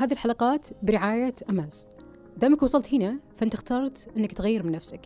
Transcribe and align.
هذه 0.00 0.12
الحلقات 0.12 0.68
برعاية 0.82 1.34
أماز. 1.50 1.88
دامك 2.36 2.62
وصلت 2.62 2.94
هنا 2.94 3.20
فأنت 3.36 3.54
اخترت 3.54 4.08
أنك 4.18 4.32
تغير 4.32 4.62
من 4.62 4.72
نفسك. 4.72 5.00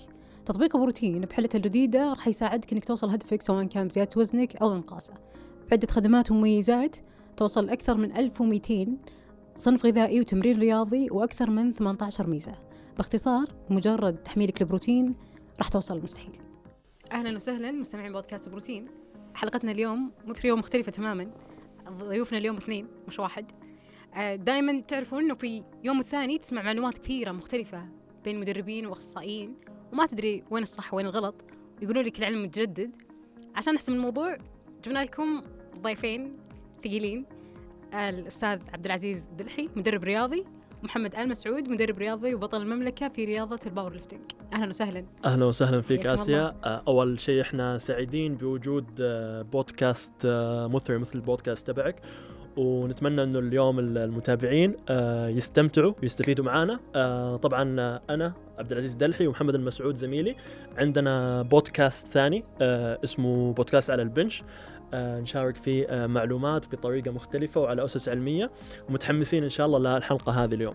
تطبيق 0.46 0.76
بروتين 0.76 1.20
بحلته 1.20 1.56
الجديدة 1.56 2.10
راح 2.10 2.28
يساعدك 2.28 2.72
أنك 2.72 2.84
توصل 2.84 3.10
هدفك 3.10 3.42
سواء 3.42 3.64
كان 3.64 3.88
بزيادة 3.88 4.10
وزنك 4.16 4.56
أو 4.56 4.74
إنقاصه. 4.74 5.14
بعدة 5.70 5.86
خدمات 5.90 6.30
ومميزات 6.30 6.96
توصل 7.36 7.68
أكثر 7.68 7.96
من 7.96 8.16
1200 8.16 8.96
صنف 9.56 9.86
غذائي 9.86 10.20
وتمرين 10.20 10.58
رياضي 10.58 11.10
وأكثر 11.10 11.50
من 11.50 11.72
18 11.72 12.26
ميزة. 12.26 12.54
باختصار 12.96 13.46
مجرد 13.70 14.16
تحميلك 14.16 14.62
البروتين 14.62 15.14
راح 15.58 15.68
توصل 15.68 15.96
المستحيل 15.96 16.38
أهلا 17.12 17.36
وسهلا 17.36 17.72
مستمعين 17.72 18.12
بودكاست 18.12 18.48
بروتين. 18.48 18.88
حلقتنا 19.34 19.72
اليوم 19.72 20.10
مثل 20.26 20.46
يوم 20.46 20.58
مختلفة 20.58 20.92
تماما. 20.92 21.30
ضيوفنا 21.88 22.38
اليوم 22.38 22.56
اثنين 22.56 22.86
مش 23.08 23.18
واحد. 23.18 23.52
دائما 24.34 24.80
تعرفون 24.80 25.24
إنه 25.24 25.34
في 25.34 25.64
يوم 25.84 26.00
الثاني 26.00 26.38
تسمع 26.38 26.62
معلومات 26.62 26.98
كثيرة 26.98 27.32
مختلفة 27.32 27.88
بين 28.24 28.40
مدربين 28.40 28.86
وأخصائيين 28.86 29.54
وما 29.92 30.06
تدري 30.06 30.44
وين 30.50 30.62
الصح 30.62 30.94
وين 30.94 31.06
الغلط 31.06 31.34
يقولوا 31.82 32.02
لك 32.02 32.18
العلم 32.18 32.42
متجدد. 32.42 32.90
عشان 33.54 33.74
نحسم 33.74 33.92
الموضوع 33.92 34.36
جبنا 34.84 35.04
لكم 35.04 35.42
ضيفين 35.80 36.36
ثقيلين. 36.84 37.26
الأستاذ 37.94 38.58
عبد 38.72 38.84
العزيز 38.84 39.28
دلحي 39.38 39.68
مدرب 39.76 40.04
رياضي 40.04 40.44
محمد 40.82 41.14
آل 41.14 41.28
مسعود 41.28 41.68
مدرب 41.68 41.98
رياضي 41.98 42.34
وبطل 42.34 42.62
المملكة 42.62 43.08
في 43.08 43.24
رياضة 43.24 43.58
ال 43.66 43.92
powerlifting. 43.92 44.20
أهلا 44.52 44.68
وسهلا. 44.68 45.04
أهلا 45.24 45.44
وسهلا 45.44 45.80
فيك 45.80 46.06
اسيا 46.06 46.48
الله. 46.48 46.60
آه، 46.64 46.82
أول 46.88 47.20
شيء 47.20 47.40
إحنا 47.40 47.78
سعيدين 47.78 48.34
بوجود 48.34 48.86
آه، 49.00 49.42
بودكاست 49.42 50.12
آه، 50.24 50.66
مثري 50.66 50.98
مثل 50.98 51.18
البودكاست 51.18 51.66
تبعك. 51.66 52.02
ونتمنى 52.56 53.22
إنه 53.22 53.38
اليوم 53.38 53.78
المتابعين 53.78 54.76
آه، 54.88 55.28
يستمتعوا 55.28 55.92
ويستفيدوا 56.02 56.44
معنا 56.44 56.80
آه، 56.94 57.36
طبعا 57.36 57.80
آه، 57.80 58.02
أنا 58.10 58.32
عبد 58.58 58.72
العزيز 58.72 58.94
دلحي 58.94 59.26
ومحمد 59.26 59.54
المسعود 59.54 59.96
زميلي. 59.96 60.36
عندنا 60.78 61.42
بودكاست 61.42 62.06
ثاني 62.06 62.44
اسمه 63.04 63.52
بودكاست 63.52 63.90
على 63.90 64.02
البنش. 64.02 64.42
نشارك 64.94 65.56
فيه 65.56 66.06
معلومات 66.06 66.74
بطريقة 66.74 67.10
مختلفة 67.10 67.60
وعلى 67.60 67.84
أسس 67.84 68.08
علمية. 68.08 68.50
ومتحمسين 68.88 69.42
إن 69.42 69.48
شاء 69.48 69.66
الله 69.66 69.78
للحلقة 69.78 70.44
هذه 70.44 70.54
اليوم. 70.54 70.74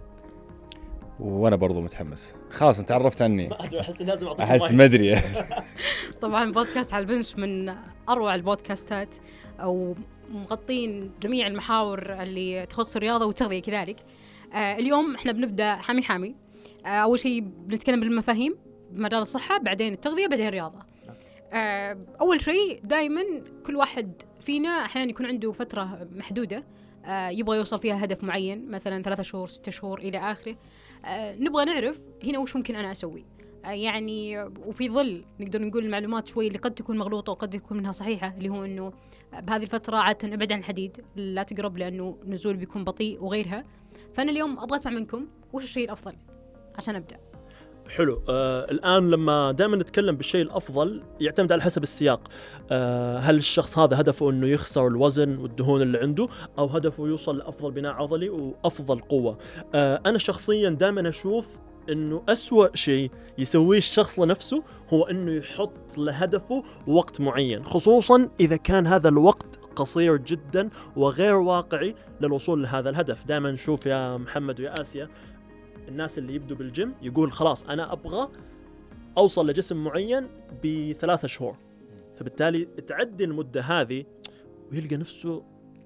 وأنا 1.20 1.56
برضو 1.56 1.82
متحمس. 1.82 2.36
خلاص 2.50 2.80
أنت 2.80 2.92
عرفت 2.92 3.22
عني. 3.22 3.50
أحس 3.80 4.02
لازم 4.02 4.28
أعطيك 4.28 4.46
أحس. 4.46 4.72
ما 4.72 4.86
أدري. 4.86 5.22
طبعا 6.22 6.52
بودكاست 6.52 6.94
على 6.94 7.02
البنش 7.02 7.36
من 7.36 7.76
أروع 8.10 8.36
البودكاستات 8.36 9.16
أو 9.60 9.96
مغطين 10.32 11.12
جميع 11.22 11.48
المحاور 11.48 12.24
اللي 12.24 12.66
تخص 12.66 12.96
الرياضة 12.96 13.26
والتغذية 13.26 13.62
كذلك. 13.62 13.98
آه 14.54 14.76
اليوم 14.76 15.16
إحنا 15.16 15.32
بنبدأ 15.32 15.76
حامي 15.76 16.02
حامي. 16.02 16.36
آه 16.86 16.88
أول 16.88 17.20
شيء 17.20 17.42
بنتكلم 17.42 18.00
بالمفاهيم 18.00 18.56
بمجال 18.92 19.20
الصحة 19.22 19.58
بعدين 19.58 19.94
التغذية 19.94 20.28
بعدين 20.28 20.48
الرياضة. 20.48 20.80
آه 21.54 21.98
أول 22.22 22.42
شيء 22.42 22.80
دائما 22.84 23.22
كل 23.66 23.76
واحد 23.76 24.22
فينا 24.40 24.70
أحيانا 24.70 25.10
يكون 25.10 25.26
عنده 25.26 25.52
فترة 25.52 26.08
محدودة 26.16 26.64
يبغى 27.10 27.58
يوصل 27.58 27.80
فيها 27.80 28.04
هدف 28.04 28.24
معين 28.24 28.72
مثلا 28.72 29.02
ثلاثة 29.04 29.24
شهور 29.24 29.48
ستة 29.48 29.72
شهور 29.72 30.00
إلى 30.00 30.18
آخره. 30.18 30.56
آه 31.06 31.36
نبغى 31.36 31.66
نعرف 31.66 32.04
هنا 32.24 32.40
وش 32.40 32.56
ممكن 32.56 32.76
أنا 32.76 32.92
أسوي. 32.92 33.26
آه، 33.66 33.70
يعني 33.70 34.44
وفي 34.44 34.90
ظل 34.90 35.26
نقدر 35.40 35.62
نقول 35.62 35.86
المعلومات 35.86 36.28
شوي 36.28 36.48
اللي 36.48 36.58
قد 36.58 36.76
تكون 36.76 36.98
مغلوطة 36.98 37.32
وقد 37.32 37.50
تكون 37.50 37.78
منها 37.78 37.92
صحيحة 37.92 38.34
اللي 38.38 38.50
هو 38.50 38.66
أنه 38.66 38.94
بهذه 39.34 39.64
الفترة 39.64 39.98
عادة 39.98 40.34
أبعد 40.34 40.52
عن 40.52 40.60
الحديد 40.60 40.98
لا 41.16 41.44
تقرب 41.44 41.78
لأنه 41.78 42.18
نزول 42.26 42.58
بيكون 42.58 42.84
بطيء 42.84 43.24
وغيرها. 43.24 43.64
فأنا 44.14 44.32
اليوم 44.32 44.60
أبغى 44.60 44.76
أسمع 44.76 44.92
منكم 44.92 45.28
وش 45.54 45.64
الشيء 45.64 45.86
الأفضل 45.86 46.14
عشان 46.76 46.96
أبدأ. 46.96 47.18
حلو. 47.90 48.22
آه 48.30 48.72
الآن 48.72 49.10
لما 49.10 49.52
دائما 49.52 49.78
نتكلم 49.78 50.16
بالشيء 50.16 50.42
الأفضل 50.42 51.04
يعتمد 51.20 51.52
على 51.52 51.62
حسب 51.62 51.84
السياق. 51.84 52.28
آه 52.72 53.18
هل 53.20 53.36
الشخص 53.36 53.78
هذا 53.78 54.00
هدفه 54.02 54.30
إنه 54.30 54.48
يخسر 54.48 54.88
الوزن 54.88 55.38
والدهون 55.38 55.82
اللي 55.82 55.98
عنده 55.98 56.28
أو 56.58 56.66
هدفه 56.66 57.08
يوصل 57.08 57.38
لأفضل 57.38 57.72
بناء 57.72 57.94
عضلي 57.94 58.30
وأفضل 58.30 59.00
قوة؟ 59.00 59.38
آه 59.76 60.02
أنا 60.06 60.18
شخصيا 60.18 60.70
دائما 60.70 61.10
أشوف 61.10 61.48
إنه 61.90 62.24
أسوأ 62.30 62.76
شيء 62.76 63.12
يسويه 63.38 63.78
الشخص 63.78 64.20
لنفسه 64.20 64.64
هو 64.94 65.04
إنه 65.04 65.32
يحط 65.32 65.98
لهدفه 65.98 66.64
وقت 66.88 67.22
معين 67.22 67.64
خصوصا 67.64 68.30
إذا 68.40 68.56
كان 68.56 68.88
هذا 68.88 69.10
الوقت 69.10 69.60
قصير 69.76 70.18
جدا 70.18 70.70
وغير 70.96 71.36
واقعي 71.36 71.96
للوصول 72.22 72.64
لهذا 72.64 72.90
الهدف. 72.90 73.26
دائما 73.26 73.52
نشوف 73.52 73.86
يا 73.86 74.18
محمد 74.18 74.60
ويا 74.60 74.82
آسيا 74.82 75.10
الناس 75.88 76.18
اللي 76.18 76.36
يبدوا 76.36 76.58
بالجيم 76.58 76.94
يقول 77.02 77.32
خلاص 77.32 77.64
أنا 77.64 77.94
أبغى 77.94 78.30
أوصل 79.18 79.50
لجسم 79.50 79.84
معين 79.84 80.28
بثلاثة 80.64 81.28
شهور. 81.28 81.56
فبالتالي 82.16 82.66
تعدي 82.66 83.24
المدة 83.24 83.62
هذه 83.62 84.06
ويلقى 84.72 84.98
نفسه 84.98 85.44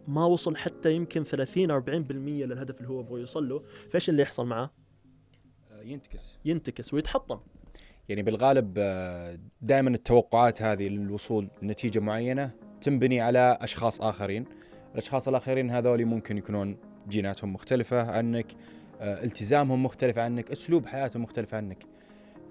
ما 0.08 0.26
وصل 0.26 0.56
حتى 0.56 0.94
يمكن 0.94 1.24
30 1.24 1.82
40% 1.82 1.86
للهدف 2.12 2.78
اللي 2.78 2.90
هو 2.90 3.00
يبغى 3.00 3.20
يوصل 3.22 3.50
له. 3.50 3.62
فإيش 3.92 4.10
اللي 4.10 4.22
يحصل 4.22 4.46
معاه 4.46 4.70
ينتكس. 5.86 6.40
ينتكس 6.46 6.94
ويتحطم. 6.94 7.40
يعني 8.10 8.22
بالغالب 8.22 8.74
دائما 9.62 9.90
التوقعات 9.90 10.62
هذه 10.62 10.88
للوصول 10.88 11.48
لنتيجة 11.62 12.00
معينة 12.00 12.52
تنبني 12.82 13.22
على 13.22 13.58
أشخاص 13.62 14.02
آخرين. 14.02 14.46
الأشخاص 14.94 15.28
الآخرين 15.28 15.70
هذول 15.70 16.06
ممكن 16.06 16.38
يكونون 16.38 16.78
جيناتهم 17.10 17.54
مختلفة 17.54 18.12
عنك 18.12 18.46
آه، 19.02 19.24
التزامهم 19.24 19.84
مختلف 19.84 20.18
عنك 20.18 20.52
أسلوب 20.52 20.86
حياتهم 20.86 21.24
مختلف 21.24 21.54
عنك. 21.54 21.84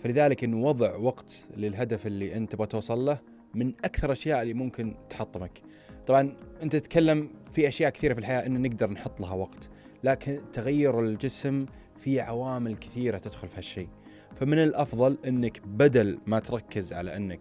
فلذلك 0.03 0.45
انه 0.45 0.57
وضع 0.67 0.97
وقت 0.97 1.45
للهدف 1.57 2.07
اللي 2.07 2.37
أنت 2.37 2.53
تبغى 2.53 2.67
توصل 2.67 3.05
له 3.05 3.19
من 3.55 3.73
أكثر 3.85 4.07
الأشياء 4.07 4.43
اللي 4.43 4.55
ممكن 4.55 4.95
تحطمك. 5.11 5.63
طبعا 6.07 6.37
أنت 6.63 6.77
تتكلم 6.77 7.31
في 7.53 7.69
أشياء 7.69 7.91
كثيرة 7.91 8.15
في 8.15 8.21
الحياة 8.21 8.47
إن 8.47 8.63
نقدر 8.63 8.91
نحط 8.91 9.21
لها 9.21 9.35
وقت 9.35 9.69
لكن 10.05 10.41
تغير 10.53 11.01
الجسم 11.01 11.67
في 12.03 12.21
عوامل 12.21 12.77
كثيرة 12.77 13.19
تدخل 13.19 13.49
في 13.49 13.57
هالشيء. 13.59 13.89
فمن 14.35 14.59
الأفضل 14.59 15.19
إنك 15.27 15.61
بدل 15.67 16.19
ما 16.27 16.39
تركز 16.39 16.93
على 16.93 17.17
إنك 17.17 17.41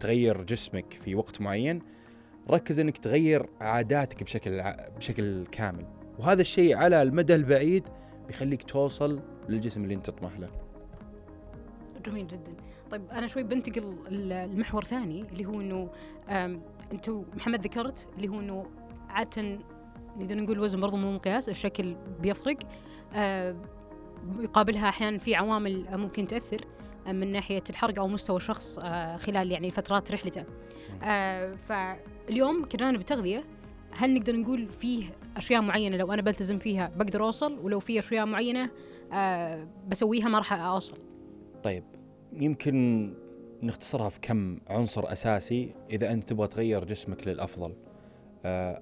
تغير 0.00 0.42
جسمك 0.42 0.92
في 0.92 1.14
وقت 1.14 1.40
معين 1.40 1.82
ركز 2.50 2.80
إنك 2.80 2.98
تغير 2.98 3.46
عاداتك 3.60 4.22
بشكل 4.22 4.60
ع- 4.60 4.88
بشكل 4.96 5.46
كامل. 5.46 5.86
وهذا 6.18 6.40
الشيء 6.40 6.76
على 6.76 7.02
المدى 7.02 7.34
البعيد 7.34 7.88
بيخليك 8.26 8.62
توصل 8.62 9.20
للجسم 9.48 9.84
اللي 9.84 9.94
أنت 9.94 10.06
تطمح 10.06 10.38
له. 10.38 10.48
جميل 12.06 12.26
جدا. 12.26 12.52
طيب 12.90 13.10
أنا 13.10 13.26
شوي 13.26 13.42
بنتقل 13.42 13.96
المحور 14.10 14.84
ثاني 14.84 15.20
اللي 15.32 15.46
هو 15.46 15.88
آم، 16.28 16.60
أنتوا 16.92 17.24
محمد 17.36 17.64
ذكرت 17.64 18.08
اللي 18.16 18.28
هو 18.28 18.40
أنه 18.40 18.66
عادة 19.08 19.58
نقدر 20.16 20.36
نقول 20.36 20.56
الوزن 20.56 20.80
برضو 20.80 20.96
مو 20.96 21.12
مقياس 21.12 21.48
الشكل 21.48 21.96
بيفرق. 22.20 22.56
آه، 23.14 23.56
يقابلها 24.40 24.88
أحيانا 24.88 25.18
في 25.18 25.34
عوامل 25.34 25.86
ممكن 25.92 26.26
تأثر 26.26 26.64
آه، 27.06 27.12
من 27.12 27.32
ناحية 27.32 27.64
الحرق 27.70 27.98
أو 27.98 28.08
مستوى 28.08 28.36
الشخص 28.36 28.78
آه، 28.78 29.16
خلال 29.16 29.52
يعني 29.52 29.70
فترات 29.70 30.12
رحلته. 30.12 30.44
آه، 31.02 31.54
فاليوم 31.54 32.64
كجانب 32.64 33.02
تغذية 33.02 33.44
هل 33.90 34.14
نقدر 34.14 34.36
نقول 34.36 34.68
فيه 34.68 35.04
أشياء 35.36 35.62
معينة؟ 35.62 35.96
لو 35.96 36.12
أنا 36.12 36.22
بلتزم 36.22 36.58
فيها 36.58 36.92
بقدر 36.96 37.24
أوصل 37.24 37.58
ولو 37.58 37.80
في 37.80 37.98
أشياء 37.98 38.26
معينة 38.26 38.70
آه، 39.12 39.68
بسويها 39.88 40.28
ما 40.28 40.38
راح 40.38 40.52
أوصل. 40.52 40.98
طيب 41.62 41.84
يمكن 42.32 43.14
نختصرها 43.62 44.08
في 44.08 44.20
كم 44.20 44.58
عنصر 44.68 45.12
أساسي 45.12 45.74
إذا 45.90 46.12
أنت 46.12 46.28
تبغى 46.28 46.46
تغير 46.46 46.84
جسمك 46.84 47.28
للأفضل؟ 47.28 47.74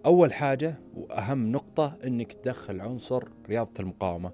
أول 0.07 0.33
حاجة 0.33 0.81
وأهم 0.95 1.53
نقطة 1.53 1.97
إنك 2.05 2.33
تدخل 2.33 2.81
عنصر 2.81 3.25
رياضة 3.49 3.73
المقاومة. 3.81 4.33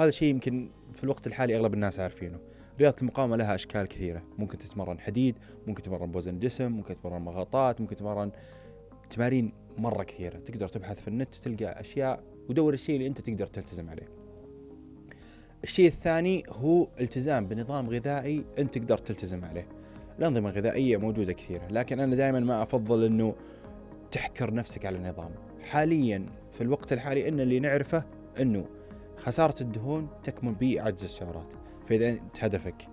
وهذا 0.00 0.10
شيء 0.10 0.28
يمكن 0.28 0.70
في 0.92 1.04
الوقت 1.04 1.26
الحالي 1.26 1.56
أغلب 1.56 1.74
الناس 1.74 2.00
عارفينه. 2.00 2.38
رياضة 2.80 2.96
المقاومة 3.02 3.36
لها 3.36 3.54
أشكال 3.54 3.86
كثيرة. 3.86 4.22
ممكن 4.38 4.58
تتمرن 4.58 5.00
حديد 5.00 5.38
ممكن 5.66 5.82
تتمرن 5.82 6.10
بوزن 6.10 6.38
جسم 6.38 6.72
ممكن 6.72 6.94
تتمرن 6.94 7.22
مغطات 7.22 7.80
ممكن 7.80 7.96
تتمرن 7.96 8.30
تمارين 9.10 9.52
مرة 9.78 10.02
كثيرة. 10.02 10.38
تقدر 10.38 10.68
تبحث 10.68 11.00
في 11.00 11.08
النت 11.08 11.34
تلقى 11.34 11.80
أشياء 11.80 12.22
ودور 12.48 12.74
الشيء 12.74 12.96
اللي 12.96 13.06
أنت 13.06 13.20
تقدر 13.20 13.46
تلتزم 13.46 13.90
عليه. 13.90 14.08
الشيء 15.64 15.86
الثاني 15.86 16.42
هو 16.48 16.88
التزام 17.00 17.46
بنظام 17.46 17.90
غذائي 17.90 18.44
أنت 18.58 18.78
تقدر 18.78 18.98
تلتزم 18.98 19.44
عليه. 19.44 19.66
الأنظمة 20.18 20.50
الغذائية 20.50 20.96
موجودة 20.96 21.32
كثيرة 21.32 21.68
لكن 21.70 22.00
أنا 22.00 22.16
دائما 22.16 22.40
ما 22.40 22.62
أفضل 22.62 23.04
إنه 23.04 23.34
تحكر 24.10 24.54
نفسك 24.54 24.86
على 24.86 24.96
النظام. 24.96 25.30
حاليا 25.62 26.26
في 26.52 26.60
الوقت 26.60 26.92
الحالي 26.92 27.28
إن 27.28 27.40
اللي 27.40 27.60
نعرفه 27.60 28.04
إنه 28.40 28.66
خسارة 29.20 29.54
الدهون 29.60 30.08
تكمن 30.24 30.54
بعجز 30.54 31.04
السعرات. 31.04 31.52
فإذا 31.84 32.08
أنت 32.08 32.44
هدفك 32.44 32.88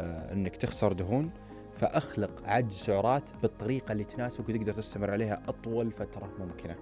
آه 0.00 0.32
إنك 0.32 0.56
تخسر 0.56 0.92
دهون 0.92 1.30
فأخلق 1.74 2.42
عجز 2.44 2.74
سعرات 2.74 3.30
بالطريقة 3.42 3.92
اللي 3.92 4.04
تناسبك 4.04 4.48
وتقدر 4.48 4.74
تستمر 4.74 5.10
عليها 5.10 5.42
أطول 5.48 5.90
فترة 5.90 6.32
ممكنة. 6.38 6.76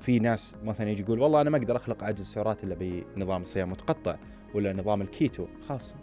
في 0.00 0.18
ناس 0.18 0.56
مثلا 0.62 0.90
يجي 0.90 1.02
يقول 1.02 1.20
والله 1.20 1.40
أنا 1.40 1.50
ما 1.50 1.56
أقدر 1.58 1.76
أخلق 1.76 2.04
عجز 2.04 2.20
السعرات 2.20 2.64
إلا 2.64 2.74
بنظام 2.74 3.42
الصيام 3.42 3.66
المتقطع 3.66 4.16
ولا 4.54 4.72
نظام 4.72 5.02
الكيتو. 5.02 5.46
خلاص 5.68 5.94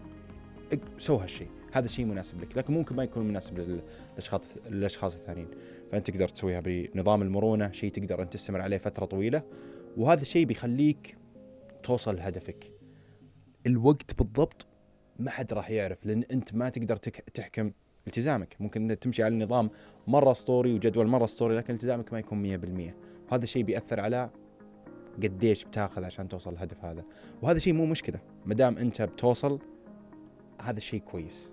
سو 0.97 1.15
هالشيء 1.15 1.47
هذا 1.71 1.85
الشيء 1.85 2.05
مناسب 2.05 2.41
لك 2.41 2.57
لكن 2.57 2.73
ممكن 2.73 2.95
ما 2.95 3.03
يكون 3.03 3.27
مناسب 3.27 3.59
للأشخاص 3.59 4.57
الاشخاص 4.67 5.15
الثانيين. 5.15 5.47
فأنت 5.91 6.11
تقدر 6.11 6.27
تسويها 6.27 6.61
بنظام 6.65 7.21
المرونة 7.21 7.71
شيء 7.71 7.91
تقدر 7.91 8.21
أنت 8.21 8.33
تستمر 8.33 8.61
عليه 8.61 8.77
فترة 8.77 9.05
طويلة 9.05 9.43
وهذا 9.97 10.21
الشيء 10.21 10.45
بيخليك 10.45 11.17
توصل 11.87 12.15
لهدفك. 12.15 12.71
الوقت 13.67 14.17
بالضبط 14.17 14.67
ما 15.19 15.31
حد 15.31 15.53
راح 15.53 15.69
يعرف 15.69 16.05
لأن 16.05 16.23
أنت 16.31 16.55
ما 16.55 16.69
تقدر 16.69 16.95
تحكم 17.33 17.71
التزامك. 18.07 18.55
ممكن 18.59 18.81
إنك 18.81 18.99
تمشي 18.99 19.23
على 19.23 19.35
نظام 19.35 19.69
مرة 20.07 20.31
اسطوري 20.31 20.73
وجدول 20.73 21.07
مرة 21.07 21.23
اسطوري 21.23 21.57
لكن 21.57 21.73
التزامك 21.73 22.13
ما 22.13 22.19
يكون 22.19 22.57
100% 22.57 22.93
وهذا 23.31 23.43
الشيء 23.43 23.63
بيأثر 23.63 23.99
على 23.99 24.29
قديش 25.23 25.63
بتاخذ 25.63 26.03
عشان 26.03 26.27
توصل 26.27 26.51
للهدف 26.51 26.85
هذا. 26.85 27.03
وهذا 27.41 27.59
شيء 27.59 27.73
مو 27.73 27.85
مشكلة. 27.85 28.19
ما 28.45 28.53
دام 28.53 28.77
أنت 28.77 29.01
بتوصل 29.01 29.59
هذا 30.61 30.77
الشيء 30.77 30.99
كويس. 30.99 31.49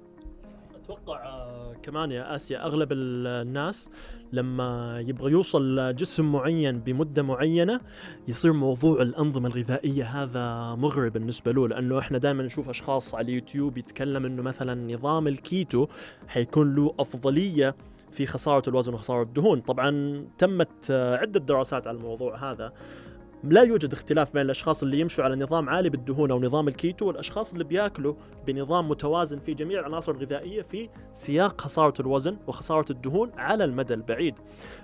أتوقع 0.85 1.25
آه، 1.25 1.75
كمان 1.83 2.13
يا 2.13 2.35
آسيا 2.35 2.65
أغلب 2.67 2.93
ال- 2.93 3.27
الناس 3.27 3.91
لما 4.33 5.01
يبغى 5.07 5.33
يوصل 5.33 5.77
لجسم 5.77 6.33
معين 6.33 6.79
بمدة 6.81 7.23
معينة 7.23 7.81
يصير 8.29 8.53
موضوع 8.53 9.03
الأنظمة 9.03 9.49
الغذائية 9.49 10.05
هذا 10.05 10.75
مغري 10.75 11.11
بالنسبة 11.11 11.53
له 11.53 11.69
لأنه 11.69 11.99
إحنا 11.99 12.19
دائما 12.19 12.43
نشوف 12.43 12.69
أشخاص 12.69 13.15
على 13.15 13.25
اليوتيوب 13.25 13.79
يتكلم 13.79 14.25
إنه 14.27 14.43
مثلا 14.43 14.95
نظام 14.95 15.29
الكيتو 15.29 15.87
حيكون 16.29 16.75
له 16.75 16.95
أفضلية 16.99 17.77
في 18.11 18.27
خسارة 18.27 18.69
الوزن 18.69 18.95
وخسارة 18.95 19.23
الدهون. 19.23 19.61
طبعا 19.61 20.25
تمت 20.39 20.91
آه، 20.91 21.17
عدة 21.17 21.41
دراسات 21.41 21.87
على 21.87 21.97
الموضوع 21.97 22.51
هذا. 22.51 22.73
لا 23.49 23.63
يوجد 23.63 23.93
اختلاف 23.93 24.33
بين 24.33 24.43
الأشخاص 24.43 24.83
اللي 24.83 25.01
يمشوا 25.01 25.25
على 25.25 25.37
نظام 25.37 25.69
عالي 25.69 25.91
بالدهون 25.91 26.31
أو 26.31 26.41
نظام 26.41 26.69
الكيتو 26.69 27.07
والأشخاص 27.07 27.53
اللي 27.53 27.65
بياكلوا 27.65 28.15
بنظام 28.47 28.89
متوازن 28.89 29.39
في 29.39 29.55
جميع 29.55 29.81
العناصر 29.81 30.13
الغذائية 30.13 30.63
في 30.63 30.89
سياق 31.13 31.61
خسارة 31.61 31.95
الوزن 32.01 32.37
وخسارة 32.47 32.93
الدهون 32.93 33.31
على 33.37 33.65
المدى 33.65 33.95
البعيد. 33.95 34.35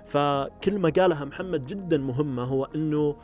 فكلمه 0.05 0.89
قالها 0.89 1.25
محمد 1.25 1.67
جدا 1.67 1.97
مهمة 1.97 2.43
هو 2.43 2.65
إنه 2.75 3.15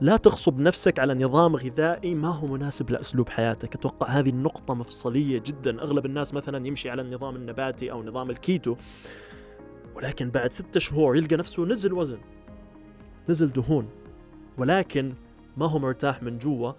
لا 0.00 0.16
تغصب 0.16 0.60
نفسك 0.60 0.98
على 0.98 1.14
نظام 1.14 1.56
غذائي 1.56 2.14
ما 2.14 2.28
هو 2.28 2.46
مناسب 2.46 2.90
لأسلوب 2.90 3.28
حياتك، 3.28 3.74
أتوقع 3.74 4.06
هذه 4.06 4.28
النقطة 4.28 4.74
مفصلية 4.74 5.42
جدا، 5.46 5.82
أغلب 5.82 6.06
الناس 6.06 6.34
مثلا 6.34 6.66
يمشي 6.66 6.90
على 6.90 7.02
النظام 7.02 7.36
النباتي 7.36 7.90
أو 7.92 8.02
نظام 8.02 8.30
الكيتو 8.30 8.76
ولكن 9.96 10.30
بعد 10.30 10.52
ستة 10.52 10.80
شهور 10.80 11.16
يلقى 11.16 11.36
نفسه 11.36 11.64
نزل 11.64 11.92
وزن 11.92 12.18
نزل 13.28 13.52
دهون. 13.52 13.88
ولكن 14.58 15.14
ما 15.56 15.66
هو 15.66 15.78
مرتاح 15.78 16.22
من 16.22 16.38
جوا 16.38 16.72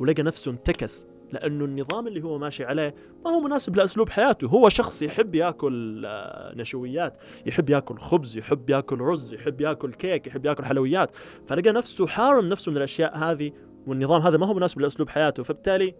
ولقى 0.00 0.22
نفسه 0.22 0.50
انتكس 0.50 1.06
لأنه 1.32 1.64
النظام 1.64 2.06
اللي 2.06 2.22
هو 2.22 2.38
ماشي 2.38 2.64
عليه 2.64 2.94
ما 3.24 3.30
هو 3.30 3.40
مناسب 3.40 3.76
لأسلوب 3.76 4.08
حياته. 4.08 4.46
هو 4.46 4.68
شخص 4.68 5.02
يحب 5.02 5.34
ياكل 5.34 6.02
آه، 6.06 6.54
نشويات 6.54 7.18
يحب 7.46 7.70
ياكل 7.70 7.98
خبز 7.98 8.38
يحب 8.38 8.70
ياكل 8.70 9.00
رز 9.00 9.34
يحب 9.34 9.60
ياكل 9.60 9.92
كيك 9.92 10.26
يحب 10.26 10.46
ياكل 10.46 10.64
حلويات. 10.64 11.10
فلقى 11.46 11.72
نفسه 11.72 12.06
حارم 12.06 12.48
نفسه 12.48 12.70
من 12.70 12.76
الأشياء 12.76 13.18
هذه 13.18 13.52
والنظام 13.86 14.22
هذا 14.22 14.38
ما 14.38 14.46
هو 14.46 14.54
مناسب 14.54 14.80
لأسلوب 14.80 15.08
حياته. 15.08 15.42
فبالتالي 15.42 15.94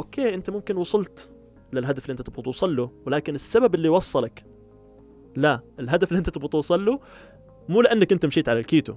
okay 0.00 0.34
أنت 0.34 0.50
ممكن 0.50 0.76
وصلت 0.76 1.30
للهدف 1.72 2.04
اللي 2.04 2.12
أنت 2.12 2.22
تبغى 2.22 2.42
توصل 2.42 2.76
له 2.76 2.90
ولكن 3.06 3.34
السبب 3.34 3.74
اللي 3.74 3.88
وصلك 3.88 4.44
لا 5.36 5.60
الهدف 5.80 6.08
اللي 6.08 6.18
أنت 6.18 6.30
تبغى 6.30 6.48
توصل 6.48 6.84
له 6.84 7.00
مو 7.68 7.82
لأنك 7.82 8.12
أنت 8.12 8.26
مشيت 8.26 8.48
على 8.48 8.60
الكيتو. 8.60 8.94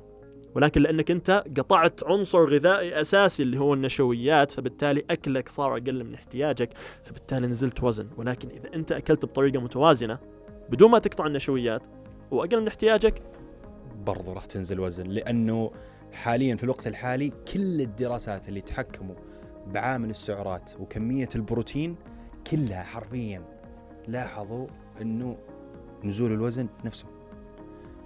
ولكن 0.55 0.81
لأنك 0.81 1.11
أنت 1.11 1.43
قطعت 1.57 2.03
عنصر 2.03 2.53
غذائي 2.53 3.01
أساسي 3.01 3.43
اللي 3.43 3.59
هو 3.59 3.73
النشويات 3.73 4.51
فبالتالي 4.51 5.03
أكلك 5.09 5.49
صار 5.49 5.77
أقل 5.77 6.03
من 6.03 6.13
احتياجك 6.13 6.69
فبالتالي 7.03 7.47
نزلت 7.47 7.83
وزن. 7.83 8.07
ولكن 8.17 8.49
إذا 8.49 8.73
أنت 8.73 8.91
أكلت 8.91 9.25
بطريقة 9.25 9.61
متوازنة 9.61 10.19
بدون 10.69 10.91
ما 10.91 10.99
تقطع 10.99 11.25
النشويات 11.25 11.87
وأقل 12.31 12.61
من 12.61 12.67
احتياجك 12.67 13.21
برضو 14.05 14.33
راح 14.33 14.45
تنزل 14.45 14.79
وزن. 14.79 15.07
لأنه 15.07 15.71
حاليا 16.13 16.55
في 16.55 16.63
الوقت 16.63 16.87
الحالي 16.87 17.31
كل 17.53 17.81
الدراسات 17.81 18.49
اللي 18.49 18.61
تحكموا 18.61 19.15
بعامل 19.67 20.09
السعرات 20.09 20.71
وكمية 20.79 21.29
البروتين 21.35 21.95
كلها 22.51 22.83
حرفيا 22.83 23.43
لاحظوا 24.07 24.67
إنه 25.01 25.37
نزول 26.03 26.31
الوزن 26.31 26.67
نفسه. 26.85 27.05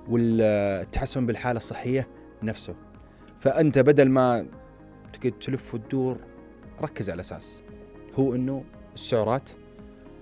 والتحسن 0.10 1.26
بالحالة 1.26 1.58
الصحية 1.58 2.08
نفسه. 2.46 2.76
فأنت 3.40 3.80
بدل 3.80 4.10
ما 4.10 4.46
تقعد 5.14 5.32
تلف 5.32 5.74
وتدور 5.74 6.18
ركز 6.82 7.10
على 7.10 7.16
الاساس 7.16 7.62
هو 8.14 8.36
إنه 8.36 8.64
السعرات 8.94 9.50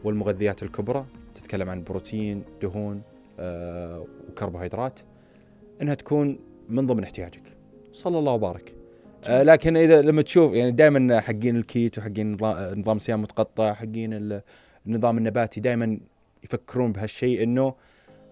والمغذيات 0.03 0.63
الكبرى 0.63 1.05
تتكلم 1.35 1.69
عن 1.69 1.83
بروتين 1.83 2.43
دهون 2.61 3.01
آه 3.39 4.05
وكربوهيدرات 4.29 4.99
إنها 5.81 5.93
تكون 5.93 6.39
من 6.69 6.87
ضمن 6.87 7.03
احتياجك. 7.03 7.41
صلى 7.91 8.19
الله 8.19 8.31
وبارك. 8.33 8.73
آه 9.23 9.43
لكن 9.43 9.77
إذا 9.77 10.01
لما 10.01 10.21
تشوف 10.21 10.53
يعني 10.53 10.71
دائما 10.71 11.19
حقين 11.19 11.55
الكيتو 11.55 12.01
حقين 12.01 12.37
نظام 12.79 12.97
صيام 12.97 13.21
متقطع 13.21 13.73
حقين 13.73 14.13
ال- 14.13 14.41
النظام 14.87 15.17
النباتي 15.17 15.59
دائما 15.61 15.97
يفكرون 16.43 16.91
بهالشيء 16.91 17.43
إنه 17.43 17.73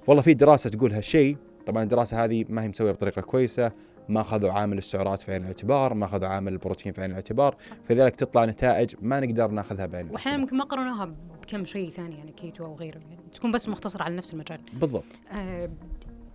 والله 0.07 0.21
في 0.23 0.33
دراسة 0.33 0.69
تقول 0.69 0.91
هالشيء 0.93 1.37
طبعا 1.65 1.83
الدراسة 1.83 2.23
هذه 2.23 2.45
ما 2.49 2.63
هي 2.63 2.67
مسوية 2.67 2.91
بطريقة 2.91 3.21
كويسة 3.21 3.71
ما 4.09 4.21
أخذوا 4.21 4.51
عامل 4.51 4.77
السعرات 4.77 5.19
في 5.19 5.31
عين 5.31 5.41
الاعتبار 5.41 5.93
ما 5.93 6.05
أخذوا 6.05 6.27
عامل 6.27 6.53
البروتين 6.53 6.93
في 6.93 7.01
عين 7.01 7.09
الاعتبار 7.09 7.55
فلذلك 7.83 8.15
تطلع 8.15 8.45
نتائج 8.45 8.95
ما 9.01 9.19
نقدر 9.19 9.47
ناخذها 9.47 9.85
بعين 9.85 10.09
واحيانا 10.11 10.37
الاعتبار 10.37 10.39
ممكن 10.39 10.57
ما 10.57 10.63
قارنوها 10.63 11.15
بكم 11.41 11.65
شيء 11.65 11.89
ثاني 11.89 12.17
يعني 12.17 12.31
كيتو 12.31 12.65
أو 12.65 12.75
غيره 12.75 12.99
يعني 13.09 13.21
تكون 13.33 13.51
بس 13.51 13.69
مختصرة 13.69 14.03
على 14.03 14.15
نفس 14.15 14.33
المجال. 14.33 14.59
بالضبط. 14.73 15.03
آه 15.39 15.69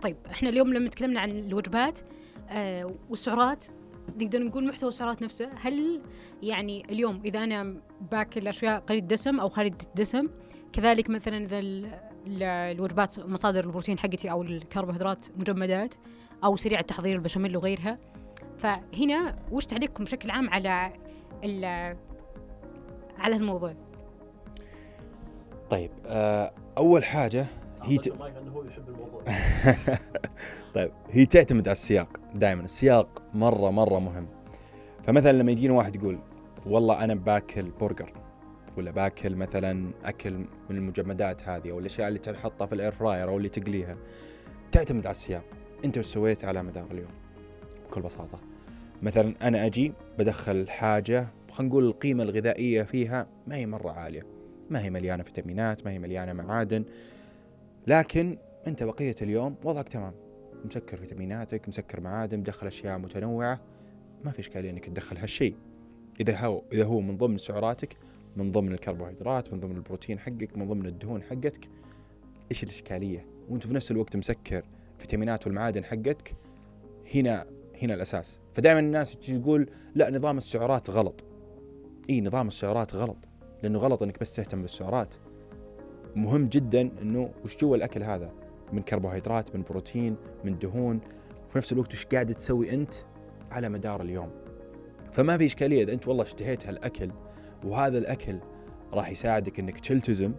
طيب 0.01 0.15
إحنا 0.31 0.49
اليوم 0.49 0.73
لما 0.73 0.89
تكلمنا 0.89 1.19
عن 1.19 1.31
الوجبات 1.31 1.99
آه 2.49 2.93
والسعرات 3.09 3.65
نقدر 4.17 4.43
نقول 4.43 4.67
محتوى 4.67 4.89
السعرات 4.89 5.21
نفسه 5.21 5.49
هل 5.55 6.01
يعني 6.41 6.83
اليوم 6.91 7.21
إذا 7.25 7.43
أنا 7.43 7.75
باكل 8.11 8.47
أشياء 8.47 8.79
قليله 8.79 9.07
دسم 9.07 9.39
أو 9.39 9.49
خاليه 9.49 9.77
الدسم 9.87 10.27
كذلك 10.73 11.09
مثلا 11.09 11.37
إذا 11.37 11.59
الوجبات 12.31 13.19
مصادر 13.19 13.63
البروتين 13.63 13.99
حقتي 13.99 14.31
أو 14.31 14.41
الكربوهيدرات 14.41 15.25
مجمدات 15.37 15.95
أو 16.43 16.55
سريع 16.55 16.79
التحضير 16.79 17.15
البشاميل 17.15 17.57
وغيرها. 17.57 17.97
فهنا 18.57 19.35
وش 19.51 19.65
تعليقكم 19.65 20.03
بشكل 20.03 20.29
عام 20.31 20.49
على 20.49 20.93
ال- 21.43 21.97
على 23.17 23.35
الموضوع 23.35 23.73
طيب 25.69 25.91
آه 26.05 26.53
أول 26.77 27.03
حاجة 27.03 27.45
هي 27.83 27.97
ت... 27.97 28.07
انه 28.07 28.51
هو 28.51 28.63
يحب 28.63 28.89
الموضوع. 28.89 29.21
طيب 30.75 30.91
هي 31.09 31.25
تعتمد 31.25 31.67
على 31.67 31.71
السياق 31.71 32.17
دائما 32.35 32.61
السياق 32.63 33.21
مرة 33.33 33.69
مرة 33.71 33.99
مهم. 33.99 34.27
فمثلا 35.03 35.31
لما 35.31 35.51
يجينا 35.51 35.73
واحد 35.73 35.95
يقول 35.95 36.19
والله 36.65 37.03
أنا 37.03 37.15
باكل 37.15 37.71
برجر. 37.81 38.13
ولا 38.77 38.91
باكل 38.91 39.35
مثلا 39.35 39.91
أكل 40.03 40.33
من 40.69 40.77
المجمدات 40.77 41.49
هذه 41.49 41.71
أو 41.71 41.79
الأشياء 41.79 42.07
اللي 42.07 42.19
تحطها 42.19 42.67
في 42.67 42.75
ال 42.75 42.79
air 42.79 42.91
fryer 42.91 43.29
أو 43.29 43.37
اللي 43.37 43.49
تقليها 43.49 43.97
تعتمد 44.71 45.05
على 45.05 45.11
السياق. 45.11 45.43
أنت 45.85 45.97
وش 45.97 46.05
سويت 46.05 46.45
على 46.45 46.63
مدار 46.63 46.91
اليوم؟ 46.91 47.11
بكل 47.87 48.01
بساطة. 48.01 48.39
مثلا 49.01 49.33
أنا 49.41 49.65
أجي 49.65 49.93
بدخل 50.19 50.69
حاجة 50.69 51.27
خلينا 51.51 51.69
نقول 51.71 51.85
القيمة 51.85 52.23
الغذائية 52.23 52.83
فيها 52.83 53.27
ما 53.47 53.55
هي 53.55 53.65
مرة 53.65 53.91
عالية. 53.91 54.25
ما 54.69 54.83
هي 54.83 54.89
مليانة 54.89 55.23
فيتامينات 55.23 55.85
ما 55.85 55.91
هي 55.91 55.99
مليانة 55.99 56.33
معادن. 56.33 56.85
لكن 57.87 58.37
أنت 58.67 58.83
بقية 58.83 59.15
اليوم 59.21 59.55
وضعك 59.63 59.89
تمام. 59.89 60.13
مسكر 60.65 60.97
فيتاميناتك 60.97 61.67
مسكر 61.67 62.01
معادن 62.01 62.39
مدخل 62.39 62.67
أشياء 62.67 62.97
متنوعة. 62.97 63.61
ما 64.23 64.31
في 64.31 64.39
إشكالية 64.39 64.69
إنك 64.69 64.85
تدخل 64.85 65.17
هالشيء. 65.17 65.55
إذا 66.19 66.37
هو 66.37 66.63
إذا 66.71 66.83
هو 66.83 67.01
من 67.01 67.17
ضمن 67.17 67.37
سعراتك 67.37 67.97
من 68.37 68.51
ضمن 68.51 68.71
الكربوهيدرات 68.71 69.53
من 69.53 69.59
ضمن 69.59 69.75
البروتين 69.75 70.19
حقك 70.19 70.57
من 70.57 70.67
ضمن 70.67 70.85
الدهون 70.85 71.23
حقتك. 71.23 71.69
إيش 72.51 72.63
الإشكالية؟ 72.63 73.25
وأنت 73.49 73.67
في 73.67 73.73
نفس 73.73 73.91
الوقت 73.91 74.15
مسكر 74.15 74.63
فيتامينات 74.97 75.47
والمعادن 75.47 75.83
حقتك 75.83 76.35
هنا 77.15 77.45
هنا 77.81 77.93
الأساس. 77.93 78.39
فدائما 78.53 78.79
الناس 78.79 79.17
تقول 79.17 79.69
لا 79.95 80.11
نظام 80.11 80.37
السعرات 80.37 80.89
غلط. 80.89 81.25
إي 82.09 82.21
نظام 82.21 82.47
السعرات 82.47 82.95
غلط 82.95 83.17
لأنه 83.63 83.79
غلط 83.79 84.03
إنك 84.03 84.19
بس 84.19 84.35
تهتم 84.35 84.61
بالسعرات. 84.61 85.15
مهم 86.15 86.47
جدا 86.47 86.81
إنه 87.01 87.29
وش 87.45 87.57
جوا 87.57 87.75
الأكل 87.75 88.03
هذا؟ 88.03 88.31
من 88.73 88.81
كربوهيدرات 88.81 89.55
من 89.55 89.63
بروتين 89.63 90.15
من 90.43 90.59
دهون. 90.59 90.99
في 91.49 91.57
نفس 91.57 91.71
الوقت 91.71 91.93
وش 91.93 92.05
قاعد 92.05 92.35
تسوي 92.35 92.73
أنت؟ 92.73 92.93
على 93.51 93.69
مدار 93.69 94.01
اليوم. 94.01 94.31
فما 95.11 95.37
في 95.37 95.45
إشكالية 95.45 95.83
إذا 95.83 95.93
أنت 95.93 96.07
والله 96.07 96.23
اشتهيت 96.23 96.67
هالأكل 96.67 97.11
وهذا 97.67 97.97
الأكل 97.97 98.39
راح 98.93 99.09
يساعدك 99.09 99.59
إنك 99.59 99.79
تلتزم 99.79 100.33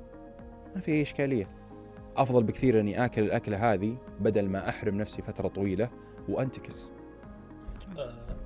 ما 0.75 0.81
في 0.81 0.93
أي 0.93 1.03
إشكالية. 1.03 1.49
أفضل 2.17 2.43
بكثير 2.43 2.81
إني 2.81 3.05
آكل 3.05 3.23
الأكلة 3.23 3.73
هذه 3.73 3.97
بدل 4.21 4.49
ما 4.49 4.69
أحرم 4.69 4.97
نفسي 4.97 5.23
فترة 5.23 5.49
طويلة 5.49 5.91
وأنتكس. 6.29 6.91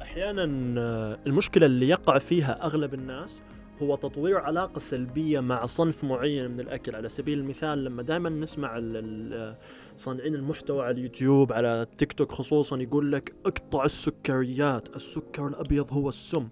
أحيانا 0.02 0.44
آه، 0.80 1.18
المشكلة 1.26 1.66
اللي 1.66 1.88
يقع 1.88 2.18
فيها 2.18 2.64
أغلب 2.64 2.94
الناس 2.94 3.42
هو 3.82 3.96
تطوير 3.96 4.38
علاقة 4.38 4.78
سلبية 4.78 5.40
مع 5.40 5.66
صنف 5.66 6.04
معين 6.04 6.50
من 6.50 6.60
الأكل. 6.60 6.94
على 6.96 7.08
سبيل 7.08 7.38
المثال 7.38 7.84
لما 7.84 8.02
دائما 8.02 8.30
نسمع 8.30 8.76
ال- 8.78 8.96
ال- 8.96 9.56
صانعين 9.96 10.34
المحتوى 10.34 10.84
على 10.84 10.90
اليوتيوب 10.90 11.52
على 11.52 11.86
تيك 11.98 12.12
توك 12.12 12.32
خصوصا 12.32 12.76
يقول 12.76 13.12
لك 13.12 13.34
اقطع 13.46 13.84
السكريات 13.84 14.96
السكر 14.96 15.46
الأبيض 15.46 15.92
هو 15.92 16.08
السم. 16.08 16.48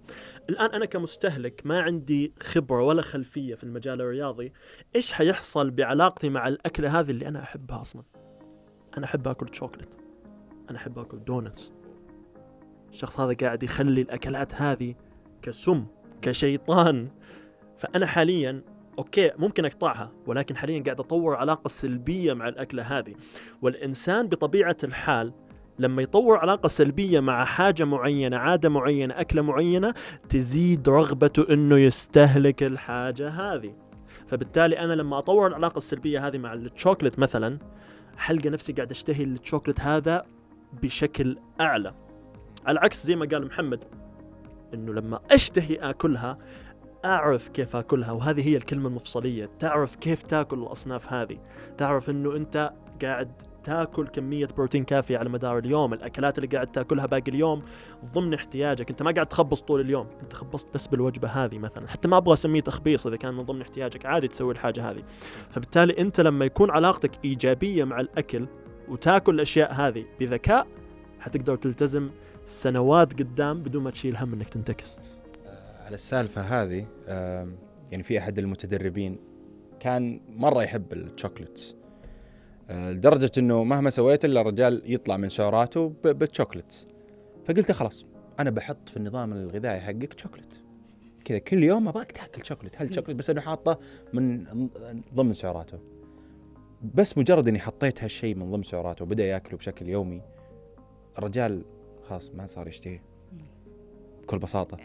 الآن 0.49 0.69
أنا 0.69 0.85
كمستهلك 0.85 1.61
ما 1.65 1.81
عندي 1.81 2.33
خبرة 2.41 2.83
ولا 2.83 3.01
خلفية 3.01 3.55
في 3.55 3.63
المجال 3.63 4.01
الرياضي 4.01 4.53
إيش 4.95 5.13
حيحصل 5.13 5.71
بعلاقتي 5.71 6.29
مع 6.29 6.47
الأكلة 6.47 6.99
هذه 6.99 7.11
اللي 7.11 7.27
أنا 7.27 7.43
أحبها 7.43 7.81
أصلا؟ 7.81 8.03
أنا 8.97 9.05
أحب 9.05 9.27
أكل 9.27 9.55
شوكلت 9.55 9.97
أنا 10.69 10.77
أحب 10.77 10.99
أكل 10.99 11.23
donuts 11.23 11.73
الشخص 12.91 13.19
هذا 13.19 13.33
قاعد 13.33 13.63
يخلي 13.63 14.01
الأكلات 14.01 14.55
هذه 14.55 14.95
كسم 15.41 15.85
كشيطان. 16.21 17.09
فأنا 17.77 18.05
حاليا 18.05 18.61
okay 18.99 19.31
ممكن 19.37 19.65
أقطعها 19.65 20.11
ولكن 20.27 20.57
حاليا 20.57 20.83
قاعد 20.83 20.99
أطور 20.99 21.35
علاقة 21.35 21.67
سلبية 21.67 22.33
مع 22.33 22.47
الأكلة 22.47 22.83
هذه. 22.83 23.13
والإنسان 23.61 24.27
بطبيعة 24.27 24.77
الحال 24.83 25.33
لما 25.79 26.01
يطور 26.01 26.37
علاقة 26.37 26.67
سلبية 26.67 27.19
مع 27.19 27.45
حاجة 27.45 27.83
معينة 27.83 28.37
عادة 28.37 28.69
معينة 28.69 29.21
أكلة 29.21 29.41
معينة 29.41 29.93
تزيد 30.29 30.89
رغبته 30.89 31.53
إنه 31.53 31.77
يستهلك 31.77 32.63
الحاجة 32.63 33.29
هذه. 33.29 33.75
فبالتالي 34.27 34.79
أنا 34.79 34.93
لما 34.93 35.17
أطور 35.17 35.47
العلاقة 35.47 35.77
السلبية 35.77 36.27
هذه 36.27 36.37
مع 36.37 36.53
الشوكلت 36.53 37.19
مثلا 37.19 37.59
حلقه 38.17 38.49
نفسي 38.49 38.73
قاعد 38.73 38.91
أشتهي 38.91 39.23
الشوكلت 39.23 39.79
هذا 39.79 40.25
بشكل 40.81 41.37
أعلى. 41.61 41.93
على 42.65 42.79
العكس 42.79 43.05
زي 43.05 43.15
ما 43.15 43.25
قال 43.25 43.45
محمد 43.45 43.83
إنه 44.73 44.93
لما 44.93 45.19
أشتهي 45.31 45.75
آكلها 45.75 46.37
أعرف 47.05 47.49
كيف 47.49 47.75
أكلها 47.75 48.11
وهذه 48.11 48.47
هي 48.47 48.55
الكلمة 48.55 48.87
المفصلية. 48.87 49.49
تعرف 49.59 49.95
كيف 49.95 50.23
تأكل 50.23 50.59
الأصناف 50.59 51.13
هذه. 51.13 51.37
تعرف 51.77 52.09
إنه 52.09 52.35
أنت 52.35 52.71
قاعد 53.01 53.31
تأكل 53.63 54.07
كمية 54.07 54.45
بروتين 54.45 54.83
كافية 54.83 55.17
على 55.17 55.29
مدار 55.29 55.57
اليوم. 55.57 55.93
الأكلات 55.93 56.37
اللي 56.37 56.47
قاعد 56.47 56.67
تأكلها 56.67 57.05
باقي 57.05 57.31
اليوم 57.31 57.63
ضمن 58.13 58.33
احتياجك. 58.33 58.89
أنت 58.89 59.03
ما 59.03 59.11
قاعد 59.11 59.25
تخبص 59.25 59.61
طول 59.61 59.81
اليوم. 59.81 60.07
أنت 60.23 60.33
خبصت 60.33 60.67
بس 60.73 60.87
بالوجبة 60.87 61.27
هذه 61.27 61.59
مثلا. 61.59 61.87
حتى 61.87 62.07
ما 62.07 62.17
أبغى 62.17 62.33
أسميه 62.33 62.61
تخبيص 62.61 63.07
إذا 63.07 63.15
كان 63.15 63.33
من 63.33 63.43
ضمن 63.43 63.61
احتياجك. 63.61 64.05
عادي 64.05 64.27
تسوي 64.27 64.53
الحاجة 64.53 64.91
هذه. 64.91 65.03
فبالتالي 65.49 65.99
أنت 65.99 66.21
لما 66.21 66.45
يكون 66.45 66.71
علاقتك 66.71 67.11
إيجابية 67.25 67.83
مع 67.83 67.99
الأكل 67.99 68.47
وتأكل 68.87 69.35
الأشياء 69.35 69.73
هذه 69.73 70.05
بذكاء 70.19 70.67
حتقدر 71.19 71.55
تلتزم 71.55 72.09
سنوات 72.43 73.13
قدام 73.13 73.63
بدون 73.63 73.83
ما 73.83 73.91
تشيل 73.91 74.17
هم 74.17 74.33
إنك 74.33 74.49
تنتكس. 74.49 74.99
على 75.91 75.95
السالفة 75.95 76.41
هذه 76.41 76.85
يعني 77.91 78.03
في 78.03 78.19
أحد 78.19 78.39
المتدربين 78.39 79.17
كان 79.79 80.21
مرة 80.29 80.63
يحب 80.63 80.93
ال 80.93 81.00
chocolates 81.00 81.75
آه، 82.69 82.91
لدرجة 82.91 83.31
أنه 83.37 83.63
مهما 83.63 83.89
سويت 83.89 84.25
إلا 84.25 84.41
الرجال 84.41 84.81
يطلع 84.85 85.17
من 85.17 85.29
سعراته 85.29 85.93
بال 86.03 86.17
chocolates 86.17 86.87
فقلت 87.45 87.71
خلاص 87.71 88.05
أنا 88.39 88.49
بحط 88.49 88.89
في 88.89 88.97
النظام 88.97 89.33
الغذائي 89.33 89.79
حقك 89.79 90.19
شوكلت 90.19 90.63
كذا 91.25 91.37
كل 91.37 91.63
يوم 91.63 91.87
أبغاك 91.87 92.11
تاكل 92.11 92.45
شوكلت 92.45 92.81
هالشوكلت 92.81 93.15
بس 93.15 93.29
أنه 93.29 93.41
حاطه 93.41 93.79
من 94.13 94.45
ضمن 95.13 95.33
سعراته؟ 95.33 95.79
بس 96.93 97.17
مجرد 97.17 97.47
إني 97.47 97.59
حطيت 97.59 98.03
هالشيء 98.03 98.35
من 98.35 98.51
ضمن 98.51 98.63
سعراته 98.63 99.03
وبدأ 99.03 99.25
يأكله 99.25 99.57
بشكل 99.57 99.89
يومي 99.89 100.21
الرجال 101.17 101.65
خلاص 102.09 102.31
ما 102.31 102.45
صار 102.45 102.67
يشتهيه. 102.67 103.03
بكل 104.21 104.39
بساطة. 104.39 104.77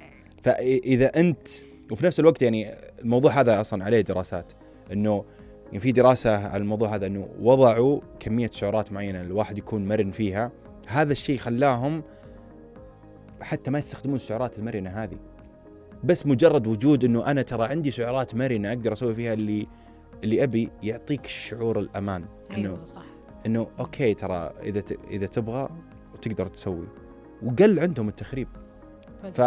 فإذا 0.42 1.06
أنت 1.06 1.48
وفي 1.90 2.06
نفس 2.06 2.20
الوقت 2.20 2.42
يعني 2.42 2.74
الموضوع 3.02 3.40
هذا 3.40 3.60
أصلا 3.60 3.84
عليه 3.84 4.00
دراسات 4.00 4.52
إنه 4.92 5.24
يعني 5.66 5.78
في 5.78 5.92
دراسة 5.92 6.48
على 6.48 6.62
الموضوع 6.62 6.94
هذا 6.94 7.06
إنه 7.06 7.28
وضعوا 7.40 8.00
كمية 8.20 8.50
سعرات 8.52 8.92
معينة 8.92 9.20
الواحد 9.22 9.58
يكون 9.58 9.88
مرن 9.88 10.10
فيها. 10.10 10.52
هذا 10.86 11.12
الشيء 11.12 11.38
خلاهم 11.38 12.02
حتى 13.40 13.70
ما 13.70 13.78
يستخدمون 13.78 14.16
السعرات 14.16 14.58
المرنة 14.58 14.90
هذه. 14.90 15.18
بس 16.04 16.26
مجرد 16.26 16.66
وجود 16.66 17.04
إنه 17.04 17.26
أنا 17.26 17.42
ترى 17.42 17.64
عندي 17.66 17.90
سعرات 17.90 18.34
مرنة 18.34 18.68
أقدر 18.68 18.92
أسوي 18.92 19.14
فيها 19.14 19.32
اللي 19.32 19.66
اللي 20.24 20.42
أبي 20.42 20.70
يعطيك 20.82 21.26
شعور 21.26 21.78
الأمان. 21.78 22.24
إنه 22.50 22.68
أيوه 22.68 22.84
صح. 22.84 23.04
إنه 23.46 23.66
أوكي 23.78 24.14
ترى 24.14 24.52
إذا. 24.62 24.82
إذا 25.10 25.26
تبغى 25.26 25.68
تقدر 26.22 26.46
تسوي. 26.46 26.86
وقل 27.42 27.80
عندهم 27.80 28.08
التخريب. 28.08 28.48
ف 29.34 29.40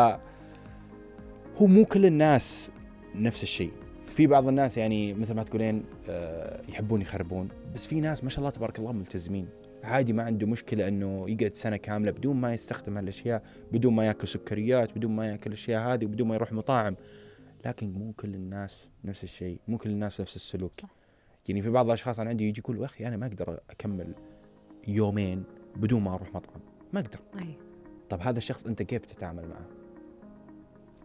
هو 1.61 1.67
مو 1.67 1.85
كل 1.85 2.05
الناس 2.05 2.69
نفس 3.15 3.43
الشيء. 3.43 3.71
في 4.07 4.27
بعض 4.27 4.47
الناس 4.47 4.77
يعني 4.77 5.13
مثل 5.13 5.33
ما 5.33 5.43
تقولين 5.43 5.83
آه، 6.09 6.61
يحبون 6.69 7.01
يخربون 7.01 7.47
بس 7.75 7.87
في 7.87 8.01
ناس 8.01 8.23
ما 8.23 8.29
شاء 8.29 8.39
الله 8.39 8.49
تبارك 8.49 8.79
الله 8.79 8.91
ملتزمين. 8.91 9.47
عادي 9.83 10.13
ما 10.13 10.23
عنده 10.23 10.47
مشكلة 10.47 10.87
إنه 10.87 11.29
يقعد 11.29 11.53
سنة 11.53 11.77
كاملة 11.77 12.11
بدون 12.11 12.35
ما 12.35 12.53
يستخدم 12.53 12.97
هالأشياء 12.97 13.43
بدون 13.71 13.93
ما 13.93 14.05
يأكل 14.05 14.27
سكريات 14.27 14.97
بدون 14.97 15.15
ما 15.15 15.27
يأكل 15.27 15.47
الأشياء 15.47 15.93
هذه 15.93 16.05
بدون 16.05 16.27
ما 16.27 16.35
يروح 16.35 16.51
مطاعم. 16.51 16.95
لكن 17.65 17.93
مو 17.93 18.13
كل 18.13 18.35
الناس 18.35 18.87
نفس 19.05 19.23
الشيء 19.23 19.59
مو 19.67 19.77
كل 19.77 19.89
الناس 19.89 20.21
نفس 20.21 20.35
السلوك. 20.35 20.73
صح. 20.73 20.89
يعني 21.47 21.61
في 21.61 21.69
بعض 21.69 21.85
الأشخاص 21.85 22.19
أنا 22.19 22.29
عندي 22.29 22.47
يجي 22.47 22.61
يقول 22.61 22.83
أخي 22.83 23.07
أنا 23.07 23.17
ما 23.17 23.25
أقدر 23.25 23.59
أكمل 23.69 24.13
يومين 24.87 25.43
بدون 25.75 26.01
ما 26.01 26.13
أروح 26.13 26.35
مطعم. 26.35 26.61
ما 26.93 26.99
أقدر. 26.99 27.19
أي. 27.39 27.53
طب 28.09 28.21
هذا 28.21 28.37
الشخص 28.37 28.65
أنت 28.65 28.83
كيف 28.83 29.05
تتعامل 29.05 29.47
معه؟ 29.47 29.78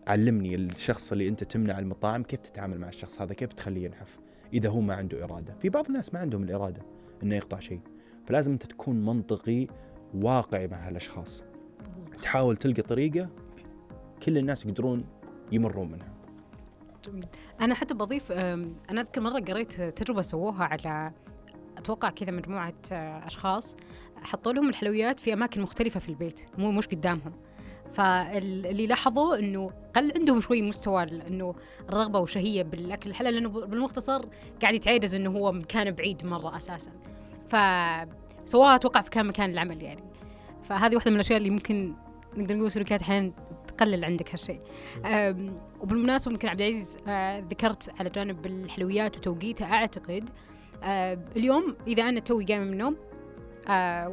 علمني 0.06 0.54
الشخص 0.54 1.12
اللي 1.12 1.28
انت 1.28 1.44
تمنع 1.44 1.78
المطاعم 1.78 2.22
كيف 2.22 2.40
تتعامل 2.40 2.80
مع 2.80 2.88
الشخص 2.88 3.22
هذا 3.22 3.34
كيف 3.34 3.52
تخليه 3.52 3.84
ينحف 3.84 4.18
إذا 4.52 4.68
هو 4.68 4.80
ما 4.80 4.94
عنده 4.94 5.24
إرادة. 5.24 5.54
في 5.54 5.68
بعض 5.68 5.86
الناس 5.86 6.14
ما 6.14 6.20
عندهم 6.20 6.42
الإرادة 6.42 6.82
إنه 7.22 7.34
يقطع 7.34 7.58
شيء. 7.58 7.80
فلازم 8.26 8.52
أنت 8.52 8.66
تكون 8.66 9.04
منطقي 9.04 9.66
واقعي 10.14 10.66
مع 10.66 10.88
هالأشخاص. 10.88 11.42
تحاول 12.22 12.56
تلقى 12.56 12.82
طريقة 12.82 13.28
كل 14.22 14.38
الناس 14.38 14.66
يقدرون 14.66 15.04
يمرون 15.52 15.92
منها. 15.92 16.14
جميل. 17.04 17.26
أنا 17.60 17.74
حتى 17.74 17.94
بضيف 17.94 18.32
أنا 18.32 19.00
أذكر 19.00 19.20
مرة 19.20 19.40
قريت 19.40 19.82
تجربة 19.82 20.22
سووها 20.22 20.64
على 20.64 21.12
أتوقع 21.78 22.10
كذا 22.10 22.30
مجموعة 22.30 22.74
أشخاص 22.92 23.76
حطوا 24.16 24.52
لهم 24.52 24.68
الحلويات 24.68 25.20
في 25.20 25.32
أماكن 25.32 25.60
مختلفة 25.60 26.00
في 26.00 26.08
البيت 26.08 26.40
مو 26.58 26.70
مش 26.70 26.86
قدامهم. 26.86 27.32
فاللي 27.94 28.86
لاحظوا 28.86 29.36
إنه 29.38 29.70
قل 29.96 30.12
عندهم 30.16 30.40
شوي 30.40 30.62
مستوى 30.62 31.02
إنه 31.02 31.54
الرغبة 31.88 32.18
وشهيه 32.18 32.62
بالأكل. 32.62 33.10
الحلال 33.10 33.34
لأنه 33.34 33.48
بالمختصر 33.48 34.24
قاعد 34.62 34.74
يتعيدز 34.74 35.14
إنه 35.14 35.30
هو 35.30 35.52
مكان 35.52 35.90
بعيد 35.90 36.26
مرة 36.26 36.56
أساسا. 36.56 36.92
فسواها 37.48 38.74
أتوقع 38.74 39.00
في 39.00 39.10
كان 39.10 39.26
مكان 39.26 39.50
العمل 39.50 39.82
يعني. 39.82 40.04
فهذه 40.62 40.94
واحدة 40.94 41.10
من 41.10 41.16
الأشياء 41.16 41.38
اللي 41.38 41.50
ممكن 41.50 41.94
نقدر 42.36 42.56
نقول 42.56 42.70
سلوكيات 42.70 43.02
أحيانا 43.02 43.32
تقلل 43.68 44.04
عندك 44.04 44.30
هالشيء. 44.30 44.60
وبالمناسبة 45.80 46.32
ممكن 46.32 46.48
عبد 46.48 46.60
العزيز 46.60 46.96
ذكرت 47.50 48.00
على 48.00 48.10
جانب 48.10 48.46
الحلويات 48.46 49.16
وتوقيتها 49.16 49.74
أعتقد 49.74 50.30
اليوم 51.36 51.76
إذا 51.86 52.02
أنا 52.02 52.20
توي 52.20 52.44
قايمة 52.44 52.64
من 52.64 52.72
النوم 52.72 52.96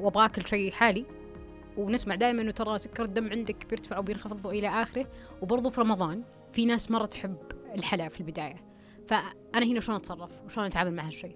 وأبغى 0.04 0.26
أكل 0.26 0.48
شيء 0.48 0.72
حالي 0.72 1.06
ونسمع 1.78 2.16
دائما 2.16 2.42
إنه 2.42 2.52
ترى 2.52 2.78
سكر 2.78 3.04
الدم 3.04 3.30
عندك 3.30 3.66
بيرتفع 3.70 4.00
وبينخفض 4.00 4.46
والى 4.46 4.68
آخره. 4.68 5.06
وبرضه 5.42 5.70
في 5.70 5.82
رمضان 5.82 6.24
في 6.54 6.66
ناس 6.66 6.92
مرة 6.92 7.06
تحب 7.06 7.38
الحلا 7.76 8.10
في 8.10 8.22
البداية. 8.22 8.56
فأنا 9.08 9.66
هنا 9.66 9.80
شلون 9.80 9.98
أتصرف 9.98 10.42
وشلون 10.46 10.66
أتعامل 10.66 10.94
مع 10.94 11.08
هالشيء؟ 11.08 11.36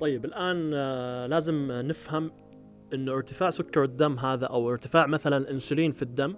طيب 0.00 0.24
الآن 0.24 0.70
آه، 0.74 1.26
لازم 1.26 1.72
نفهم 1.72 2.30
إنه 2.94 3.12
ارتفاع 3.12 3.50
سكر 3.50 3.84
الدم 3.84 4.18
هذا 4.18 4.46
أو 4.46 4.70
ارتفاع 4.70 5.06
مثلا 5.06 5.36
الانسولين 5.36 5.92
في 5.92 6.02
الدم 6.02 6.34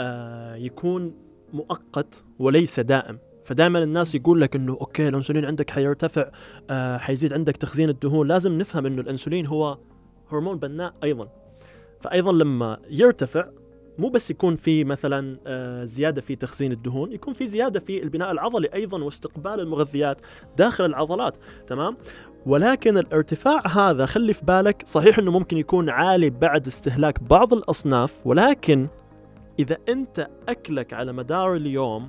آه، 0.00 0.54
يكون 0.54 1.14
مؤقت 1.52 2.24
وليس 2.38 2.80
دائم. 2.80 3.18
فدائما 3.44 3.78
الناس 3.82 4.14
يقول 4.14 4.40
لك 4.40 4.56
إنه 4.56 4.72
أوكي 4.72 5.08
الإنسولين 5.08 5.44
عندك 5.44 5.70
حيرتفع 5.70 6.30
آه، 6.70 6.98
حيزيد 6.98 7.32
عندك 7.32 7.56
تخزين 7.56 7.88
الدهون. 7.88 8.28
لازم 8.28 8.58
نفهم 8.58 8.86
إنه 8.86 9.00
الإنسولين 9.00 9.46
هو 9.46 9.78
هرمون 10.32 10.58
بناء 10.58 10.94
أيضا. 11.04 11.45
فايضا 12.00 12.32
لما 12.32 12.78
يرتفع 12.90 13.44
مو 13.98 14.08
بس 14.08 14.30
يكون 14.30 14.56
في 14.56 14.84
مثلا 14.84 15.38
آه، 15.46 15.84
زيادة 15.84 16.20
في 16.20 16.36
تخزين 16.36 16.72
الدهون 16.72 17.12
يكون 17.12 17.32
في 17.32 17.46
زيادة 17.46 17.80
في 17.80 18.02
البناء 18.02 18.30
العضلي 18.30 18.68
أيضا 18.74 19.04
واستقبال 19.04 19.60
المغذيات 19.60 20.20
داخل 20.56 20.84
العضلات 20.84 21.36
تمام؟ 21.66 21.96
ولكن 22.46 22.98
الارتفاع 22.98 23.66
هذا 23.66 24.06
خلي 24.06 24.32
في 24.32 24.44
بالك 24.44 24.82
صحيح 24.86 25.18
إنه 25.18 25.30
ممكن 25.30 25.56
يكون 25.56 25.90
عالي 25.90 26.30
بعد 26.30 26.66
استهلاك 26.66 27.22
بعض 27.22 27.52
الأصناف 27.52 28.26
ولكن 28.26 28.88
إذا 29.58 29.76
أنت 29.88 30.28
أكلك 30.48 30.92
على 30.92 31.12
مدار 31.12 31.56
اليوم 31.56 32.08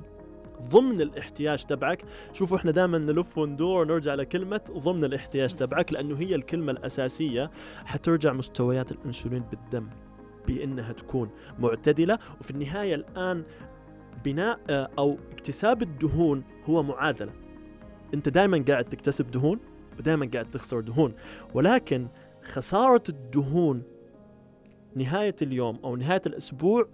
ضمن 0.62 1.00
الاحتياج 1.00 1.64
تبعك. 1.64 2.04
شوفوا 2.32 2.56
إحنا 2.56 2.70
دائما 2.70 2.98
نلف 2.98 3.38
وندور 3.38 3.80
ونرجع 3.82 4.14
لكلمة 4.14 4.60
ضمن 4.70 5.04
الاحتياج 5.04 5.54
تبعك 5.54 5.92
لأنه 5.92 6.18
هي 6.18 6.34
الكلمة 6.34 6.72
الأساسية. 6.72 7.50
حترجع 7.84 8.32
مستويات 8.32 8.92
الإنسولين 8.92 9.42
بالدم 9.50 9.88
بأنها 10.46 10.92
تكون 10.92 11.30
معتدلة. 11.58 12.18
وفي 12.40 12.50
النهاية 12.50 12.94
الآن 12.94 13.44
بناء 14.24 14.60
آه، 14.70 14.90
أو 14.98 15.18
اكتساب 15.32 15.82
الدهون 15.82 16.44
هو 16.64 16.82
معادلة. 16.82 17.32
أنت 18.14 18.28
دائما 18.28 18.64
قاعد 18.68 18.84
تكتسب 18.84 19.30
دهون 19.30 19.58
ودائما 19.98 20.30
قاعد 20.32 20.50
تخسر 20.50 20.80
دهون. 20.80 21.14
ولكن 21.54 22.08
خسارة 22.42 23.02
الدهون 23.08 23.82
نهاية 24.94 25.36
اليوم 25.42 25.78
أو 25.84 25.96
نهاية 25.96 26.22
الأسبوع 26.26 26.88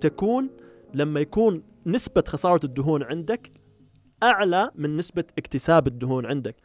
تكون 0.00 0.50
لما 0.94 1.20
يكون 1.20 1.62
نسبة 1.86 2.24
خسارة 2.28 2.60
الدهون 2.64 3.02
عندك 3.02 3.50
أعلى 4.22 4.70
من 4.74 4.96
نسبة 4.96 5.24
اكتساب 5.38 5.86
الدهون 5.86 6.26
عندك. 6.26 6.56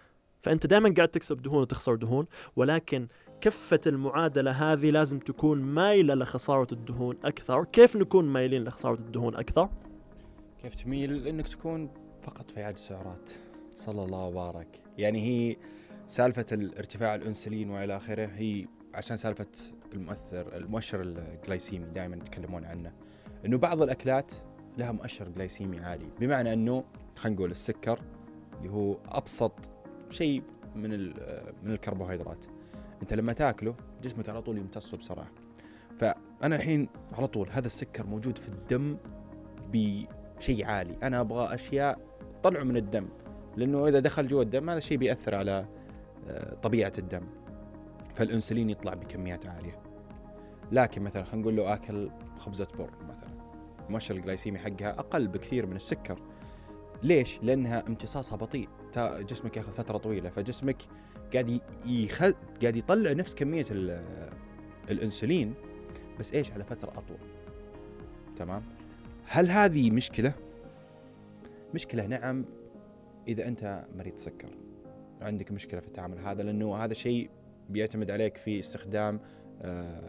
فأنت 0.43 0.65
دائما 0.65 0.93
قاعد 0.97 1.09
تكسب 1.09 1.41
دهون 1.41 1.62
وتخسر 1.62 1.95
دهون 1.95 2.25
ولكن 2.55 3.07
كفة 3.41 3.79
المعادلة 3.88 4.51
هذه 4.51 4.91
لازم 4.91 5.19
تكون 5.19 5.62
مايلة 5.62 6.13
لخسارة 6.13 6.67
الدهون 6.71 7.17
أكثر. 7.24 7.63
كيف 7.63 7.95
نكون 7.95 8.25
مايلين 8.25 8.63
لخسارة 8.63 9.00
الدهون 9.00 9.36
أكثر؟ 9.36 9.69
كيف 10.62 10.75
تميل 10.75 11.27
إنك 11.27 11.47
تكون 11.47 11.89
فقط 12.21 12.51
في 12.51 12.63
عجز 12.63 12.79
سعرات؟ 12.79 13.31
صلى 13.75 14.03
الله 14.03 14.24
وبارك. 14.24 14.67
يعني 14.97 15.21
هي 15.21 15.55
سالفة 16.07 16.45
الارتفاع 16.51 17.15
الأنسولين 17.15 17.69
وإلى 17.69 17.95
آخره 17.95 18.25
هي 18.25 18.65
عشان 18.93 19.17
سالفة 19.17 19.47
المؤثر 19.93 20.55
المؤشر 20.57 21.01
الجلايسيمي 21.01 21.86
دائما 21.86 22.15
يتكلمون 22.15 22.65
عنه 22.65 22.93
إنه 23.45 23.57
بعض 23.57 23.81
الأكلات 23.81 24.31
لها 24.77 24.91
مؤشر 24.91 25.29
جلايسيمي 25.29 25.79
عالي 25.79 26.05
بمعنى 26.19 26.53
إنه 26.53 26.84
خلينا 27.15 27.36
نقول 27.38 27.51
السكر 27.51 28.01
اللي 28.57 28.69
هو 28.69 28.98
أبسط 29.05 29.53
شيء 30.10 30.43
من 30.75 30.89
من 31.63 31.72
الكربوهيدرات. 31.72 32.46
أنت 33.01 33.13
لما 33.13 33.34
تاكله 33.34 33.75
جسمك 34.03 34.29
على 34.29 34.41
طول 34.41 34.57
يمتصه 34.57 34.98
بسرعة. 34.98 35.27
فأنا 35.98 36.55
الحين 36.55 36.89
على 37.13 37.27
طول 37.27 37.50
هذا 37.51 37.67
السكر 37.67 38.07
موجود 38.07 38.38
في 38.38 38.48
الدم 38.48 38.98
بشيء 39.72 40.65
عالي. 40.65 40.98
أنا 41.03 41.19
أبغى 41.22 41.55
أشياء 41.55 42.00
طلعه 42.43 42.63
من 42.63 42.77
الدم. 42.77 43.07
لأنه 43.57 43.88
إذا 43.88 44.00
دخل 44.00 44.27
جوا 44.27 44.43
الدم 44.43 44.69
هذا 44.69 44.77
الشيء 44.77 44.98
بيأثر 44.98 45.36
على 45.36 45.65
آه، 46.27 46.53
طبيعة 46.53 46.93
الدم. 46.98 47.24
فالأنسولين 48.13 48.69
يطلع 48.69 48.93
بكميات 48.93 49.46
عالية. 49.46 49.79
لكن 50.72 51.01
مثلا 51.01 51.24
خلينا 51.24 51.41
نقول 51.41 51.55
له 51.55 51.74
آكل 51.74 52.10
خبزة 52.38 52.67
بر 52.77 52.89
مثلا. 53.10 53.37
المؤشر 53.88 54.15
الجلايسيمي 54.15 54.60
حقها 54.60 55.00
أقل 55.00 55.27
بكثير 55.27 55.65
من 55.65 55.75
السكر. 55.75 56.20
ليش؟ 57.03 57.39
لأنها 57.44 57.84
امتصاصها 57.88 58.36
بطيء. 58.36 58.70
جسمك 58.98 59.58
ياخذ 59.58 59.72
فترة 59.72 59.98
طويلة 59.98 60.29
فجسمك 60.29 60.77
قاعد 61.34 61.50
ي- 61.50 61.62
يخ... 61.86 62.24
قاعد 62.62 62.75
يطلع 62.75 63.12
نفس 63.12 63.36
كمية 63.36 63.65
ال... 63.72 64.03
الإنسولين 64.91 65.53
بس 66.20 66.34
إيش؟ 66.34 66.51
على 66.51 66.63
فترة 66.63 66.89
أطول. 66.89 67.17
تمام؟ 68.38 68.63
هل 69.25 69.50
هذه 69.50 69.91
مشكلة؟ 69.91 70.34
مشكلة 71.74 72.06
نعم 72.06 72.46
إذا 73.27 73.48
أنت 73.48 73.86
مريض 73.96 74.15
سكر. 74.15 74.50
عندك 75.22 75.51
مشكلة 75.51 75.79
في 75.79 75.88
التعامل 75.88 76.20
هذا 76.20 76.44
لأنه 76.44 76.75
هذا 76.75 76.94
شيء 76.94 77.29
بيعتمد 77.70 78.12
عليك 78.12 78.38
في 78.38 78.60
استخدام 78.60 79.20
آه 79.62 80.01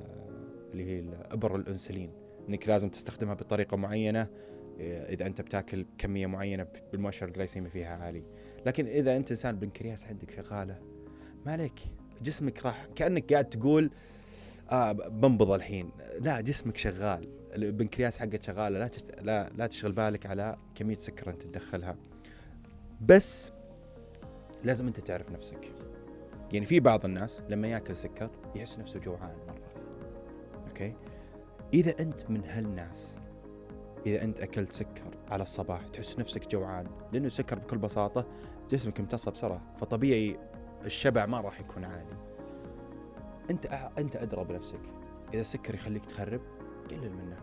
اللي 0.72 0.84
هي 0.84 1.04
أبر 1.30 1.56
الإنسولين. 1.56 2.10
إنك 2.48 2.68
لازم 2.68 2.88
تستخدمها 2.88 3.34
بطريقة 3.34 3.76
معينة 3.76 4.20
آه، 4.80 5.12
إذا 5.12 5.26
أنت 5.26 5.40
بتاكل 5.40 5.86
كمية 5.98 6.26
معينة 6.26 6.66
بالمؤشر 6.92 7.26
الجلايسيمي 7.26 7.68
فيها 7.68 7.96
عالي. 7.96 8.22
لكن 8.66 8.86
إذا 8.86 9.16
أنت 9.16 9.30
إنسان 9.30 9.54
البنكرياس 9.54 10.06
عندك 10.06 10.30
شغالة 10.30 10.78
ما 11.46 11.52
عليك. 11.52 11.80
جسمك 12.22 12.66
راح 12.66 12.86
كأنك 12.96 13.32
قاعد 13.32 13.44
تقول 13.44 13.90
آه 14.70 14.92
بنبض 14.92 15.50
الحين. 15.50 15.90
لا 16.20 16.40
جسمك 16.40 16.76
شغال. 16.76 17.28
البنكرياس 17.54 18.18
حقك 18.18 18.42
شغالة. 18.42 18.78
لا 18.78 18.88
تشت... 18.88 19.20
لا 19.20 19.50
لا 19.56 19.66
تشغل 19.66 19.92
بالك 19.92 20.26
على 20.26 20.56
كمية 20.74 20.98
سكر 20.98 21.30
أنت 21.30 21.42
تدخلها. 21.42 21.96
بس 23.00 23.52
لازم 24.64 24.86
أنت 24.86 25.00
تعرف 25.00 25.30
نفسك. 25.30 25.72
يعني 26.52 26.66
في 26.66 26.80
بعض 26.80 27.04
الناس 27.04 27.42
لما 27.48 27.68
ياكل 27.68 27.96
سكر 27.96 28.30
يحس 28.54 28.78
نفسه 28.78 29.00
جوعان 29.00 29.36
مرة. 29.48 29.68
أوكي؟ 30.68 30.94
إذا 31.74 31.94
أنت 32.00 32.30
من 32.30 32.44
هالناس 32.44 33.18
إذا 34.06 34.24
أنت 34.24 34.40
أكلت 34.40 34.72
سكر 34.72 35.18
على 35.28 35.42
الصباح 35.42 35.86
تحس 35.86 36.18
نفسك 36.18 36.50
جوعان 36.50 36.86
لأنه 37.12 37.26
السكر 37.26 37.58
بكل 37.58 37.78
بساطة 37.78 38.26
جسمك 38.70 39.00
امتصه 39.00 39.30
بسرعة 39.30 39.74
فطبيعي 39.78 40.38
الشبع 40.84 41.26
ما 41.26 41.40
راح 41.40 41.60
يكون 41.60 41.84
عالي. 41.84 42.16
أنت 43.50 43.66
أع- 43.66 43.98
أنت 43.98 44.16
أدرى 44.16 44.44
بنفسك. 44.44 44.80
إذا 45.34 45.40
السكر 45.40 45.74
يخليك 45.74 46.06
تخرب 46.06 46.40
قلل 46.90 47.12
منه. 47.12 47.36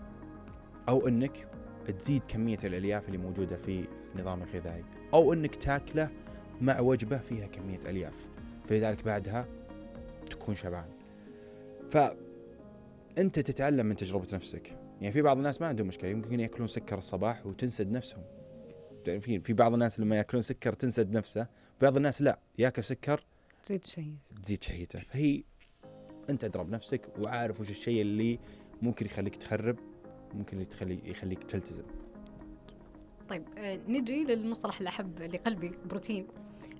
أو 0.90 1.08
إنك 1.08 1.48
تزيد 2.00 2.22
كمية 2.28 2.58
الألياف 2.64 3.08
اللي 3.08 3.18
موجودة 3.18 3.58
في 3.58 3.88
نظامك 4.16 4.56
الغذائي 4.56 4.84
أو 5.14 5.34
إنك 5.34 5.56
تاكله 5.56 6.10
مع 6.62 6.80
وجبة 6.80 7.18
فيها 7.18 7.48
كمية 7.48 7.80
ألياف. 7.86 8.28
فلذلك 8.66 9.04
بعدها 9.04 9.46
تكون 10.30 10.56
شبعان. 10.56 10.90
فانت 13.16 13.40
تتعلم 13.40 13.86
من 13.86 13.96
تجربة 13.96 14.28
نفسك. 14.34 14.80
يعني 15.02 15.12
في 15.12 15.22
بعض 15.22 15.38
الناس 15.38 15.62
ما 15.62 15.68
عندهم 15.68 15.88
مشكلة 15.88 16.10
يمكن 16.10 16.40
ياكلون 16.40 16.68
سكر 16.68 16.98
الصباح 16.98 17.46
وتنسد 17.46 17.92
نفسهم. 17.92 18.24
يعني 19.08 19.22
في 19.22 19.40
في 19.40 19.54
بعض 19.54 19.74
الناس 19.74 20.00
لما 20.00 20.16
ياكلون 20.16 20.44
سكر 20.44 20.74
تنسد 20.74 21.18
نفسه 21.18 21.48
بعض 21.82 21.96
الناس 21.96 22.22
لا 22.22 22.40
ياكل 22.58 22.84
سكر 22.84 23.26
تزيد 23.64 23.86
شيء. 23.86 24.14
تزيد 24.44 24.64
شهيته 24.64 25.00
فهي 25.00 25.44
انت 26.30 26.44
ادرى 26.44 26.64
بنفسك 26.64 27.02
وعارف 27.20 27.62
وش 27.62 27.70
الشيء 27.70 28.02
اللي 28.02 28.40
ممكن 28.82 29.06
يخليك 29.06 29.36
تخرب 29.36 29.80
ممكن 30.34 30.58
اللي 30.58 30.66
تخلي 30.66 31.00
يخليك 31.06 31.44
تلتزم. 31.44 31.84
طيب 33.30 33.44
آه 33.58 33.80
نجي 33.88 34.24
للمصطلح 34.24 34.82
الأحب 34.82 35.20
لقلبي 35.20 35.72
بروتين. 35.86 36.28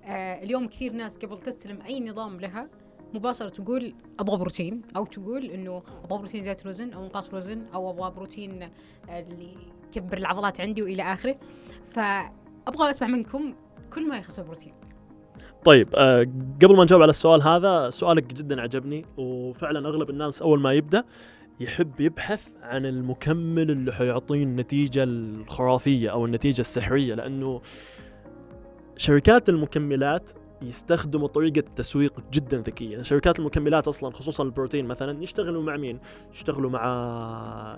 آه 0.04 0.42
اليوم 0.42 0.68
كثير 0.68 0.92
ناس 0.92 1.18
قبل 1.18 1.40
تستلم 1.40 1.82
أي 1.82 2.00
نظام 2.00 2.40
لها 2.40 2.70
مباشرة 3.14 3.48
تقول 3.48 3.94
أبغى 4.20 4.36
بروتين 4.36 4.82
أو 4.96 5.04
تقول 5.04 5.44
إنه 5.44 5.82
أبغى 6.04 6.18
بروتين 6.18 6.42
زيادة 6.42 6.62
الوزن 6.62 6.92
أو 6.92 7.04
انقاص 7.04 7.28
الوزن 7.28 7.66
أو 7.74 7.90
أبغى 7.90 8.10
بروتين 8.10 8.68
اللي 9.08 9.56
يكبر 9.96 10.18
العضلات 10.18 10.60
عندي 10.60 10.82
وإلى 10.82 11.02
آخره. 11.02 11.36
فأبغى 11.90 12.90
أسمع 12.90 13.08
منكم 13.08 13.54
كل 13.92 14.08
ما 14.08 14.16
يخص 14.18 14.38
البروتين. 14.38 14.72
طيب 15.64 15.88
آه 15.94 16.26
قبل 16.62 16.76
ما 16.76 16.82
نجاوب 16.82 17.02
على 17.02 17.10
السؤال 17.10 17.42
هذا 17.42 17.90
سؤالك 17.90 18.24
جدا 18.34 18.60
عجبني 18.60 19.04
وفعلا 19.16 19.88
أغلب 19.88 20.10
الناس 20.10 20.42
أول 20.42 20.60
ما 20.60 20.72
يبدأ 20.72 21.04
يحب 21.60 22.00
يبحث 22.00 22.48
عن 22.62 22.86
المكمل 22.86 23.70
اللي 23.70 23.92
حيعطيه 23.92 24.42
النتيجه 24.42 25.02
الخرافية 25.02 26.10
أو 26.10 26.26
النتيجة 26.26 26.60
السحرية 26.60 27.14
لأنه 27.14 27.60
شركات 28.96 29.48
المكملات 29.48 30.30
يستخدموا 30.62 31.28
طريقة 31.28 31.64
تسويق 31.76 32.12
جدا 32.32 32.58
ذكية، 32.58 33.02
شركات 33.02 33.38
المكملات 33.38 33.88
أصلا 33.88 34.10
خصوصا 34.10 34.44
البروتين 34.44 34.86
مثلا 34.86 35.22
يشتغلوا 35.22 35.62
مع 35.62 35.76
مين؟ 35.76 35.98
يشتغلوا 36.32 36.70
مع 36.70 36.84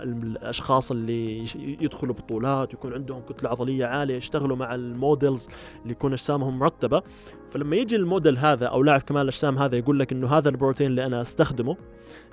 الأشخاص 0.03 0.91
اللي 0.91 1.45
يدخلوا 1.55 2.15
بطولات 2.15 2.73
ويكون 2.73 2.93
عندهم 2.93 3.21
كتلة 3.21 3.49
عضلية 3.49 3.85
عالية، 3.85 4.15
يشتغلوا 4.15 4.57
مع 4.57 4.75
الموديلز 4.75 5.47
اللي 5.81 5.91
يكون 5.91 6.11
أجسامهم 6.11 6.59
مرتبة، 6.59 7.01
فلما 7.51 7.75
يجي 7.75 7.95
الموديل 7.95 8.37
هذا 8.37 8.65
أو 8.65 8.83
لاعب 8.83 9.01
كمال 9.01 9.21
الأجسام 9.21 9.57
هذا 9.57 9.77
يقول 9.77 9.99
لك 9.99 10.11
إنه 10.11 10.27
هذا 10.27 10.49
البروتين 10.49 10.87
اللي 10.87 11.05
أنا 11.05 11.21
أستخدمه 11.21 11.77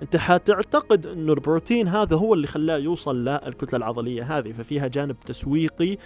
أنت 0.03 0.17
حتعتقد 0.17 1.07
إنه 1.07 1.33
البروتين 1.33 1.89
هذا 1.89 2.17
هو 2.17 2.35
اللي 2.35 2.47
خلاه 2.47 2.77
يوصل 2.77 3.25
للكتلة 3.25 3.77
العضلية 3.77 4.39
هذه. 4.39 4.53
ففيها 4.53 4.87
جانب 4.87 5.17
تسويقي 5.27 5.99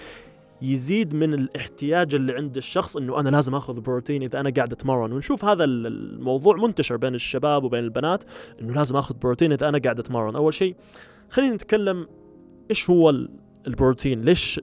يزيد 0.63 1.15
من 1.15 1.35
الاحتياج 1.35 2.15
اللي 2.15 2.33
عند 2.33 2.57
الشخص 2.57 2.97
إنه 2.97 3.21
أنا 3.21 3.29
لازم 3.29 3.55
آخذ 3.55 3.81
بروتين 3.81 4.23
إذا 4.23 4.41
أنا 4.41 4.51
قاعد 4.51 4.73
أتمرن. 4.73 5.13
ونشوف 5.13 5.45
هذا 5.45 5.65
ال- 5.65 5.87
الموضوع 5.87 6.57
منتشر 6.57 6.97
بين 6.97 7.15
الشباب 7.15 7.65
وبين 7.65 7.85
البنات 7.85 8.25
إنه 8.61 8.75
لازم 8.75 8.95
آخذ 8.97 9.15
بروتين 9.19 9.53
إذا 9.53 9.69
أنا 9.69 9.79
قاعد 9.79 9.99
أتمرن. 9.99 10.37
أول 10.37 10.55
شيء 10.55 10.77
خلينا 11.31 11.55
نتكلم 11.55 12.07
إيش 12.71 12.91
هو 12.91 13.11
ال- 13.11 13.29
البروتين؟ 13.67 14.23
ليش 14.23 14.61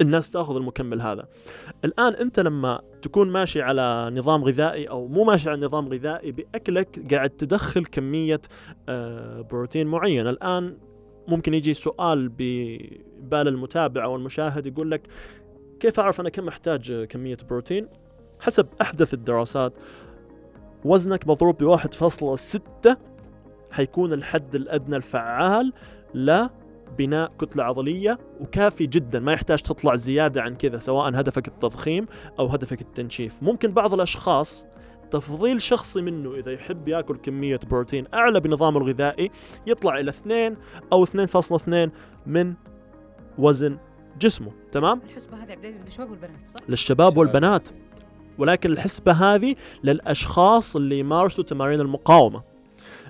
الناس 0.00 0.30
تأخذ 0.30 0.56
المكمل 0.56 1.00
هذا؟ 1.02 1.26
الآن 1.84 2.12
أنت 2.14 2.40
لما 2.40 2.80
تكون 3.02 3.30
ماشي 3.30 3.62
على 3.62 4.10
نظام 4.14 4.44
غذائي 4.44 4.88
أو 4.88 5.06
مو 5.08 5.24
ماشي 5.24 5.50
على 5.50 5.66
نظام 5.66 5.88
غذائي 5.88 6.32
بأكلك 6.32 7.14
قاعد 7.14 7.30
تدخل 7.30 7.84
كمية 7.84 8.40
آه، 8.88 9.40
بروتين 9.40 9.86
معين. 9.86 10.26
الآن 10.28 10.76
ممكن 11.28 11.54
يجي 11.54 11.74
سؤال 11.74 12.28
ببال 12.28 13.48
المتابع 13.48 14.04
أو 14.04 14.16
المشاهد 14.16 14.66
يقول 14.66 14.90
لك 14.90 15.02
كيف 15.80 16.00
أعرف 16.00 16.20
أنا 16.20 16.28
كم 16.28 16.48
أحتاج 16.48 17.04
كمية 17.04 17.36
بروتين؟ 17.48 17.88
حسب 18.40 18.66
أحدث 18.80 19.14
الدراسات 19.14 19.72
وزنك 20.84 21.28
مضروب 21.28 21.64
ب 21.64 21.76
1.6 21.76 22.96
حيكون 23.70 24.12
الحد 24.12 24.54
الأدنى 24.54 24.96
الفعال 24.96 25.72
لبناء 26.14 27.32
كتلة 27.38 27.64
عضلية 27.64 28.18
وكافي 28.40 28.86
جدا 28.86 29.20
ما 29.20 29.32
يحتاج 29.32 29.62
تطلع 29.62 29.94
زيادة 29.94 30.42
عن 30.42 30.54
كذا 30.54 30.78
سواء 30.78 31.08
هدفك 31.08 31.48
التضخيم 31.48 32.06
أو 32.38 32.46
هدفك 32.46 32.80
التنشيف. 32.80 33.42
ممكن 33.42 33.72
بعض 33.72 33.94
الأشخاص 33.94 34.66
تفضيل 35.12 35.62
شخصي 35.62 36.00
منه 36.02 36.34
إذا 36.34 36.52
يحب 36.52 36.88
يأكل 36.88 37.16
كمية 37.16 37.60
بروتين 37.70 38.06
أعلى 38.14 38.40
بنظامه 38.40 38.78
الغذائي 38.80 39.30
يطلع 39.66 40.00
إلى 40.00 40.10
2 40.10 40.56
أو 40.92 41.06
2.2 41.06 41.90
من 42.26 42.54
وزن 43.38 43.78
جسمه 44.20 44.52
تمام؟ 44.72 45.00
الحسبة 45.04 45.36
هذه 45.36 45.52
عبد 45.52 45.64
العزيز 45.64 45.84
للشباب 45.84 46.10
والبنات 46.10 46.48
صح؟ 46.48 46.60
للشباب 46.68 47.16
والبنات. 47.16 47.68
ولكن 48.38 48.70
الحسبة 48.70 49.12
هذه 49.12 49.56
للأشخاص 49.84 50.76
اللي 50.76 50.98
يمارسوا 50.98 51.44
تمارين 51.44 51.80
المقاومة. 51.80 52.42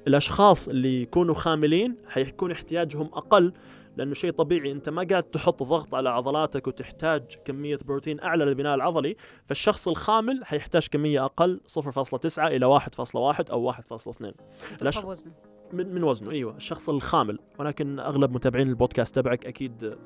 الأشخاص 0.07 0.69
اللي 0.69 1.03
يكونوا 1.03 1.35
خاملين 1.35 1.95
حيكون 2.09 2.51
احتياجهم 2.51 3.11
أقل 3.12 3.53
لأنه 3.96 4.14
شيء 4.14 4.31
طبيعي. 4.33 4.72
أنت 4.72 4.88
ما 4.88 5.07
قاعد 5.11 5.22
تحط 5.22 5.62
ضغط 5.62 5.94
على 5.94 6.09
عضلاتك 6.09 6.66
وتحتاج 6.66 7.22
كمية 7.44 7.78
بروتين 7.85 8.20
أعلى 8.20 8.44
للبناء 8.44 8.74
العضلي 8.74 9.16
فالشخص 9.46 9.88
الخامل 9.88 10.44
حيحتاج 10.44 10.87
كمية 10.90 11.24
أقل 11.24 11.61
0.9 11.66 12.38
إلى 12.38 12.66
1.1 12.66 13.50
أو 13.50 13.72
1.2 13.72 14.35
الأش- 14.83 15.00
طب 15.00 15.05
وزنه 15.09 15.33
من 15.72 15.94
من 15.94 16.02
وزنه 16.05 16.31
أيوه. 16.31 16.57
الشخص 16.57 16.88
الخامل. 16.88 17.38
ولكن 17.59 17.98
أغلب 17.98 18.33
متابعين 18.35 18.68
البودكاست 18.68 19.14
تبعك 19.16 19.46
أكيد 19.46 19.96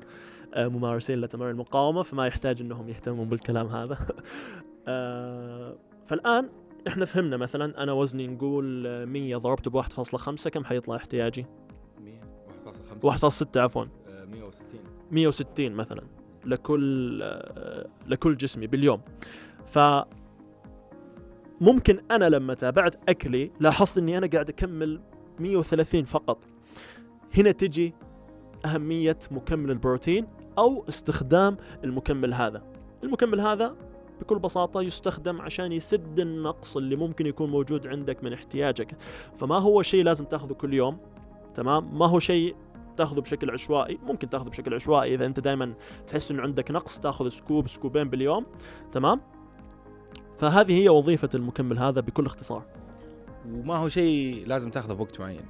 آه، 0.53 0.67
ممارسين 0.67 1.21
لتمارين 1.21 1.53
المقاومة 1.55 2.03
فما 2.03 2.27
يحتاج 2.27 2.61
إنهم 2.61 2.89
يهتمون 2.89 3.29
بالكلام 3.29 3.67
هذا. 3.67 3.97
آه، 4.87 5.77
فالآن 6.05 6.49
إحنا 6.87 7.05
فهمنا 7.05 7.37
مثلا 7.37 7.83
أنا 7.83 7.91
وزني 7.91 8.27
نقول 8.27 8.87
آه، 8.87 9.05
100 9.05 9.37
ضربته 9.37 9.71
ب 9.71 9.75
1.5 9.75 10.49
كم 10.49 10.63
حيطلع 10.63 10.95
احتياجي؟ 10.95 11.45
1.6 13.03 13.57
عفوا. 13.57 13.85
160 14.31 14.79
160 15.11 15.71
مثلا. 15.71 16.03
لكل 16.45 17.19
آه، 17.23 17.87
لكل 18.07 18.37
جسمي 18.37 18.67
باليوم. 18.67 19.01
ف 19.65 19.79
ممكن 21.61 21.99
أنا 22.11 22.29
لما 22.29 22.53
تابعت 22.53 23.09
أكلي 23.09 23.51
لاحظت 23.59 23.97
إني 23.97 24.17
أنا 24.17 24.27
قاعد 24.27 24.49
أكمل 24.49 25.01
130 25.39 26.05
فقط. 26.05 26.39
هنا 27.37 27.51
تجي 27.51 27.93
أهمية 28.65 29.19
مكمل 29.31 29.71
البروتين 29.71 30.27
أو 30.57 30.85
استخدام 30.89 31.57
المكمل 31.83 32.33
هذا. 32.33 32.63
المكمل 33.03 33.41
هذا 33.41 33.75
بكل 34.21 34.39
بساطة 34.39 34.81
يستخدم 34.81 35.41
عشان 35.41 35.71
يسد 35.71 36.19
النقص 36.19 36.77
اللي 36.77 36.95
ممكن 36.95 37.25
يكون 37.27 37.49
موجود 37.49 37.87
عندك 37.87 38.23
من 38.23 38.33
احتياجك. 38.33 38.97
فما 39.37 39.57
هو 39.59 39.81
شيء 39.81 40.03
لازم 40.03 40.25
تاخذه 40.25 40.53
كل 40.53 40.73
يوم 40.73 40.97
تمام؟ 41.55 41.97
ما 41.99 42.05
هو 42.05 42.19
شيء 42.19 42.55
تاخذه 42.97 43.19
بشكل 43.19 43.51
عشوائي 43.51 43.99
ممكن 44.03 44.29
تاخذه 44.29 44.49
بشكل 44.49 44.73
عشوائي 44.73 45.15
إذا 45.15 45.25
أنت 45.25 45.39
دائما 45.39 45.73
تحس 46.07 46.31
إنه 46.31 46.41
عندك 46.41 46.71
نقص 46.71 46.99
تاخذ 46.99 47.29
scoop 47.29 47.67
سكوبين 47.67 48.09
باليوم 48.09 48.45
تمام؟ 48.91 49.21
فهذه 50.37 50.83
هي 50.83 50.89
وظيفة 50.89 51.29
المكمل 51.35 51.79
هذا 51.79 52.01
بكل 52.01 52.25
اختصار. 52.25 52.65
وما 53.51 53.75
هو 53.75 53.89
شيء 53.89 54.47
لازم 54.47 54.69
تاخذه 54.69 54.93
بوقت 54.93 55.19
معين. 55.19 55.45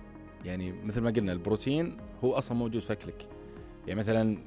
يعني 0.45 0.71
مثل 0.71 1.01
ما 1.01 1.09
قلنا 1.09 1.31
البروتين 1.31 1.97
هو 2.23 2.33
أصلا 2.33 2.57
موجود 2.57 2.81
في 2.81 2.93
أكلك. 2.93 3.27
يعني 3.87 3.99
مثلا 3.99 4.37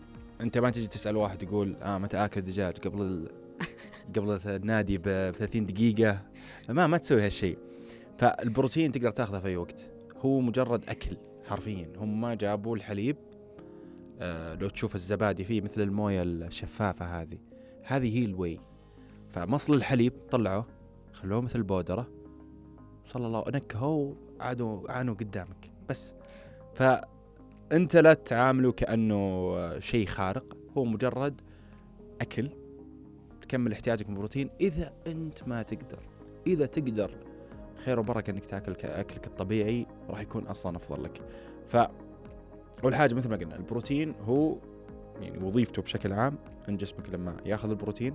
أنت 0.40 0.58
ما 0.58 0.70
تجي 0.70 0.86
تسأل 0.86 1.16
واحد 1.16 1.42
يقول 1.42 1.76
آه 1.82 1.98
متى 1.98 2.16
آكل 2.16 2.40
دجاج 2.40 2.78
قبل 2.78 3.02
ال... 3.02 3.28
قبل 4.16 4.40
النادي 4.46 4.98
ب 4.98 5.02
30 5.02 5.66
دقيقة. 5.66 6.22
ما 6.68 6.86
ما 6.86 6.96
تسوي 6.96 7.26
هالشيء. 7.26 7.58
فالبروتين 8.18 8.92
تقدر 8.92 9.10
تاخذه 9.10 9.38
في 9.38 9.48
أي 9.48 9.56
وقت. 9.56 9.90
هو 10.24 10.40
مجرد 10.40 10.84
أكل. 10.88 11.16
حرفيا. 11.50 11.92
هم 11.96 12.32
جابوا 12.32 12.76
الحليب. 12.76 13.16
آه 14.20 14.54
لو 14.54 14.68
تشوف 14.68 14.94
الزبادي 14.94 15.44
فيه 15.44 15.60
مثل 15.60 15.80
الموية 15.80 16.22
الشفافة 16.22 17.20
هذه. 17.20 17.38
هذه 17.82 18.18
هي 18.18 18.24
الوي 18.24 18.60
فمصل 19.28 19.74
الحليب 19.74 20.12
طلعوه 20.30 20.66
خلوه 21.12 21.40
مثل 21.40 21.62
بودرة. 21.62 22.08
صلى 23.04 23.26
الله 23.26 23.44
نكهوا 23.48 24.14
عادوا 24.40 24.92
عانوا 24.92 25.14
قدامك. 25.14 25.70
بس. 25.88 26.14
فأنت 26.74 27.96
لا 27.96 28.14
تعامله 28.14 28.72
كأنه 28.72 29.78
شيء 29.78 30.06
خارق. 30.06 30.56
هو 30.76 30.84
مجرد 30.84 31.40
أكل. 32.20 32.50
تكمل 33.42 33.72
احتياجك 33.72 34.08
من 34.08 34.14
البروتين 34.14 34.50
إذا 34.60 34.92
أنت 35.06 35.48
ما 35.48 35.62
تقدر. 35.62 35.98
إذا 36.46 36.66
تقدر 36.66 37.10
خير 37.80 38.00
وبركة 38.00 38.30
إنك 38.30 38.46
تاكل 38.46 38.76
أكلك 38.84 39.26
الطبيعي 39.26 39.86
راح 40.10 40.20
يكون 40.20 40.46
أصلا 40.46 40.76
أفضل 40.76 41.04
لك. 41.04 41.20
ف 41.68 41.76
أول 42.84 42.94
حاجة 42.94 43.14
مثل 43.14 43.28
ما 43.28 43.36
قلنا 43.36 43.56
البروتين 43.56 44.14
هو 44.26 44.56
يعني 45.20 45.44
وظيفته 45.44 45.82
بشكل 45.82 46.12
عام 46.12 46.38
إن 46.68 46.76
جسمك 46.76 47.10
لما 47.10 47.36
ياخذ 47.46 47.70
البروتين 47.70 48.14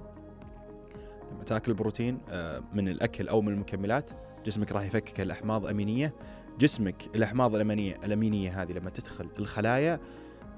لما 1.31 1.43
تاكل 1.43 1.71
البروتين 1.71 2.19
آه، 2.29 2.63
من 2.73 2.87
الأكل 2.89 3.27
أو 3.27 3.41
من 3.41 3.53
المكملات 3.53 4.11
جسمك 4.45 4.71
راح 4.71 4.83
يفكك 4.83 5.21
الأحماض 5.21 5.67
امينيه 5.67 6.13
جسمك 6.59 7.15
الأحماض 7.15 7.55
الأمينية 7.55 7.95
الأمينية 8.03 8.61
هذه 8.61 8.71
لما 8.71 8.89
تدخل 8.89 9.27
الخلايا 9.39 9.99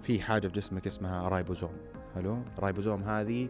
في 0.01 0.19
حاجة 0.19 0.47
في 0.47 0.53
جسمك 0.53 0.87
اسمها 0.87 1.27
رايبوزوم 1.27 1.71
حلو؟ 2.15 2.37
الرايبوزوم 2.57 3.03
هذه 3.03 3.49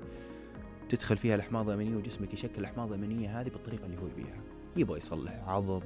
تدخل 0.90 1.18
فيها 1.18 1.36
الأحماض 1.36 1.68
الأمينية 1.70 1.98
وجسمك 1.98 2.34
يشكل 2.34 2.60
الأحماض 2.60 2.94
الأمينية 2.94 3.42
هذه 3.42 3.50
بالطريقة 3.50 3.86
اللي 3.86 3.98
هو 3.98 4.08
يبيها. 4.08 4.42
يبغى 4.78 4.98
يصلح 4.98 5.50
عظم 5.50 5.82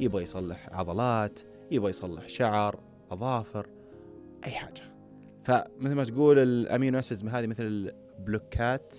يبغى 0.00 0.22
يصلح 0.22 0.68
عضلات 0.72 1.40
يبغى 1.70 1.90
يصلح 1.90 2.28
شعر 2.28 2.80
أظافر 3.10 3.66
أي 4.44 4.50
حاجة. 4.50 4.82
فمثل 5.44 5.94
ما 5.94 6.04
تقول 6.04 6.38
ال 6.38 6.48
amino 6.48 6.98
acids 6.98 7.24
هذه 7.24 7.46
مثل 7.46 7.62
البلوكات 7.66 8.94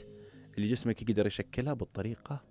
اللي 0.58 0.67
جسمك 0.67 1.01
يقدر 1.01 1.27
يشكلها 1.27 1.73
بالطريقة 1.73 2.41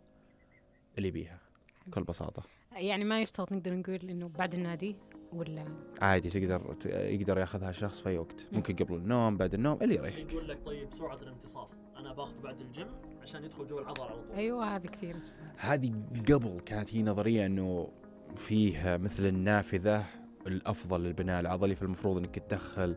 اللي 0.98 1.08
يبيها 1.08 1.40
بكل 1.86 2.02
بساطة. 2.02 2.42
يعني 2.72 3.04
ما 3.04 3.22
يشترط 3.22 3.52
نقدر 3.52 3.74
نقول 3.74 4.10
إنه 4.10 4.28
بعد 4.28 4.54
النادي 4.54 4.96
ولا؟ 5.32 5.64
عادي 6.02 6.30
تقدر 6.30 6.76
يقدر 6.86 7.38
ياخذها 7.38 7.72
شخص 7.72 8.00
في 8.00 8.08
أي 8.08 8.18
وقت. 8.18 8.46
ممكن 8.52 8.76
قبل 8.76 8.94
النوم 8.94 9.36
بعد 9.36 9.54
النوم 9.54 9.78
اللي 9.82 9.94
يريحك. 9.94 10.32
يقول 10.32 10.48
لك 10.48 10.58
طيب 10.66 10.92
سرعة 10.92 11.16
الامتصاص. 11.22 11.76
أنا 11.96 12.12
باخذه 12.12 12.40
بعد 12.44 12.60
الجيم 12.60 12.86
عشان 13.22 13.44
يدخل 13.44 13.66
جوا 13.66 13.80
العضلة 13.80 14.04
على 14.04 14.14
طول. 14.14 14.24
أيوه 14.36 14.76
هذه 14.76 14.86
كثير 14.86 15.16
اسمها 15.16 15.52
هذه 15.56 15.92
قبل 16.32 16.60
كانت 16.66 16.94
هي 16.94 17.02
نظرية 17.02 17.46
إنه 17.46 17.88
فيه 18.36 18.96
مثل 18.96 19.26
النافذة 19.26 20.04
الأفضل 20.46 21.00
للبناء 21.00 21.40
العضلي 21.40 21.74
فالمفروض 21.74 22.16
إنك 22.16 22.38
تدخل 22.38 22.96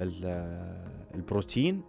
ال- 0.00 0.82
البروتين 1.14 1.82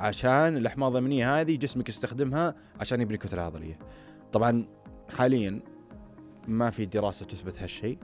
عشان 0.00 0.56
الأحماض 0.56 0.92
الامينيه 0.96 1.40
هذه 1.40 1.56
جسمك 1.56 1.88
يستخدمها 1.88 2.54
عشان 2.80 3.00
يبني 3.00 3.18
كتلة 3.18 3.42
عضلية. 3.42 3.78
طبعا 4.32 4.66
حاليا 5.10 5.60
ما 6.48 6.70
في 6.70 6.86
دراسة 6.86 7.26
تثبت 7.26 7.58
هالشيء. 7.62 7.98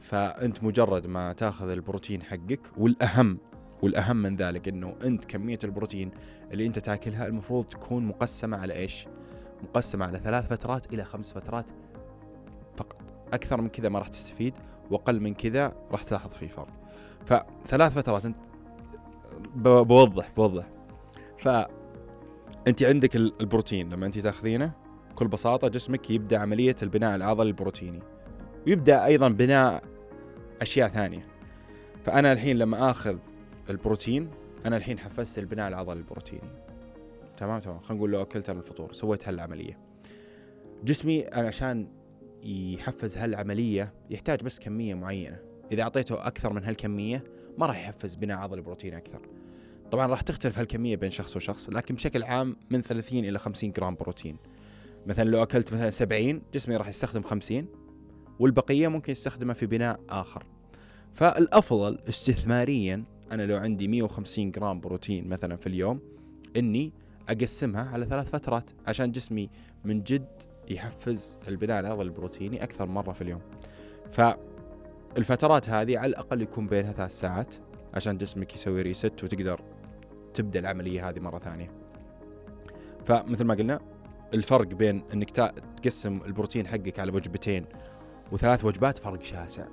فأنت 0.00 0.64
مجرد 0.64 1.06
ما 1.06 1.32
تاخذ 1.32 1.70
البروتين 1.70 2.22
حقك 2.22 2.60
والاهم 2.78 3.38
والأهم 3.82 4.16
من 4.16 4.36
ذلك 4.36 4.68
إنه 4.68 4.94
أنت 5.04 5.24
كمية 5.24 5.58
البروتين 5.64 6.10
اللي 6.52 6.66
أنت 6.66 6.78
تاكلها 6.78 7.26
المفروض 7.26 7.64
تكون 7.64 8.04
مقسمة 8.06 8.56
على 8.56 8.74
إيش؟ 8.74 9.06
مقسمة 9.62 10.06
على 10.06 10.18
ثلاث 10.18 10.46
فترات 10.46 10.94
إلى 10.94 11.04
خمس 11.04 11.32
فترات 11.32 11.70
فقط. 12.76 12.96
أكثر 13.32 13.60
من 13.60 13.68
كذا 13.68 13.88
ما 13.88 13.98
راح 13.98 14.08
تستفيد 14.08 14.54
وأقل 14.90 15.20
من 15.20 15.34
كذا 15.34 15.72
راح 15.90 16.02
تلاحظ 16.02 16.30
فيه 16.30 16.48
فرق. 16.48 16.68
فثلاث 17.24 17.92
فترات 17.92 18.24
انت 18.24 18.36
بوضح 19.54 20.30
بوضح. 20.36 20.66
ف 21.38 21.48
انت 22.68 22.82
عندك 22.82 23.16
ال- 23.16 23.32
البروتين 23.40 23.90
لما 23.90 24.06
أنت 24.06 24.18
تاخذينه 24.18 24.72
بكل 25.10 25.28
بساطة 25.28 25.68
جسمك 25.68 26.10
يبدأ 26.10 26.38
عملية 26.38 26.76
البناء 26.82 27.16
العضلي 27.16 27.48
البروتيني. 27.48 28.02
ويبدأ 28.66 29.04
أيضا 29.04 29.28
بناء 29.28 29.89
أشياء 30.62 30.88
ثانية. 30.88 31.26
فأنا 32.04 32.32
الحين 32.32 32.58
لما 32.58 32.90
آخذ 32.90 33.18
البروتين 33.70 34.30
أنا 34.66 34.76
الحين 34.76 34.98
حفزت 34.98 35.38
البناء 35.38 35.68
العضلي 35.68 35.98
البروتيني. 35.98 36.50
تمام 37.36 37.60
تمام. 37.60 37.78
خلينا 37.78 37.94
نقول 37.94 38.10
لو 38.10 38.22
أكلت 38.22 38.50
الفطور 38.50 38.92
سويت 38.92 39.28
هالعملية. 39.28 39.78
جسمي 40.84 41.20
أنا 41.20 41.48
عشان 41.48 41.88
يحفز 42.42 43.16
هالعملية 43.16 43.92
يحتاج 44.10 44.42
بس 44.42 44.58
كمية 44.58 44.94
معينة. 44.94 45.38
إذا 45.72 45.82
أعطيته 45.82 46.26
أكثر 46.26 46.52
من 46.52 46.64
هالكمية 46.64 47.24
ما 47.58 47.66
راح 47.66 47.78
يحفز 47.78 48.14
بناء 48.14 48.38
عضلي 48.38 48.60
بروتين 48.60 48.94
أكثر. 48.94 49.20
طبعا 49.90 50.06
راح 50.06 50.20
تختلف 50.20 50.58
هالكمية 50.58 50.96
بين 50.96 51.10
شخص 51.10 51.36
وشخص 51.36 51.70
لكن 51.70 51.94
بشكل 51.94 52.22
عام 52.22 52.56
من 52.70 52.82
30 52.82 53.24
إلى 53.24 53.38
50 53.38 53.72
جرام 53.72 53.94
بروتين. 53.94 54.36
مثلا 55.06 55.24
لو 55.24 55.42
أكلت 55.42 55.72
مثلا 55.72 55.90
70 55.90 56.42
جسمي 56.54 56.76
راح 56.76 56.88
يستخدم 56.88 57.22
50 57.22 57.66
والبقية 58.40 58.88
ممكن 58.88 59.12
يستخدمها 59.12 59.54
في 59.54 59.66
بناء 59.66 60.00
آخر. 60.08 60.44
فالأفضل 61.12 61.98
استثماريا 62.08 63.04
أنا 63.32 63.46
لو 63.46 63.56
عندي 63.56 63.88
150 63.88 64.50
جرام 64.50 64.80
بروتين 64.80 65.28
مثلا 65.28 65.56
في 65.56 65.66
اليوم 65.66 66.00
إني 66.56 66.92
أقسمها 67.28 67.90
على 67.90 68.06
ثلاث 68.06 68.30
فترات 68.30 68.70
عشان 68.86 69.12
جسمي 69.12 69.50
من 69.84 70.02
جد 70.02 70.28
يحفز 70.70 71.38
البناء 71.48 71.80
العضلي 71.80 72.02
البروتيني 72.02 72.62
أكثر 72.62 72.86
من 72.86 72.94
مرة 72.94 73.12
في 73.12 73.22
اليوم. 73.22 73.40
فالفترات 74.12 75.68
هذه 75.68 75.98
على 75.98 76.10
الأقل 76.10 76.42
يكون 76.42 76.66
بينها 76.66 76.92
ثلاث 76.92 77.18
ساعات 77.18 77.54
عشان 77.94 78.18
جسمك 78.18 78.54
يسوي 78.54 78.82
ريست 78.82 79.24
وتقدر 79.24 79.60
تبدأ 80.34 80.60
العملية 80.60 81.08
هذه 81.08 81.20
مرة 81.20 81.38
ثانية. 81.38 81.70
فمثل 83.04 83.44
ما 83.44 83.54
قلنا 83.54 83.80
الفرق 84.34 84.66
بين 84.66 85.02
إنك 85.12 85.30
تقسم 85.30 86.20
البروتين 86.26 86.66
حقك 86.66 86.98
على 86.98 87.12
وجبتين 87.12 87.66
وثلاث 88.32 88.64
وجبات 88.64 88.98
فرق 88.98 89.22
شاسع. 89.22 89.66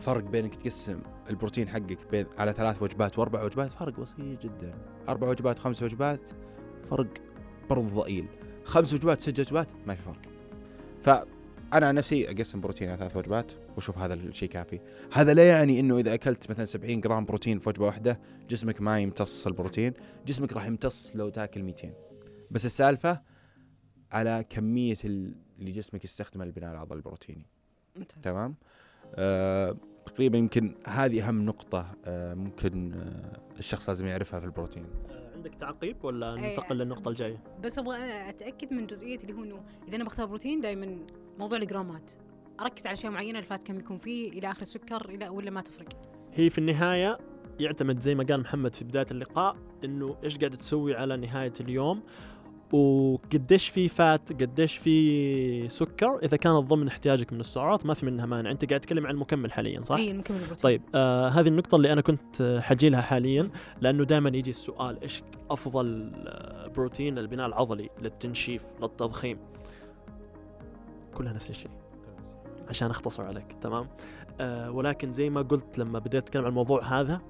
فرق 0.00 0.24
بينك 0.24 0.54
تقسم 0.54 1.00
البروتين 1.30 1.68
حقك 1.68 1.98
بين 2.10 2.26
على 2.38 2.52
ثلاث 2.52 2.82
وجبات 2.82 3.18
واربع 3.18 3.42
وجبات 3.44 3.72
فرق 3.72 4.00
بسيط 4.00 4.42
جدا. 4.42 4.74
أربع 5.08 5.28
وجبات 5.28 5.58
وخمس 5.58 5.82
وجبات 5.82 6.20
فرق 6.90 7.06
برضو 7.70 8.00
ضئيل. 8.02 8.26
خمس 8.64 8.92
وجبات 8.94 9.20
ست 9.20 9.40
وجبات 9.40 9.68
ما 9.86 9.94
في 9.94 10.02
فرق. 10.02 10.22
فأنا 11.02 11.86
عن 11.88 11.94
نفسي 11.94 12.30
أقسم 12.30 12.60
بروتين 12.60 12.88
على 12.88 12.98
ثلاث 12.98 13.16
وجبات 13.16 13.52
وأشوف 13.76 13.98
هذا 13.98 14.14
الشيء 14.14 14.48
كافي. 14.48 14.80
هذا 15.12 15.34
لا 15.34 15.48
يعني 15.48 15.80
إنه 15.80 15.98
إذا 15.98 16.14
أكلت 16.14 16.50
مثلا 16.50 16.64
70 16.64 17.00
جرام 17.00 17.24
بروتين 17.24 17.58
في 17.58 17.68
وجبة 17.68 17.86
واحدة 17.86 18.20
جسمك 18.48 18.80
ما 18.80 19.00
يمتص 19.00 19.46
البروتين. 19.46 19.92
جسمك 20.26 20.52
راح 20.52 20.66
يمتص 20.66 21.16
لو 21.16 21.28
تاكل 21.28 21.62
200 21.62 21.92
بس 22.50 22.66
السالفة 22.66 23.20
على 24.12 24.44
كمية 24.50 24.96
ال- 25.04 25.34
اللي 25.60 25.70
جسمك 25.72 26.04
يستخدمها 26.04 26.46
لبناء 26.46 26.72
العضل 26.72 26.96
البروتيني. 26.96 27.46
ممتاز. 27.96 28.22
تمام؟ 28.22 28.54
آه 29.14 29.76
تقريبا 30.06 30.38
يمكن 30.38 30.74
هذه 30.86 31.28
أهم 31.28 31.44
نقطة 31.44 31.94
آه 32.04 32.34
ممكن 32.34 32.92
آه 32.92 33.58
الشخص 33.58 33.88
لازم 33.88 34.06
يعرفها 34.06 34.40
في 34.40 34.46
البروتين. 34.46 34.86
آه، 35.10 35.32
عندك 35.34 35.54
تعقيب 35.54 36.04
ولا 36.04 36.34
أي. 36.34 36.50
ننتقل 36.50 36.76
للنقطة 36.76 37.08
الجاية؟ 37.08 37.42
بس 37.62 37.78
أبغى 37.78 38.28
أتأكد 38.28 38.72
من 38.72 38.86
جزئيه 38.86 39.18
اللي 39.18 39.32
هو 39.32 39.42
إنه 39.42 39.64
إذا 39.88 39.96
أنا 39.96 40.04
بختار 40.04 40.26
بروتين 40.26 40.60
دائما 40.60 40.98
موضوع 41.38 41.58
الجرامات. 41.58 42.10
أركز 42.60 42.86
على 42.86 42.94
أشياء 42.94 43.12
معينة 43.12 43.38
الفات 43.38 43.62
كم 43.62 43.78
يكون 43.78 43.98
فيه 43.98 44.28
إلى 44.28 44.50
آخر 44.50 44.62
السكر 44.62 45.08
إلى 45.08 45.28
ولا 45.28 45.50
ما 45.50 45.60
تفرق. 45.60 45.88
هي 46.32 46.50
في 46.50 46.58
النهاية 46.58 47.18
يعتمد 47.60 48.00
زي 48.00 48.14
ما 48.14 48.24
قال 48.24 48.40
محمد 48.40 48.74
في 48.74 48.84
بداية 48.84 49.06
اللقاء 49.10 49.56
إنه 49.84 50.16
إيش 50.24 50.38
قاعد 50.38 50.50
تسوي 50.50 50.94
على 50.94 51.16
نهاية 51.16 51.52
اليوم. 51.60 52.02
وقديش 52.72 53.68
في 53.68 53.88
فات 53.88 54.42
قديش 54.42 54.76
في 54.76 55.68
سكر. 55.68 56.18
إذا 56.22 56.36
كانت 56.36 56.56
ضمن 56.56 56.88
احتياجك 56.88 57.32
من 57.32 57.40
السعرات 57.40 57.86
ما 57.86 57.94
في 57.94 58.06
منها 58.06 58.26
مانع. 58.26 58.50
أنت 58.50 58.64
قاعد 58.64 58.80
تتكلم 58.80 59.06
عن 59.06 59.14
المكمل 59.14 59.52
حاليا 59.52 59.82
صح؟ 59.82 59.96
إي 59.96 60.10
المكمل 60.10 60.36
البروتين 60.36 60.62
طيب 60.62 60.82
آه 60.94 61.28
هذه 61.28 61.48
النقطة 61.48 61.76
اللي 61.76 61.92
أنا 61.92 62.00
كنت 62.00 62.40
آه، 62.40 62.60
حجي 62.60 62.88
لها 62.88 63.00
حاليا 63.00 63.50
لأنه 63.80 64.04
دائما 64.04 64.28
يجي 64.28 64.50
السؤال 64.50 65.02
إيش 65.02 65.22
أفضل 65.50 66.12
آه، 66.26 66.66
بروتين 66.66 67.18
للبناء 67.18 67.46
العضلي 67.46 67.90
للتنشيف 68.02 68.64
للتضخيم؟ 68.82 69.38
كلها 71.14 71.32
نفس 71.32 71.50
الشيء. 71.50 71.70
عشان 72.68 72.90
أختصر 72.90 73.24
عليك 73.24 73.56
تمام؟ 73.60 73.88
آه 74.40 74.70
ولكن 74.70 75.12
زي 75.12 75.30
ما 75.30 75.42
قلت 75.42 75.78
لما 75.78 75.98
بديت 75.98 76.22
أتكلم 76.22 76.42
عن 76.42 76.48
الموضوع 76.48 77.00
هذا 77.00 77.20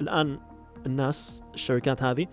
الآن 0.00 0.38
الناس 0.86 1.42
الشركات 1.54 2.02
هذه 2.02 2.26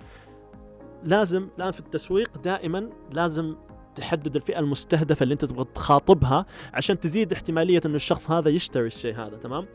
لازم 1.05 1.47
الآن 1.57 1.71
في 1.71 1.79
التسويق 1.79 2.37
دائما 2.37 2.89
لازم 3.11 3.55
تحدد 3.95 4.35
الفئة 4.35 4.59
المستهدفة 4.59 5.23
اللي 5.23 5.33
أنت 5.33 5.45
تبغى 5.45 5.65
تخاطبها 5.75 6.45
عشان 6.73 6.99
تزيد 6.99 7.33
احتمالية 7.33 7.81
إنه 7.85 7.95
الشخص 7.95 8.31
هذا 8.31 8.49
يشتري 8.49 8.87
الشيء 8.87 9.15
هذا 9.15 9.37
تمام؟ 9.37 9.65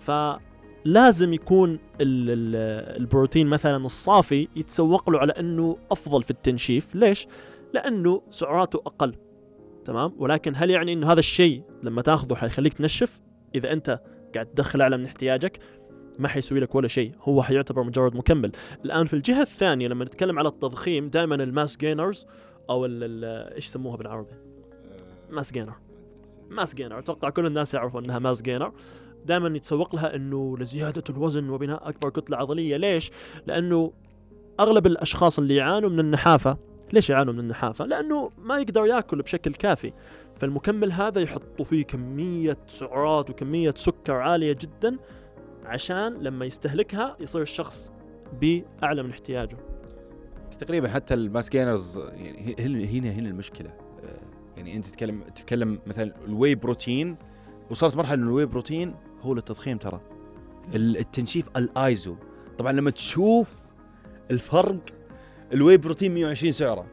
فلازم 0.00 1.32
يكون 1.32 1.70
ال- 1.70 1.78
ال- 2.30 2.96
البروتين 3.00 3.46
مثلا 3.46 3.84
الصافي 3.86 4.48
يتسوق 4.56 5.10
له 5.10 5.18
على 5.18 5.32
إنه 5.32 5.76
أفضل 5.90 6.22
في 6.22 6.30
التنشيف. 6.30 6.94
ليش؟ 6.94 7.26
لأنه 7.74 8.22
سعراته 8.30 8.76
أقل 8.86 9.14
تمام؟ 9.84 10.12
ولكن 10.18 10.52
هل 10.56 10.70
يعني 10.70 10.92
إنه 10.92 11.12
هذا 11.12 11.20
الشيء 11.20 11.62
لما 11.82 12.02
تأخذه 12.02 12.34
حيخليك 12.34 12.74
تنشف؟ 12.74 13.20
إذا 13.54 13.72
أنت 13.72 14.00
قاعد 14.34 14.46
تدخل 14.46 14.80
اعلى 14.80 14.96
من 14.96 15.04
احتياجك 15.04 15.58
ما 16.18 16.28
حيسوي 16.28 16.60
لك 16.60 16.74
ولا 16.74 16.88
شيء 16.88 17.12
هو 17.22 17.42
حيعتبر 17.42 17.82
مجرد 17.82 18.16
مكمل. 18.16 18.52
الآن 18.84 19.06
في 19.06 19.14
الجهة 19.14 19.42
الثانية 19.42 19.88
لما 19.88 20.04
نتكلم 20.04 20.38
على 20.38 20.48
التضخيم 20.48 21.08
دائما 21.08 21.34
ال 21.34 21.42
mass 21.42 21.76
gainers 21.76 22.26
أو 22.70 22.84
إيش 22.86 23.66
يسموها 23.66 23.96
بالعربي؟ 23.96 24.32
mass 25.30 25.52
gainer 25.52 25.74
mass 26.50 26.74
gainer 26.74 26.98
أتوقع 26.98 27.30
كل 27.30 27.46
الناس 27.46 27.74
يعرفوا 27.74 28.00
إنها 28.00 28.18
mass 28.18 28.42
gainer 28.42 28.72
دائما 29.26 29.56
يتسوق 29.56 29.94
لها 29.94 30.14
إنه 30.16 30.58
لزيادة 30.58 31.02
الوزن 31.10 31.50
وبناء 31.50 31.88
أكبر 31.88 32.10
كتلة 32.10 32.36
عضلية. 32.36 32.76
ليش؟ 32.76 33.10
لأنه 33.46 33.92
أغلب 34.60 34.86
الأشخاص 34.86 35.38
اللي 35.38 35.54
يعانوا 35.54 35.90
من 35.90 36.00
النحافة 36.00 36.58
ليش 36.92 37.10
يعانوا 37.10 37.32
من 37.32 37.40
النحافة؟ 37.40 37.86
لأنه 37.86 38.30
ما 38.38 38.58
يقدر 38.58 38.86
يأكل 38.86 39.22
بشكل 39.22 39.54
كافي. 39.54 39.92
فالمكمل 40.36 40.92
هذا 40.92 41.20
يحطوا 41.20 41.64
فيه 41.64 41.84
كمية 41.84 42.56
سعرات 42.68 43.30
وكمية 43.30 43.74
سكر 43.76 44.14
عالية 44.14 44.52
جدا 44.52 44.96
عشان 45.66 46.14
لما 46.14 46.44
يستهلكها 46.44 47.16
يصير 47.20 47.42
الشخص 47.42 47.92
بأعلى 48.40 49.02
من 49.02 49.10
احتياجه. 49.10 49.56
تقريبا 50.58 50.88
حتى 50.88 51.14
ال 51.14 51.21
mass 51.21 51.50
gainers 51.50 51.98
يعني 51.98 52.54
هنا 52.98 53.10
هنا 53.10 53.28
المشكلة. 53.28 53.70
آه، 53.70 54.20
يعني 54.56 54.76
أنت 54.76 54.86
تتكلم 54.86 55.22
تتكلم 55.22 55.78
مثلا 55.86 56.14
ال 56.24 56.54
whey 56.54 56.76
protein 56.76 57.16
وصلت 57.70 57.96
مرحلة 57.96 58.14
إنه 58.14 58.26
ال 58.26 58.46
whey 58.46 58.63
protein 58.63 58.94
هو 59.22 59.34
للتضخيم 59.34 59.78
ترى. 59.78 60.00
ال- 60.74 60.96
التنشيف 60.96 61.48
الآيزو. 61.56 62.16
طبعا 62.58 62.72
لما 62.72 62.90
تشوف 62.90 63.66
الفرق 64.30 64.78
ال 65.52 65.76
whey 65.76 65.90
protein 65.90 66.14
120 66.14 66.52
سعرة 66.52 66.86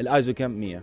الآيزو 0.00 0.34
كم؟ 0.34 0.50
100 0.50 0.82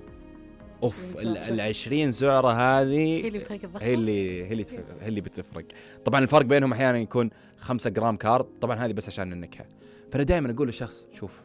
أوف 0.85 1.17
20 1.17 1.33
سعرة. 1.35 1.47
ال 1.49 1.61
20 1.61 2.11
سعره 2.11 2.51
هي 2.51 2.81
هذه 2.81 3.27
اللي 3.27 3.39
بتخليك 3.39 3.61
تضخم 3.61 3.85
هي 3.85 3.93
اللي 3.93 4.45
هي 4.45 4.51
اللي 4.53 4.65
هي 5.01 5.07
اللي 5.07 5.21
بتفرق. 5.21 5.65
طبعا 6.05 6.19
الفرق 6.23 6.45
بينهم 6.45 6.73
أحيانا 6.73 6.97
يكون 6.97 7.29
5 7.57 7.89
جرام 7.89 8.17
carb 8.17 8.47
طبعا 8.61 8.75
هذه 8.75 8.93
بس 8.93 9.07
عشان 9.07 9.33
النكهة. 9.33 9.65
فأنا 10.11 10.23
دائما 10.23 10.51
أقول 10.51 10.67
للشخص 10.67 11.05
شوف 11.13 11.41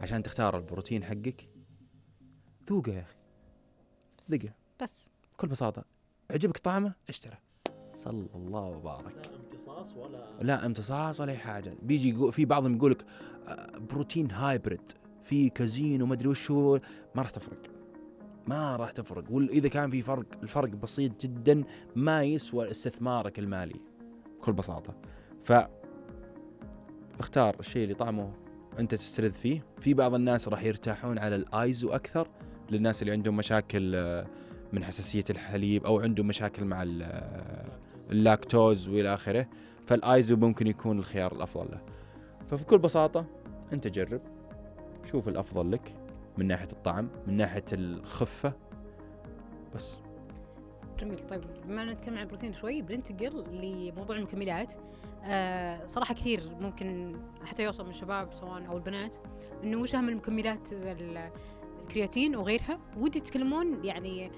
عشان 0.00 0.22
تختار 0.22 0.56
البروتين 0.56 1.04
حقك 1.04 1.48
ذوقه 2.70 2.92
يا 2.92 3.00
أخي. 3.02 3.16
ذقه. 4.30 4.52
بس. 4.82 5.10
بكل 5.34 5.48
بساطة 5.48 5.84
عجبك 6.30 6.58
طعمه 6.58 6.92
اشتره 7.08 7.38
صلى 7.94 8.26
الله 8.34 8.60
وبارك. 8.60 9.30
امتصاص 9.44 9.96
ولا 9.96 10.26
لا 10.42 10.66
امتصاص 10.66 11.20
ولا 11.20 11.32
أي 11.32 11.36
حاجة. 11.36 11.74
بيجي 11.82 12.10
يقول 12.10 12.32
في 12.32 12.44
بعضهم 12.44 12.76
يقول 12.76 12.90
لك 12.90 13.04
آه، 13.48 13.78
بروتين 13.78 14.30
hybrid 14.30 14.92
في 15.24 15.48
كازين 15.50 16.02
وما 16.02 16.14
أدري 16.14 16.28
وش 16.28 16.50
هو 16.50 16.80
ما 17.14 17.22
راح 17.22 17.30
تفرق. 17.30 17.58
ما 18.46 18.76
راح 18.76 18.90
تفرق. 18.90 19.24
واذا 19.30 19.68
كان 19.68 19.90
في 19.90 20.02
فرق 20.02 20.24
الفرق 20.42 20.68
بسيط 20.68 21.20
جدا 21.20 21.64
ما 21.96 22.22
يسوى 22.22 22.70
استثمارك 22.70 23.38
المالي. 23.38 23.80
بكل 24.40 24.52
بساطة. 24.52 24.94
ف 25.44 25.52
اختار 27.20 27.56
الشيء 27.60 27.82
اللي 27.82 27.94
طعمه 27.94 28.32
أنت 28.78 28.94
تستلذ 28.94 29.32
فيه. 29.32 29.64
في 29.80 29.94
بعض 29.94 30.14
الناس 30.14 30.48
راح 30.48 30.62
يرتاحون 30.64 31.18
على 31.18 31.36
الايزو 31.36 31.88
أكثر. 31.88 32.28
للناس 32.70 33.02
اللي 33.02 33.12
عندهم 33.12 33.36
مشاكل 33.36 33.94
آه، 33.94 34.26
من 34.72 34.84
حساسية 34.84 35.24
الحليب 35.30 35.84
أو 35.84 36.00
عندهم 36.00 36.26
مشاكل 36.26 36.64
مع 36.64 36.82
آه، 36.82 37.78
اللاكتوز 38.10 38.88
وإلى 38.88 39.14
آخره. 39.14 39.48
فالايزو 39.86 40.36
ممكن 40.36 40.66
يكون 40.66 40.98
الخيار 40.98 41.32
الأفضل 41.32 41.70
له. 41.70 41.80
فبكل 42.50 42.78
بساطة 42.78 43.26
أنت 43.72 43.86
جرب. 43.86 44.20
شوف 45.04 45.28
الأفضل 45.28 45.72
لك. 45.72 46.05
من 46.38 46.46
ناحية 46.46 46.68
الطعم 46.72 47.08
من 47.26 47.36
ناحية 47.36 47.64
الخفة. 47.72 48.52
بس. 49.74 49.96
جميل. 50.98 51.18
طيب 51.18 51.40
بما 51.66 51.84
نتكلم 51.84 52.14
عن 52.14 52.22
البروتين 52.22 52.52
شوي 52.52 52.82
بننتقل 52.82 53.44
لموضوع 53.50 54.16
المكملات. 54.16 54.74
آه 55.24 55.86
صراحة 55.86 56.14
كثير 56.14 56.54
ممكن 56.60 57.16
حتى 57.44 57.62
يوصل 57.62 57.84
من 57.84 57.90
الشباب 57.90 58.34
سواء 58.34 58.66
أو 58.66 58.76
البنات 58.76 59.16
إنه 59.64 59.80
وش 59.80 59.94
أهم 59.94 60.08
المكملات 60.08 60.72
الكرياتين 60.72 62.36
وغيرها. 62.36 62.80
ودي 62.96 63.20
تتكلمون 63.20 63.84
يعني 63.84 64.32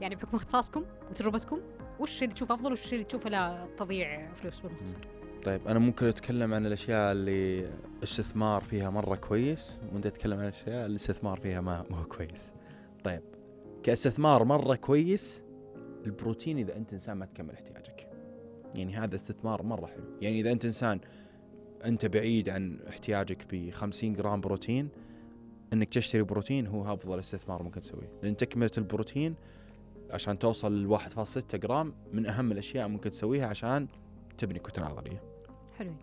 يعني 0.00 0.14
بحكم 0.14 0.36
اختصاصكم 0.36 0.84
وتجربتكم 1.10 1.60
وش 2.00 2.22
اللي 2.22 2.34
تشوفه 2.34 2.54
أفضل 2.54 2.72
وش 2.72 2.92
اللي 2.92 3.04
تشوفه 3.04 3.30
لا 3.30 3.68
تضيع 3.76 4.32
فلوس 4.32 4.60
بالمختصر. 4.60 4.98
طيب 5.44 5.68
أنا 5.68 5.78
ممكن 5.78 6.06
أتكلم 6.06 6.54
عن 6.54 6.66
الأشياء 6.66 7.12
اللي 7.12 7.70
استثمار 8.04 8.62
فيها 8.62 8.90
مرة 8.90 9.16
كويس 9.16 9.78
وأنت 9.92 10.06
تتكلم 10.06 10.38
عن 10.38 10.44
الأشياء 10.44 10.68
اللي 10.68 10.86
الاستثمار 10.86 11.40
فيها 11.40 11.60
ما 11.60 11.84
هو 11.92 12.04
كويس. 12.04 12.52
طيب 13.04 13.22
كاستثمار 13.82 14.44
مرة 14.44 14.74
كويس 14.74 15.42
البروتين 16.06 16.58
إذا 16.58 16.76
أنت 16.76 16.92
إنسان 16.92 17.16
ما 17.16 17.26
تكمل 17.26 17.50
احتياجك. 17.50 18.08
يعني 18.74 18.96
هذا 18.96 19.14
استثمار 19.14 19.62
مرة 19.62 19.86
حلو. 19.86 20.04
يعني 20.20 20.40
إذا 20.40 20.52
أنت 20.52 20.64
إنسان 20.64 21.00
أنت 21.84 22.06
بعيد 22.06 22.48
عن 22.48 22.78
احتياجك 22.88 23.46
ب 23.54 23.70
50 23.70 24.12
جرام 24.12 24.40
بروتين 24.40 24.88
إنك 25.72 25.88
تشتري 25.88 26.22
بروتين 26.22 26.66
هو 26.66 26.92
أفضل 26.92 27.18
استثمار 27.18 27.62
ممكن 27.62 27.80
تسويه. 27.80 28.12
لأن 28.22 28.36
تكملة 28.36 28.70
البروتين 28.78 29.34
عشان 30.10 30.38
توصل 30.38 30.82
ل 30.82 30.98
1.6 30.98 31.56
جرام 31.56 31.94
من 32.12 32.26
أهم 32.26 32.52
الأشياء 32.52 32.88
ممكن 32.88 33.10
تسويها 33.10 33.46
عشان 33.46 33.88
تبني 34.38 34.58
كتلة 34.58 34.84
عضلية. 34.84 35.33
حلوين. 35.78 35.96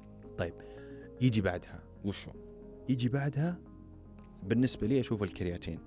يجي 1.22 1.42
بعدها. 1.42 1.80
وشو؟ 2.06 2.32
يجي 2.90 3.10
بعدها 3.10 3.58
بالنسبة 4.44 4.88
لي 4.88 5.00
أشوف 5.00 5.24
الكرياتين. 5.24 5.80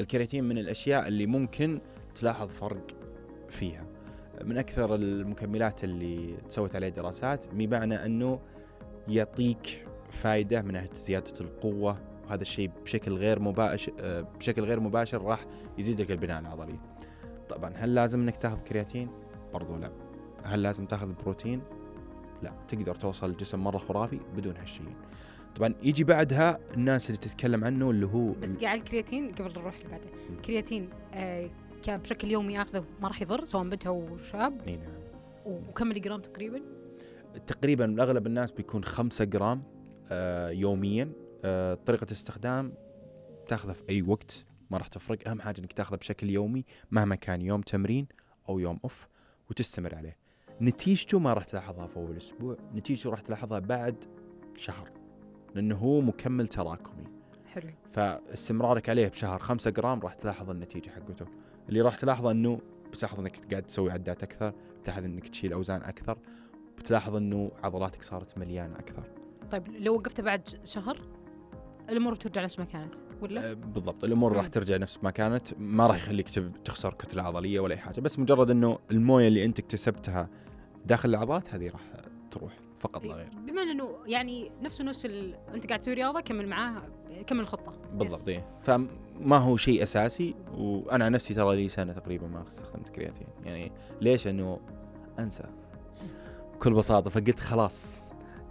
الكرياتين 0.00 0.44
من 0.44 0.58
الأشياء 0.58 1.08
اللي 1.08 1.26
ممكن 1.26 1.80
تلاحظ 2.14 2.48
فرق 2.48 2.86
فيها. 3.48 3.86
من 4.44 4.58
أكثر 4.58 4.94
المكملات 4.94 5.84
اللي 5.84 6.36
تسوت 6.48 6.76
عليها 6.76 6.88
دراسات 6.88 7.46
بمعنى 7.54 8.06
أنه 8.06 8.40
يعطيك 9.08 9.86
فائده 10.10 10.62
من 10.62 10.72
ناحية 10.72 10.92
زيادة 10.94 11.40
القوة. 11.40 11.98
وهذا 12.26 12.42
الشيء 12.42 12.70
بشكل 12.84 13.12
غير 13.12 13.40
مباشر 13.40 14.22
بشكل 14.38 14.62
غير 14.62 14.80
مباشر 14.80 15.22
راح 15.22 15.46
يزيد 15.78 16.00
لك 16.00 16.10
البناء 16.10 16.40
العضلي. 16.40 16.78
طبعا 17.48 17.72
هل 17.76 17.94
لازم 17.94 18.20
إنك 18.20 18.36
تاخذ 18.36 18.58
كرياتين؟ 18.58 19.08
برضو 19.52 19.76
لا. 19.76 19.90
هل 20.44 20.62
لازم 20.62 20.86
تاخذ 20.86 21.12
بروتين؟ 21.12 21.62
لا 22.42 22.52
تقدر 22.68 22.94
توصل 22.94 23.30
لجسم 23.30 23.64
مرة 23.64 23.78
خرافي 23.78 24.20
بدون 24.36 24.56
هالشيء. 24.56 24.86
طبعا 25.56 25.74
يجي 25.82 26.04
بعدها 26.04 26.58
الناس 26.74 27.06
اللي 27.10 27.20
تتكلم 27.20 27.64
عنه 27.64 27.90
اللي 27.90 28.06
هو 28.06 28.32
بس 28.32 28.58
قاعد 28.58 28.78
الكرياتين 28.78 29.32
قبل 29.32 29.52
نروح 29.52 29.76
اللي 29.76 29.88
بعده. 29.88 30.10
مم. 30.30 30.42
كرياتين 30.42 30.88
آه 31.14 31.50
بشكل 31.88 32.30
يومي 32.30 32.62
آخذه 32.62 32.84
ما 33.00 33.08
راح 33.08 33.22
يضر 33.22 33.44
سواء 33.44 33.64
بنت 33.64 33.86
أو 33.86 34.16
شاب. 34.16 34.68
إي 34.68 34.76
نعم. 34.76 34.90
وكم 35.46 35.86
ملي 35.86 36.00
جرام 36.00 36.20
تقريبا؟ 36.20 36.60
تقريبا 37.46 38.02
أغلب 38.02 38.26
الناس 38.26 38.50
بيكون 38.50 38.84
5 38.84 39.24
جرام 39.24 39.62
آه 40.10 40.50
يوميا. 40.50 41.12
آه 41.44 41.74
طريقة 41.74 42.06
استخدام 42.12 42.72
تاخذه 43.48 43.72
في 43.72 43.82
أي 43.88 44.02
وقت 44.02 44.44
ما 44.70 44.78
راح 44.78 44.88
تفرق. 44.88 45.28
أهم 45.28 45.40
حاجة 45.40 45.60
إنك 45.60 45.72
تاخذه 45.72 45.96
بشكل 45.96 46.30
يومي 46.30 46.64
مهما 46.90 47.14
كان 47.14 47.42
يوم 47.42 47.60
تمرين 47.60 48.06
أو 48.48 48.58
يوم 48.58 48.78
off 48.84 49.08
وتستمر 49.50 49.94
عليه. 49.94 50.16
نتيجته 50.62 51.18
ما 51.18 51.32
راح 51.32 51.44
تلاحظها 51.44 51.86
في 51.86 51.96
أول 51.96 52.16
أسبوع؟ 52.16 52.56
نتيجته 52.74 53.10
راح 53.10 53.20
تلاحظها 53.20 53.58
بعد 53.58 54.04
شهر؟ 54.56 54.90
لأنه 55.54 55.76
هو 55.76 56.00
مكمل 56.00 56.48
تراكمي. 56.48 57.04
حلو. 57.46 57.70
فاستمرارك 57.92 58.88
عليه 58.88 59.08
بشهر 59.08 59.38
5 59.38 59.70
جرام 59.70 60.00
راح 60.00 60.14
تلاحظ 60.14 60.50
النتيجة 60.50 60.90
حقته. 60.90 61.26
اللي 61.68 61.80
راح 61.80 61.96
تلاحظه 61.96 62.30
إنه 62.30 62.60
بتلاحظ 62.92 63.20
إنك 63.20 63.50
قاعد 63.50 63.62
تسوي 63.62 63.90
عدات 63.92 64.22
أكثر 64.22 64.52
بتلاحظ 64.80 65.04
إنك 65.04 65.28
تشيل 65.28 65.52
أوزان 65.52 65.82
أكثر 65.82 66.18
بتلاحظ 66.78 67.16
إنه 67.16 67.50
عضلاتك 67.62 68.02
صارت 68.02 68.38
مليانة 68.38 68.78
أكثر. 68.78 69.02
طيب 69.50 69.68
لو 69.68 69.94
وقفته 69.94 70.22
بعد 70.22 70.48
شهر 70.64 71.00
الأمور 71.88 72.14
بترجع 72.14 72.44
نفس 72.44 72.58
ما 72.58 72.64
كانت 72.64 72.94
ولا؟ 73.20 73.50
أه، 73.50 73.54
بالضبط. 73.54 74.04
الأمور 74.04 74.32
راح. 74.32 74.46
ترجع 74.46 74.76
نفس 74.76 75.04
ما 75.04 75.10
كانت 75.10 75.48
ما 75.58 75.86
راح 75.86 75.96
يخليك 75.96 76.28
تخسر 76.64 76.94
كتلة 76.94 77.22
عضلية 77.22 77.60
ولا 77.60 77.74
أي 77.74 77.78
حاجة. 77.78 78.00
بس 78.00 78.18
مجرد 78.18 78.50
إنه 78.50 78.78
الموية 78.90 79.28
اللي 79.28 79.44
أنت 79.44 79.58
اكتسبتها 79.58 80.28
داخل 80.88 81.08
العضلات 81.08 81.54
هذه 81.54 81.70
راح 81.70 81.80
تروح 82.30 82.52
فقط 82.78 83.04
لا 83.04 83.14
غير. 83.14 83.28
بما 83.46 83.62
إنه 83.62 83.88
يعني 84.06 84.50
نفس 84.62 84.80
نفس 84.80 85.06
ال... 85.06 85.34
أنت 85.54 85.66
قاعد 85.66 85.80
تسوي 85.80 85.94
رياضة 85.94 86.20
كمل 86.20 86.48
معاه 86.48 86.82
كمل 87.26 87.40
الخطة. 87.40 87.72
بالضبط 87.92 88.28
إيه. 88.28 88.46
فما 88.62 89.36
هو 89.36 89.56
شيء 89.56 89.82
أساسي 89.82 90.34
وأنا 90.54 91.04
عن 91.04 91.12
نفسي 91.12 91.34
ترى 91.34 91.56
لي 91.56 91.68
سنة 91.68 91.92
تقريبا 91.92 92.26
ما 92.26 92.46
استخدمت 92.46 92.88
كرياتين. 92.88 93.26
يعني 93.44 93.72
ليش؟ 94.00 94.26
انه 94.26 94.60
أنسى. 95.18 95.44
بكل 96.54 96.72
بساطة 96.72 97.10
فقلت 97.10 97.40
خلاص 97.40 98.02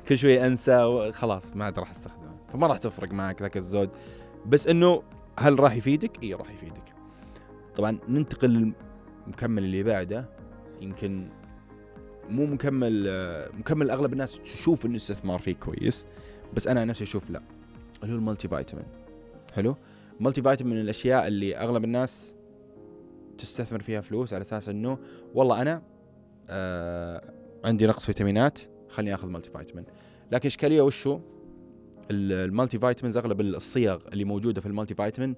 كل 0.08 0.17
شوي 0.17 0.47
أنسى 0.47 0.84
وخلاص 0.84 1.56
ما 1.56 1.65
عاد 1.65 1.80
راح 1.80 1.89
أستخدمه. 1.89 2.38
فما 2.54 2.67
راح 2.67 2.78
تفرق 2.78 3.12
معك 3.12 3.41
ذاك 3.41 3.58
الزود. 3.58 3.89
بس 4.45 4.67
إنه 4.67 5.04
هل 5.39 5.60
راح 5.60 5.76
يفيدك؟ 5.76 6.23
إي 6.23 6.34
راح 6.34 6.52
يفيدك. 6.52 6.93
طبعا 7.76 8.00
ننتقل 8.08 8.73
للمكمل 9.28 9.63
اللي 9.63 9.84
بعده. 9.84 10.30
يمكن 10.82 11.30
مو 12.30 12.46
مكمل 12.46 13.04
مكمل 13.60 13.90
أغلب 13.90 14.13
الناس 14.13 14.40
تشوف 14.42 14.86
إنه 14.86 14.92
الاستثمار 14.92 15.40
فيه 15.40 15.54
كويس 15.56 16.06
بس 16.54 16.68
أنا 16.68 16.86
نفسي 16.86 17.04
أشوف 17.04 17.30
لا. 17.30 17.42
اللي 18.04 18.13
هو 18.13 18.18
المالتي 18.18 18.48
فيتامين. 18.48 18.86
حلو؟ 19.54 19.76
مالتي 20.20 20.42
فيتامين 20.42 20.74
من 20.76 20.82
الأشياء 20.82 21.28
اللي 21.28 21.58
أغلب 21.58 21.84
الناس 21.84 22.36
تستثمر 23.38 23.82
فيها 23.82 24.02
فلوس 24.02 24.34
على 24.34 24.42
أساس 24.42 24.70
إنه 24.70 24.98
والله 25.36 25.62
أنا 25.62 25.82
آه 26.50 27.34
عندي 27.66 27.88
نقص 27.88 28.06
فيتامينات 28.06 28.60
خليني 28.90 29.13
آخذ 29.16 29.28
مالتي 29.28 29.50
فيتامين. 29.50 29.86
لكن 30.32 30.48
إشكالية 30.48 30.82
وش 30.82 31.08
هو 31.08 31.20
ال- 32.12 32.32
ال 32.50 32.80
multivitamins 32.80 33.17
أغلب 33.18 33.42
الصيغ 33.42 34.00
اللي 34.13 34.24
موجودة 34.24 34.62
في 34.62 34.68
ال 34.67 34.96
multivitamin 34.96 35.36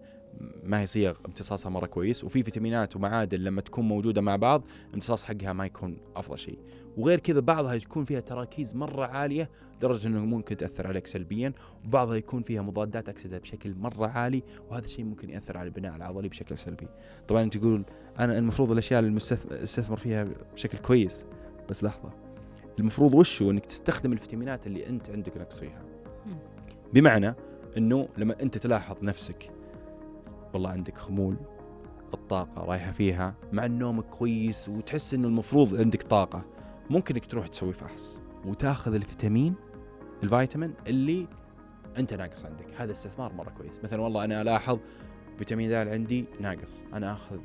ما 0.63 0.81
هي 0.81 0.87
صيغ 0.87 1.15
امتصاصها 1.25 1.69
مرة 1.69 1.85
كويس 1.85 2.23
وفي 2.23 2.43
فيتامينات 2.43 2.95
ومعادن 2.95 3.39
لما 3.39 3.61
تكون 3.61 3.87
موجودة 3.87 4.21
مع 4.21 4.35
بعض 4.35 4.63
امتصاص 4.93 5.23
حقها 5.23 5.53
ما 5.53 5.65
يكون 5.65 5.97
أفضل 6.15 6.39
شيء. 6.39 6.59
وغير 6.97 7.19
كذا 7.19 7.39
بعضها 7.39 7.77
تكون 7.77 8.03
فيها 8.03 8.19
تراكيز 8.19 8.75
مرة 8.75 9.05
عالية 9.05 9.49
لدرجة 9.77 10.07
إنه 10.07 10.25
ممكن 10.25 10.57
تأثر 10.57 10.87
عليك 10.87 11.07
سلبيا 11.07 11.53
وبعضها 11.85 12.15
يكون 12.15 12.41
فيها 12.43 12.61
مضادات 12.61 13.09
أكسدة 13.09 13.37
بشكل 13.37 13.75
مرة 13.75 14.07
عالي 14.07 14.43
وهذا 14.69 14.85
الشيء 14.85 15.05
ممكن 15.05 15.29
يأثر 15.29 15.57
على 15.57 15.67
البناء 15.67 15.95
العضلي 15.95 16.29
بشكل 16.29 16.57
سلبي. 16.57 16.87
طبعا 17.27 17.43
أنت 17.43 17.57
تقول 17.57 17.85
أنا 18.19 18.37
المفروض 18.37 18.71
الأشياء 18.71 18.99
اللي 18.99 19.17
استثمر 19.51 19.97
فيها 19.97 20.27
بشكل 20.53 20.77
كويس 20.77 21.23
بس 21.69 21.83
لحظة. 21.83 22.09
المفروض 22.79 23.13
وش 23.13 23.41
هو 23.41 23.51
إنك 23.51 23.65
تستخدم 23.65 24.13
الفيتامينات 24.13 24.67
اللي 24.67 24.87
أنت 24.87 25.09
عندك 25.09 25.37
نقص 25.37 25.59
فيها. 25.59 25.81
بمعنى 26.93 27.35
إنه 27.77 28.09
لما 28.17 28.35
أنت 28.41 28.57
تلاحظ 28.57 29.03
نفسك 29.03 29.51
والله 30.53 30.69
عندك 30.69 30.97
خمول 30.97 31.38
الطاقة 32.13 32.63
رايحة 32.63 32.91
فيها 32.91 33.35
مع 33.53 33.65
النوم 33.65 34.01
كويس 34.01 34.69
وتحس 34.69 35.13
إنه 35.13 35.27
المفروض 35.27 35.75
عندك 35.75 36.03
طاقة. 36.03 36.45
ممكن 36.89 37.15
إنك 37.15 37.25
تروح 37.25 37.47
تسوي 37.47 37.73
فحص 37.73 38.21
وتاخذ 38.45 38.93
الفيتامين 38.93 39.55
الفيتامين 40.23 40.73
اللي 40.88 41.27
أنت 41.97 42.13
ناقص 42.13 42.45
عندك. 42.45 42.65
هذا 42.77 42.91
استثمار 42.91 43.33
مرة 43.33 43.49
كويس. 43.49 43.79
مثلا 43.83 44.01
والله 44.01 44.23
أنا 44.25 44.41
ألاحظ 44.41 44.79
فيتامين 45.38 45.69
د 45.69 45.73
عندي 45.73 46.25
ناقص. 46.39 46.81
أنا 46.93 47.13
آخذ 47.13 47.39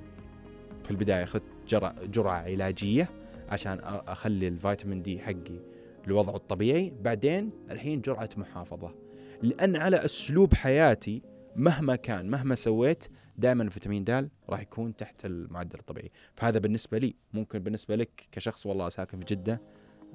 في 0.84 0.90
البداية 0.90 1.22
اخذت 1.24 1.42
جرعة, 1.68 2.04
جرعة 2.04 2.42
علاجية 2.42 3.10
عشان 3.48 3.78
أخلي 3.84 4.48
ال 4.48 4.55
vitamin 4.55 5.02
D 5.02 5.18
حقي 5.18 5.60
لوضعه 6.06 6.36
الطبيعي. 6.36 6.92
بعدين 7.02 7.50
الحين 7.70 8.00
جرعة 8.00 8.28
محافظة. 8.36 8.94
لأن 9.42 9.76
على 9.76 10.04
أسلوب 10.04 10.54
حياتي 10.54 11.22
مهما 11.56 11.96
كان 11.96 12.30
مهما 12.30 12.54
سويت 12.54 13.04
دائما 13.38 13.62
الفيتامين 13.62 14.04
د 14.04 14.28
راح 14.48 14.60
يكون 14.60 14.96
تحت 14.96 15.26
المعدل 15.26 15.78
الطبيعي. 15.78 16.10
فهذا 16.34 16.58
بالنسبة 16.58 16.98
لي 16.98 17.14
ممكن 17.32 17.58
بالنسبة 17.58 17.96
لك 17.96 18.28
كشخص 18.32 18.66
والله 18.66 18.88
ساكن 18.88 19.18
في 19.18 19.24
جدة 19.24 19.60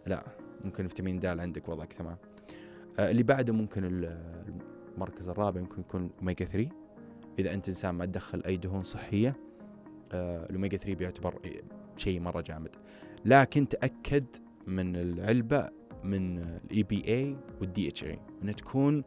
لا 0.08 0.24
ممكن 0.66 0.86
الفيتامين 0.86 1.20
د 1.20 1.26
عندك 1.26 1.70
وضعك 1.70 1.94
تمام. 1.94 2.18
آه 3.00 3.12
اللي 3.12 3.24
بعده 3.24 3.54
ممكن 3.54 3.84
ال- 3.84 4.50
المركز 4.96 5.30
الرابع 5.30 5.62
ممكن 5.62 5.80
يكون 5.82 6.12
اوميجا 6.20 6.46
3 6.46 6.70
إذا 7.40 7.54
أنت 7.54 7.68
إنسان 7.68 7.96
ما 7.96 8.06
تدخل 8.06 8.44
أي 8.46 8.58
دهون 8.58 8.84
صحية 8.84 9.36
آه 10.12 10.46
الاوميجا 10.50 10.78
3 10.78 10.96
بيعتبر 10.96 11.40
شيء 11.98 12.20
مرة 12.20 12.42
جامد. 12.42 12.76
لكن 13.26 13.68
تأكد 13.68 14.26
من 14.68 14.96
العلبة 14.96 15.70
من 16.04 16.38
ال 16.40 16.84
EPA 16.84 17.04
وال 17.08 17.88
DHA 17.88 18.20
إنها 18.44 18.54
تكون 18.54 19.04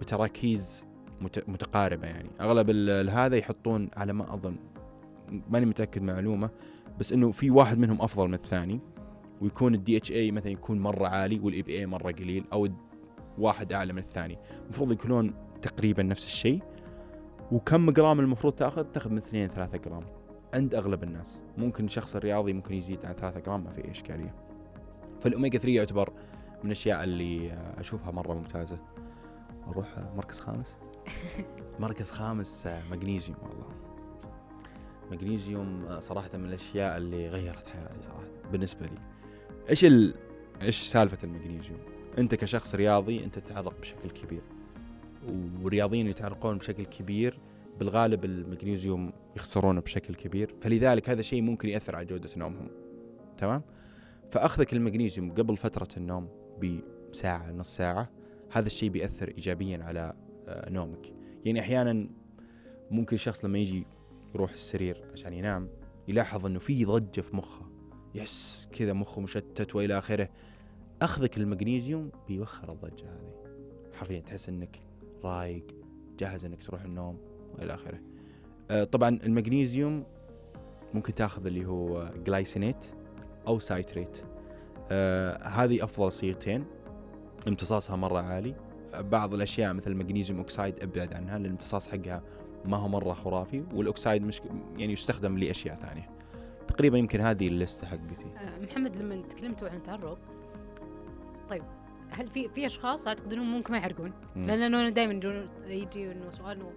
بتراكيز 0.00 0.84
متقاربة 1.22 2.06
يعني. 2.06 2.30
أغلب 2.40 2.70
هذا 3.08 3.36
يحطون 3.36 3.88
على 3.96 4.12
ما 4.12 4.34
أظن 4.34 4.56
ماني 5.50 5.66
متأكد 5.66 6.02
معلومة 6.02 6.50
بس 6.98 7.12
إنه 7.12 7.30
في 7.30 7.50
واحد 7.50 7.78
منهم 7.78 8.02
أفضل 8.02 8.28
من 8.28 8.34
الثاني 8.34 8.80
ويكون 9.40 9.74
ال 9.74 9.96
DHA 9.96 10.30
مثلا 10.30 10.52
يكون 10.52 10.80
مرة 10.80 11.08
عالي 11.08 11.40
وال 11.40 11.62
EPA 11.62 11.86
مرة 11.86 12.12
قليل 12.12 12.44
أو 12.52 12.68
واحد 13.38 13.72
أعلى 13.72 13.92
من 13.92 13.98
الثاني. 13.98 14.38
المفروض 14.62 14.92
يكونون 14.92 15.34
تقريبا 15.62 16.02
نفس 16.02 16.24
الشيء. 16.24 16.62
وكم 17.52 17.90
جرام 17.90 18.20
المفروض 18.20 18.52
تأخذ؟ 18.52 18.84
تأخذ 18.84 19.10
من 19.10 19.18
2 19.18 19.48
3 19.48 19.78
جرام 19.78 20.02
عند 20.54 20.74
أغلب 20.74 21.02
الناس. 21.02 21.40
ممكن 21.58 21.84
الشخص 21.84 22.16
الرياضي 22.16 22.52
ممكن 22.52 22.74
يزيد 22.74 23.06
عن 23.06 23.14
3 23.14 23.40
جرام 23.40 23.64
ما 23.64 23.70
في 23.70 23.90
إشكالية. 23.90 24.34
فالاوميجا 25.20 25.58
3 25.58 25.76
يعتبر 25.76 26.12
من 26.60 26.66
الأشياء 26.66 27.04
اللي 27.04 27.52
أشوفها 27.78 28.10
مرة 28.10 28.34
ممتازة. 28.34 28.78
أروح 29.68 29.86
مركز 30.16 30.40
خامس. 30.40 30.76
مركز 31.78 32.10
خامس 32.10 32.66
آه، 32.66 32.82
مغنيسيوم 32.90 33.38
والله. 33.42 33.68
مغنيسيوم 35.12 35.84
آه، 35.84 36.00
صراحة 36.00 36.30
من 36.34 36.44
الأشياء 36.44 36.96
اللي 36.96 37.28
غيرت 37.28 37.68
حياتي 37.68 38.02
صراحة 38.02 38.24
بالنسبة 38.52 38.86
لي. 38.86 38.98
إيش 39.70 39.84
ال... 39.84 40.14
إيش 40.62 40.82
سالفة 40.82 41.18
المغنيسيوم؟ 41.24 41.78
أنت 42.18 42.34
كشخص 42.34 42.74
رياضي 42.74 43.24
أنت 43.24 43.38
تتعرق 43.38 43.80
بشكل 43.80 44.10
كبير. 44.10 44.42
والرياضيين 45.62 46.06
يتعرقون 46.06 46.58
بشكل 46.58 46.84
كبير 46.84 47.38
بالغالب 47.78 48.24
المغنيسيوم 48.24 49.12
يخسرونه 49.36 49.80
بشكل 49.80 50.14
كبير. 50.14 50.54
فلذلك 50.60 51.10
هذا 51.10 51.20
الشيء 51.20 51.42
ممكن 51.42 51.68
يأثر 51.68 51.96
على 51.96 52.06
جودة 52.06 52.30
نومهم. 52.36 52.68
تمام؟ 53.38 53.62
فأخذك 54.30 54.72
المغنيسيوم 54.72 55.32
قبل 55.32 55.56
فترة 55.56 55.88
النوم 55.96 56.28
بساعة 56.62 57.52
نص 57.52 57.76
ساعة 57.76 58.10
هذا 58.50 58.66
الشيء 58.66 58.88
بيأثر 58.88 59.28
ايجابيا 59.28 59.84
على 59.84 60.14
نومك. 60.70 61.12
يعني 61.44 61.60
أحيانا 61.60 62.08
ممكن 62.90 63.14
الشخص 63.14 63.44
لما 63.44 63.58
يجي 63.58 63.86
يروح 64.34 64.52
السرير 64.52 65.04
عشان 65.12 65.32
ينام 65.32 65.68
يلاحظ 66.08 66.46
إنه 66.46 66.58
في 66.58 66.84
ضجة 66.84 67.20
في 67.20 67.36
مخه. 67.36 67.66
بس 68.14 68.68
كذا 68.72 68.92
مخه 68.92 69.20
مشتت 69.20 69.74
وإلى 69.74 69.98
آخره. 69.98 70.28
أخذك 71.02 71.36
المغنيسيوم 71.36 72.10
بيوخر 72.28 72.72
الضجة 72.72 73.04
هذه. 73.04 73.32
حرفيا 73.92 74.20
تحس 74.20 74.48
إنك 74.48 74.80
رايق 75.24 75.66
جاهز 76.18 76.44
إنك 76.44 76.62
تروح 76.62 76.82
النوم 76.82 77.18
وإلى 77.54 77.74
آخره. 77.74 78.00
آه، 78.70 78.84
طبعا 78.84 79.18
المغنيسيوم 79.24 80.04
ممكن 80.94 81.14
تأخذ 81.14 81.46
اللي 81.46 81.66
هو 81.66 82.10
glycinate 82.26 82.86
أو 83.46 83.58
citrate 83.58 84.22
آه 84.90 85.48
هذه 85.48 85.84
أفضل 85.84 86.12
صيغتين. 86.12 86.64
امتصاصها 87.48 87.96
مرة 87.96 88.20
عالي. 88.20 88.54
بعض 88.94 89.34
الأشياء 89.34 89.72
مثل 89.72 89.90
المغنيسيوم 89.90 90.38
oxide 90.38 90.80
أبعد 90.82 91.14
عنها 91.14 91.32
لأن 91.38 91.44
الامتصاص 91.44 91.88
حقها 91.88 92.22
ما 92.64 92.76
هو 92.76 92.88
مرة 92.88 93.12
خرافي 93.12 93.64
والأوكسايد 93.74 94.22
مش 94.22 94.40
يعني 94.76 94.92
يستخدم 94.92 95.38
لأشياء 95.38 95.76
ثانية. 95.76 96.10
تقريبا 96.68 96.98
يمكن 96.98 97.20
هذه 97.20 97.48
الليسته 97.48 97.86
حقتي. 97.86 98.26
آه، 98.36 98.58
محمد 98.58 98.96
لما 98.96 99.22
تكلمتوا 99.22 99.68
عن 99.68 99.76
التعرق 99.76 100.18
طيب 101.48 101.62
هل 102.10 102.28
في 102.28 102.48
في 102.48 102.66
أشخاص 102.66 103.06
أعتقد 103.08 103.32
إنهم 103.32 103.52
ممكن 103.52 103.72
ما 103.72 103.78
يعرقون. 103.78 104.12
لأن 104.36 104.62
أنا 104.62 104.90
دائما 104.90 105.12
يجي 105.66 106.12
إنه 106.12 106.30
سؤال 106.30 106.56
إنه 106.56 106.72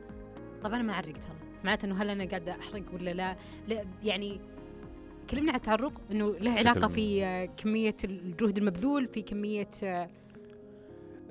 طب 0.63 0.73
أنا 0.73 0.83
ما 0.83 0.93
أعرق 0.93 1.13
ترى. 1.13 1.35
معناته 1.63 1.85
إنه 1.85 2.01
هل 2.01 2.09
أنا 2.09 2.25
قاعدة 2.25 2.51
أحرق 2.51 2.83
ولا 2.93 3.13
لا, 3.13 3.35
لا 3.67 3.85
يعني 4.03 4.39
كلمنا 5.29 5.51
عن 5.51 5.55
التعرق 5.57 6.01
إنه 6.11 6.31
له 6.31 6.51
علاقة 6.51 6.87
في 6.87 7.25
آه، 7.25 7.45
كمية 7.45 7.95
الجهد 8.03 8.57
المبذول 8.57 9.07
في 9.07 9.21
كمية 9.21 9.69
آه، 9.83 10.09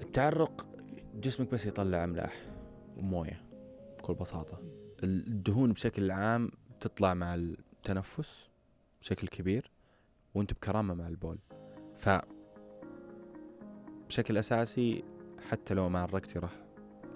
التعرق 0.03 0.67
جسمك 1.15 1.51
بس 1.53 1.67
يطلع 1.67 2.05
املاح 2.05 2.35
وموية 2.97 3.43
بكل 3.99 4.15
بساطة. 4.15 4.59
الدهون 5.03 5.73
بشكل 5.73 6.11
عام 6.11 6.51
تطلع 6.81 7.15
مع 7.15 7.35
التنفس 7.35 8.49
بشكل 9.01 9.29
كبير 9.29 9.71
وانت 10.35 10.53
بكرامة 10.53 10.95
مع 10.95 11.09
البول. 11.09 11.39
ف 11.99 12.09
بشكل 14.09 14.37
أساسي 14.39 15.05
حتى 15.51 15.75
لو 15.75 15.89
ما 15.89 15.99
عرقتي 16.01 16.39
راح 16.39 16.53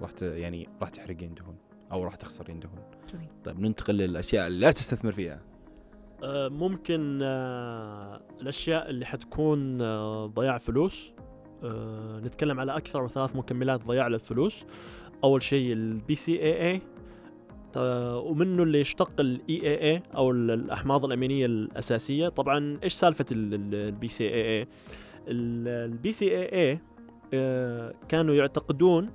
راح 0.00 0.10
ت- 0.12 0.22
يعني 0.22 0.68
راح 0.80 0.88
تحرقين 0.90 1.34
دهون 1.34 1.56
أو 1.92 2.04
راح 2.04 2.14
تخسرين 2.14 2.60
دهون. 2.60 2.82
جميل. 3.12 3.28
طيب 3.44 3.60
ننتقل 3.60 3.94
للاشياء 3.96 4.46
اللي 4.46 4.58
لا 4.60 4.70
تستثمر 4.70 5.12
فيها؟ 5.12 5.40
آه، 6.22 6.48
ممكن 6.48 7.20
آه، 7.22 8.22
الأشياء 8.40 8.90
اللي 8.90 9.06
حتكون 9.06 9.82
آه، 9.82 10.26
ضياع 10.26 10.58
فلوس. 10.58 11.12
آه، 11.64 12.20
نتكلم 12.20 12.60
على 12.60 12.76
أكثر 12.76 13.08
ثلاث 13.08 13.36
مكملات 13.36 13.84
ضياع 13.86 14.08
للفلوس. 14.08 14.66
أول 15.24 15.42
شيء 15.42 15.72
ال 15.72 16.14
BCAA 16.14 16.80
ومنه 18.16 18.62
اللي 18.62 18.80
يشتق 18.80 19.10
ال 19.20 19.62
EAA 19.62 20.02
أو 20.16 20.30
ال- 20.30 20.50
الأحماض 20.50 21.04
الأمينية 21.04 21.46
الأساسية. 21.46 22.28
طبعا 22.28 22.78
إيش 22.82 22.92
سالفة 22.92 23.24
البي 23.32 24.08
سي 24.08 24.24
اي 24.28 24.58
اي 24.60 24.68
البي 25.28 26.10
سي 26.12 26.38
اي 26.38 26.48
اي 26.52 26.80
كانوا 28.08 28.34
يعتقدون 28.34 29.10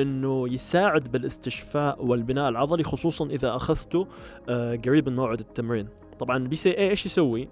إنه 0.00 0.48
يساعد 0.48 1.12
بالاستشفاء 1.12 2.04
والبناء 2.04 2.48
العضلي 2.48 2.84
خصوصا 2.84 3.26
إذا 3.26 3.56
اخذته 3.56 4.06
آه، 4.48 4.76
قريب 4.76 5.08
من 5.08 5.16
موعد 5.16 5.40
التمرين. 5.40 5.88
طبعا 6.18 6.36
ال 6.36 6.56
BCAA 6.56 6.90
إيش 6.90 7.06
يسوي؟ 7.06 7.48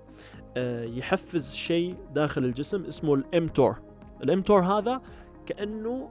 آه، 0.57 0.84
يحفز 0.84 1.55
شيء 1.55 1.97
داخل 2.14 2.45
الجسم 2.45 2.84
اسمه 2.84 3.14
ال 3.14 3.27
mTOR 3.27 3.76
ال 4.22 4.30
mTOR 4.30 4.60
هذا 4.60 5.00
كأنه 5.46 6.10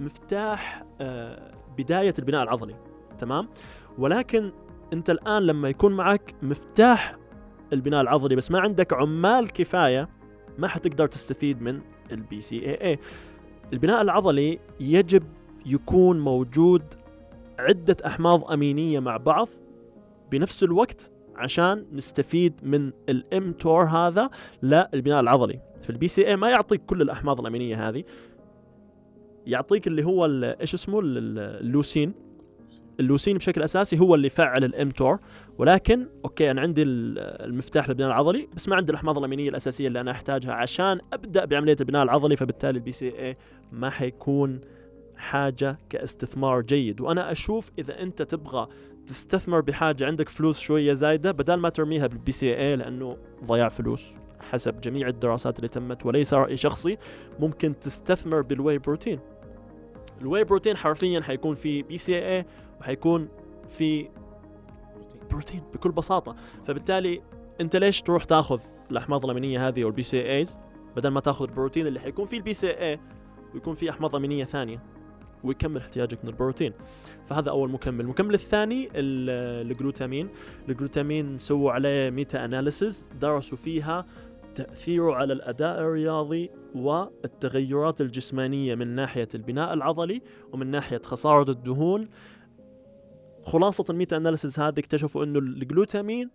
مفتاح 0.00 0.84
آه، 1.00 1.52
بداية 1.78 2.14
البناء 2.18 2.42
العضلي 2.42 2.74
تمام؟ 3.18 3.48
ولكن 3.98 4.52
أنت 4.92 5.10
الآن 5.10 5.42
لما 5.42 5.68
يكون 5.68 5.92
معك 5.92 6.34
مفتاح 6.42 7.16
البناء 7.72 8.00
العضلي 8.00 8.36
بس 8.36 8.50
ما 8.50 8.60
عندك 8.60 8.92
عمال 8.92 9.50
كفاية 9.50 10.08
ما 10.58 10.68
حتقدر 10.68 11.06
تستفيد 11.06 11.62
من 11.62 11.80
ال 12.12 12.40
BCAA 12.40 12.98
البناء 13.72 14.02
العضلي 14.02 14.58
يجب 14.80 15.22
يكون 15.66 16.20
موجود 16.20 16.82
عدة 17.58 17.96
أحماض 18.06 18.52
أمينية 18.52 19.00
مع 19.00 19.16
بعض 19.16 19.48
بنفس 20.30 20.64
الوقت 20.64 21.11
عشان 21.36 21.86
نستفيد 21.92 22.60
من 22.62 22.92
ال 23.08 23.23
mTOR 23.23 23.84
هذا 23.84 24.30
للبناء 24.62 25.20
العضلي. 25.20 25.60
في 25.82 25.90
ال 25.90 26.08
BCAA 26.08 26.36
ما 26.36 26.48
يعطيك 26.50 26.82
كل 26.86 27.02
الأحماض 27.02 27.40
الأمينية 27.40 27.88
هذه. 27.88 28.04
يعطيك 29.46 29.86
اللي 29.86 30.04
هو 30.04 30.24
إيش 30.60 30.74
اسمه؟ 30.74 31.00
ال- 31.00 31.18
ال- 31.18 31.38
ال 31.38 31.46
leucine. 31.46 32.14
ال 33.00 33.05
leucine 33.05 33.36
بشكل 33.38 33.62
أساسي 33.62 33.98
هو 34.00 34.14
اللي 34.14 34.26
يفعل 34.26 34.64
ال 34.64 34.75
mTOR 34.75 35.18
ولكن 35.58 36.06
أوكي 36.24 36.50
أنا 36.50 36.60
عندي 36.60 36.82
ال- 36.82 37.18
المفتاح 37.18 37.88
للبناء 37.88 38.08
العضلي 38.08 38.48
بس 38.56 38.68
ما 38.68 38.76
عندي 38.76 38.90
الأحماض 38.92 39.18
الأمينية 39.18 39.48
الأساسية 39.48 39.88
اللي 39.88 40.00
أنا 40.00 40.10
أحتاجها 40.10 40.52
عشان 40.52 41.00
أبدأ 41.12 41.44
بعملية 41.44 41.76
البناء 41.80 42.02
العضلي 42.02 42.36
فبالتالي 42.36 42.78
ال 42.78 42.90
BCAA 42.90 43.36
ما 43.72 43.90
حيكون 43.90 44.60
حاجة 45.16 45.78
كاستثمار 45.90 46.60
جيد. 46.60 47.00
وأنا 47.00 47.32
أشوف 47.32 47.70
إذا 47.78 48.02
أنت 48.02 48.22
تبغى 48.22 48.68
تستثمر 49.06 49.60
بحاجة 49.60 50.06
عندك 50.06 50.28
فلوس 50.28 50.60
شوية 50.60 50.92
زايدة 50.92 51.30
بدل 51.30 51.54
ما 51.54 51.68
ترميها 51.68 52.06
بال 52.06 52.32
BCAA 52.32 52.76
لأنه 52.76 53.16
ضياع 53.44 53.68
فلوس 53.68 54.16
حسب 54.40 54.80
جميع 54.80 55.08
الدراسات 55.08 55.56
اللي 55.56 55.68
تمت 55.68 56.06
وليس 56.06 56.34
راي 56.34 56.56
شخصي 56.56 56.98
ممكن 57.40 57.80
تستثمر 57.80 58.40
بال 58.40 58.78
whey 58.78 58.92
protein. 58.92 59.20
ال 60.20 60.44
whey 60.44 60.56
protein 60.56 60.76
حرفيا 60.76 61.20
حيكون 61.20 61.54
في 61.54 61.82
BCAA 61.82 62.46
وحيكون 62.80 63.28
في 63.68 64.08
بروتين 65.30 65.62
بكل 65.74 65.90
بساطة. 65.90 66.36
فبالتالي 66.66 67.22
أنت 67.60 67.76
ليش 67.76 68.02
تروح 68.02 68.24
تاخذ 68.24 68.60
الأحماض 68.90 69.24
الأمينية 69.24 69.68
هذه 69.68 69.84
وال 69.84 70.02
BCAAs؟ 70.02 70.58
بدل 70.96 71.08
ما 71.08 71.20
تاخذ 71.20 71.44
البروتين 71.44 71.86
اللي 71.86 72.00
حيكون 72.00 72.26
فيه 72.26 72.36
ال 72.36 72.52
BCAA 72.54 73.00
ويكون 73.54 73.74
فيه 73.74 73.90
أحماض 73.90 74.16
أمينية 74.16 74.44
ثانية. 74.44 74.82
ويكمل 75.44 75.76
احتياجك 75.76 76.18
من 76.24 76.30
البروتين. 76.30 76.72
فهذا 77.26 77.50
أول 77.50 77.70
مكمل. 77.70 78.00
المكمل 78.00 78.34
الثاني 78.34 78.86
ال- 78.86 79.70
ال 79.70 79.75
glutamine. 79.75 80.28
ال 80.68 80.75
glutamine 80.75 81.38
سووا 81.38 81.72
عليه 81.72 82.10
meta-analysis 82.10 83.10
درسوا 83.20 83.58
فيها 83.58 84.06
تأثيره 84.54 85.14
على 85.14 85.32
الأداء 85.32 85.80
الرياضي 85.80 86.50
والتغيرات 86.74 88.00
الجسمانية 88.00 88.74
من 88.74 88.88
ناحية 88.88 89.28
البناء 89.34 89.72
العضلي 89.72 90.22
ومن 90.52 90.66
ناحية 90.66 91.00
خسارة 91.04 91.50
الدهون. 91.50 92.08
خلاصة 93.42 93.84
ال 93.90 94.16
meta-analysis 94.16 94.58
هذه 94.60 94.78
اكتشفوا 94.78 95.24
إنه 95.24 95.38
الجلوتامين 95.38 96.30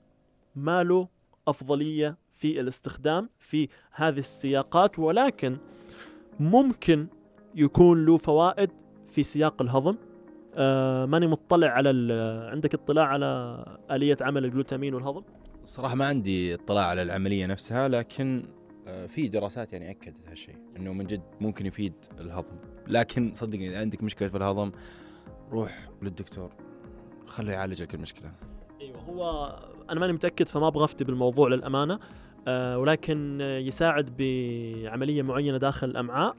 ما 0.55 0.83
له 0.83 1.07
أفضلية 1.47 2.17
في 2.33 2.59
الاستخدام 2.59 3.29
في 3.39 3.69
هذه 3.91 4.19
السياقات 4.19 4.99
ولكن 4.99 5.57
ممكن 6.39 7.07
يكون 7.55 8.05
له 8.05 8.17
فوائد 8.17 8.69
في 9.17 9.23
سياق 9.23 9.61
الهضم. 9.61 9.95
آه 10.55 11.05
ماني 11.05 11.27
مطلع 11.27 11.67
على 11.67 11.89
عندك 12.51 12.73
اطلاع 12.73 13.05
على 13.05 13.63
آلية 13.91 14.17
عمل 14.21 14.45
الجلوتامين 14.45 14.93
والهضم؟ 14.93 15.23
صراحة 15.65 15.95
ما 15.95 16.05
عندي 16.05 16.53
اطلاع 16.53 16.85
على 16.85 17.01
العملية 17.01 17.45
نفسها 17.45 17.87
لكن 17.87 18.43
آه، 18.87 19.05
في 19.05 19.27
دراسات 19.27 19.73
يعني 19.73 19.91
أكدت 19.91 20.29
هالشيء 20.29 20.55
إنه 20.77 20.93
من 20.93 21.07
جد 21.07 21.21
ممكن 21.41 21.65
يفيد 21.65 21.93
الهضم. 22.19 22.57
لكن 22.87 23.31
صدقني 23.35 23.69
إذا 23.69 23.79
عندك 23.79 24.03
مشكلة 24.03 24.27
في 24.29 24.37
الهضم 24.37 24.71
روح 25.51 25.89
للدكتور 26.01 26.51
خليه 27.27 27.53
يعالج 27.53 27.81
لك 27.81 27.95
المشكلة. 27.95 28.31
أيوه 28.81 28.99
هو 28.99 29.51
أنا 29.89 29.99
ماني 29.99 30.13
متأكد 30.13 30.47
فما 30.47 30.67
أبغى 30.67 30.83
أفتي 30.83 31.03
بالموضوع 31.03 31.49
للأمانة. 31.49 31.99
آه 32.47 32.77
ولكن 32.79 33.41
يساعد 33.41 34.17
بعملية 34.17 35.21
معينة 35.21 35.57
داخل 35.57 35.89
الأمعاء. 35.89 36.35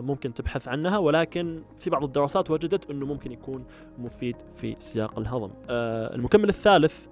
ممكن 0.00 0.34
تبحث 0.34 0.68
عنها 0.68 0.98
ولكن 0.98 1.62
في 1.76 1.90
بعض 1.90 2.04
الدراسات 2.04 2.50
وجدت 2.50 2.90
إنه 2.90 3.06
ممكن 3.06 3.32
يكون 3.32 3.64
مفيد 3.98 4.36
في 4.54 4.74
سياق 4.78 5.18
الهضم. 5.18 5.50
آه 5.70 6.14
المكمل 6.14 6.48
الثالث 6.48 7.06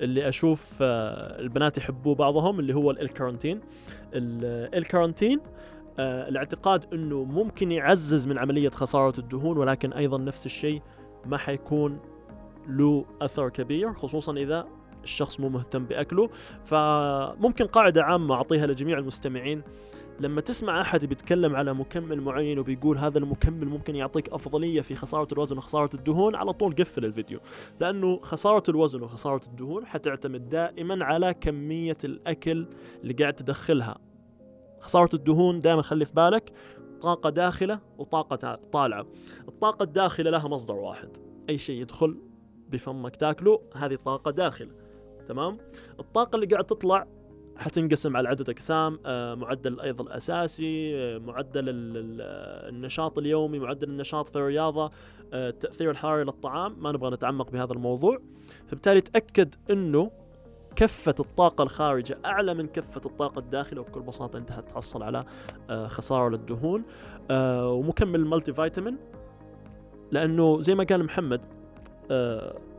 اللي 0.00 0.28
أشوف 0.28 0.78
آه 0.80 1.40
البنات 1.40 1.78
يحبوه 1.78 2.14
بعضهم 2.14 2.60
اللي 2.60 2.74
هو 2.74 2.90
الكارنتين 2.90 3.60
الكارنتين 4.14 5.40
آه 5.98 6.28
الاعتقاد 6.28 6.94
إنه 6.94 7.24
ممكن 7.24 7.72
يعزز 7.72 8.26
من 8.26 8.38
عملية 8.38 8.68
خسارة 8.68 9.20
الدهون 9.20 9.58
ولكن 9.58 9.92
أيضا 9.92 10.18
نفس 10.18 10.46
الشيء 10.46 10.82
ما 11.26 11.36
حيكون 11.36 11.98
له 12.68 13.04
أثر 13.22 13.48
كبير 13.48 13.92
خصوصا 13.92 14.32
إذا 14.32 14.66
الشخص 15.02 15.40
مو 15.40 15.48
مهتم 15.48 15.84
بأكله. 15.84 16.30
فممكن 16.64 17.66
قاعدة 17.66 18.02
عامة 18.04 18.34
أعطيها 18.34 18.66
لجميع 18.66 18.98
المستمعين. 18.98 19.62
لما 20.20 20.40
تسمع 20.40 20.80
أحد 20.80 21.04
بيتكلم 21.04 21.56
على 21.56 21.74
مكمل 21.74 22.20
معين 22.20 22.58
وبيقول 22.58 22.98
هذا 22.98 23.18
المكمل 23.18 23.66
ممكن 23.66 23.96
يعطيك 23.96 24.28
أفضلية 24.28 24.80
في 24.80 24.94
خسارة 24.94 25.28
الوزن 25.32 25.58
وخسارة 25.58 25.90
الدهون 25.94 26.34
على 26.34 26.52
طول 26.52 26.74
قفل 26.74 27.04
الفيديو. 27.04 27.40
لأنه 27.80 28.20
خسارة 28.22 28.62
الوزن 28.68 29.02
وخسارة 29.02 29.40
الدهون 29.46 29.86
حتعتمد 29.86 30.48
دائما 30.48 31.04
على 31.04 31.34
كمية 31.34 31.98
الأكل 32.04 32.66
اللي 33.02 33.12
قاعد 33.14 33.34
تدخلها. 33.34 33.98
خسارة 34.80 35.10
الدهون 35.14 35.60
دائما 35.60 35.82
خلي 35.82 36.04
في 36.04 36.12
بالك 36.12 36.52
طاقة 37.00 37.30
داخلة 37.30 37.80
وطاقة 37.98 38.54
طالعة. 38.72 39.06
الطاقة 39.48 39.82
الداخلة 39.82 40.30
لها 40.30 40.48
مصدر 40.48 40.74
واحد. 40.74 41.08
أي 41.48 41.58
شيء 41.58 41.80
يدخل 41.82 42.16
بفمك 42.68 43.16
تاكله 43.16 43.60
هذه 43.74 43.98
طاقة 44.04 44.30
داخلة. 44.30 44.70
تمام؟ 45.26 45.58
الطاقة 46.00 46.36
اللي 46.36 46.46
قاعد 46.46 46.64
تطلع 46.64 47.06
حتنقسم 47.56 48.16
على 48.16 48.28
عدة 48.28 48.44
أقسام 48.48 48.98
آه، 49.06 49.34
معدل 49.34 49.72
الأيض 49.72 50.00
الأساسي 50.00 50.96
آه، 50.96 51.18
معدل 51.18 51.68
ال- 51.68 51.96
ال- 51.96 52.20
النشاط 52.74 53.18
اليومي 53.18 53.58
معدل 53.58 53.88
النشاط 53.90 54.28
في 54.28 54.36
الرياضة 54.36 54.90
آه، 55.32 55.48
التأثير 55.48 55.90
الحراري 55.90 56.24
للطعام. 56.24 56.76
ما 56.78 56.92
نبغى 56.92 57.10
نتعمق 57.14 57.50
بهذا 57.50 57.72
الموضوع. 57.72 58.18
فبالتالي 58.66 59.00
تأكد 59.00 59.54
أنه 59.70 60.10
كفة 60.76 61.14
الطاقة 61.20 61.62
الخارجة 61.62 62.18
أعلى 62.24 62.54
من 62.54 62.66
كفة 62.66 63.00
الطاقة 63.06 63.38
الداخلة 63.38 63.80
وبكل 63.80 64.00
بساطة 64.00 64.36
أنت 64.38 64.52
هتحصل 64.52 65.02
على 65.02 65.24
خسارة 65.86 66.28
للدهون. 66.28 66.82
ومكمل 67.30 68.20
المالتي 68.20 68.52
فيتامين 68.52 68.96
لأنه 70.10 70.60
زي 70.60 70.74
ما 70.74 70.84
قال 70.84 71.04
محمد 71.04 71.46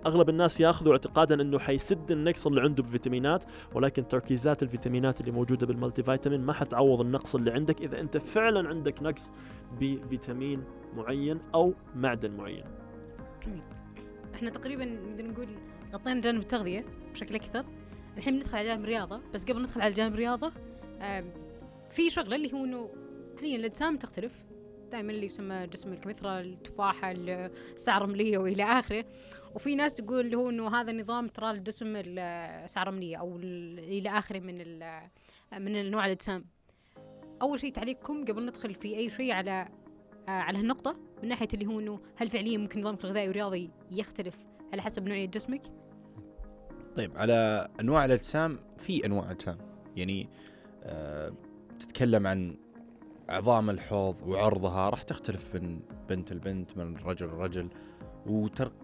أغلب 0.06 0.30
الناس 0.30 0.60
ياخذوا 0.60 0.92
اعتقادا 0.92 1.42
إنه 1.42 1.60
حيسد 1.60 2.12
النقص 2.12 2.48
اللي 2.48 2.62
عنده 2.62 2.84
بفيتامينات 2.84 3.44
ولكن 3.74 4.08
تركيزات 4.08 4.64
الفيتامينات 4.64 5.22
اللي 5.22 5.32
موجودة 5.32 5.68
بالمالتي 5.68 6.04
فيتامين 6.04 6.42
ما 6.42 6.54
حتعوض 6.54 7.02
النقص 7.02 7.36
اللي 7.36 7.52
عندك 7.52 7.82
إذا 7.82 8.00
أنت 8.00 8.18
فعلا 8.18 8.70
عندك 8.70 9.04
نقص 9.04 9.32
بفيتامين 9.80 10.64
معين 10.96 11.40
أو 11.56 11.74
معدن 11.96 12.32
معين. 12.32 12.64
جميل. 13.46 13.64
إحنا 14.34 14.50
تقريبا 14.50 14.86
نقدر 14.86 15.28
نقول 15.28 15.48
غطينا 15.94 16.22
جانب 16.22 16.40
التغذية 16.40 16.86
بشكل 17.14 17.36
أكثر. 17.36 17.66
الحين 18.18 18.36
ندخل 18.36 18.58
على 18.58 18.68
جانب 18.68 18.84
الرياضة 18.84 19.22
بس 19.34 19.46
قبل 19.46 19.62
ندخل 19.62 19.82
على 19.82 19.94
جانب 19.94 20.14
الرياضة 20.14 20.52
في 21.90 22.10
شغلة 22.10 22.36
اللي 22.36 22.54
هو 22.54 22.66
إنه 22.66 22.90
حاليا 23.38 23.56
الأجسام 23.56 23.98
تختلف 23.98 24.44
دائما 24.94 25.12
اللي 25.12 25.26
يسمى 25.26 25.68
جسم 25.68 25.94
الكمثرى 25.94 26.42
التفاحة 26.42 27.12
الساعة 27.12 27.98
الرملية 27.98 28.38
وإلى 28.38 28.64
آخره. 28.64 29.06
وفي 29.56 29.76
ناس 29.76 29.96
تقول 29.96 30.20
اللي 30.20 30.38
هو 30.38 30.50
إنه 30.50 30.76
هذا 30.76 30.92
نظام 30.92 31.28
ترى 31.28 31.52
الجسم 31.52 31.94
الساعة 31.96 32.84
الرملية 32.84 33.18
أو 33.18 33.36
إلى 33.36 34.10
آخره 34.10 34.40
من 34.40 34.58
من 35.58 35.76
النوع 35.76 36.06
الأجسام 36.06 36.46
أول 37.42 37.60
شيء 37.60 37.72
تعليقكم 37.72 38.26
قبل 38.26 38.46
ندخل 38.46 38.74
في 38.74 38.98
أي 38.98 39.10
شيء 39.10 39.34
على 39.34 39.70
على 40.28 40.58
هالنقطة 40.58 40.96
من 41.24 41.30
ناحية 41.30 41.48
اللي 41.54 41.66
هو 41.66 41.80
إنه 41.80 42.00
هل 42.16 42.30
فعليا 42.30 42.58
ممكن 42.58 42.82
نظامك 42.82 43.04
الغذائي 43.06 43.28
والرياضي 43.28 43.72
يختلف 43.92 44.36
على 44.74 44.82
حسب 44.82 45.08
نوعية 45.08 45.26
جسمك؟ 45.26 45.62
طيب 46.96 47.18
على 47.18 47.68
أنواع 47.80 48.06
الأجسام 48.06 48.60
في 48.78 49.06
أنواع 49.06 49.32
أجسام. 49.32 49.58
يعني 49.96 50.30
أه 50.84 51.34
تتكلم 51.80 52.28
عن 52.28 52.63
عظام 53.30 53.70
الحوض 53.70 54.16
وعرضها 54.26 54.90
راح 54.90 55.04
تختلف 55.04 55.56
من 55.56 55.80
بنت 56.10 56.34
لبنت 56.34 56.78
من 56.78 56.98
رجل 56.98 57.28
لرجل 57.28 57.70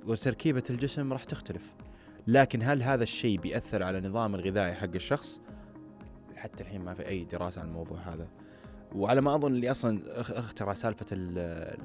وتركيبة 0.06 0.64
الجسم 0.70 1.14
راح 1.14 1.24
تختلف. 1.24 1.76
لكن 2.28 2.64
هل 2.64 2.84
هذا 2.84 3.04
الشيء 3.04 3.40
بيأثر 3.40 3.84
على 3.84 3.98
النظام 3.98 4.36
الغذائي 4.36 4.74
حق 4.74 4.94
الشخص؟ 4.96 5.42
حتى 6.36 6.64
الحين 6.64 6.82
ما 6.82 6.94
في 6.94 7.08
أي 7.08 7.24
دراسة 7.24 7.62
عن 7.62 7.68
الموضوع 7.68 7.98
هذا. 7.98 8.28
وعلى 8.96 9.22
ما 9.22 9.36
أظن 9.36 9.52
اللي 9.52 9.72
أصلا 9.72 10.22
أخترع 10.40 10.74
سالفة 10.74 11.06
اللي 11.12 11.78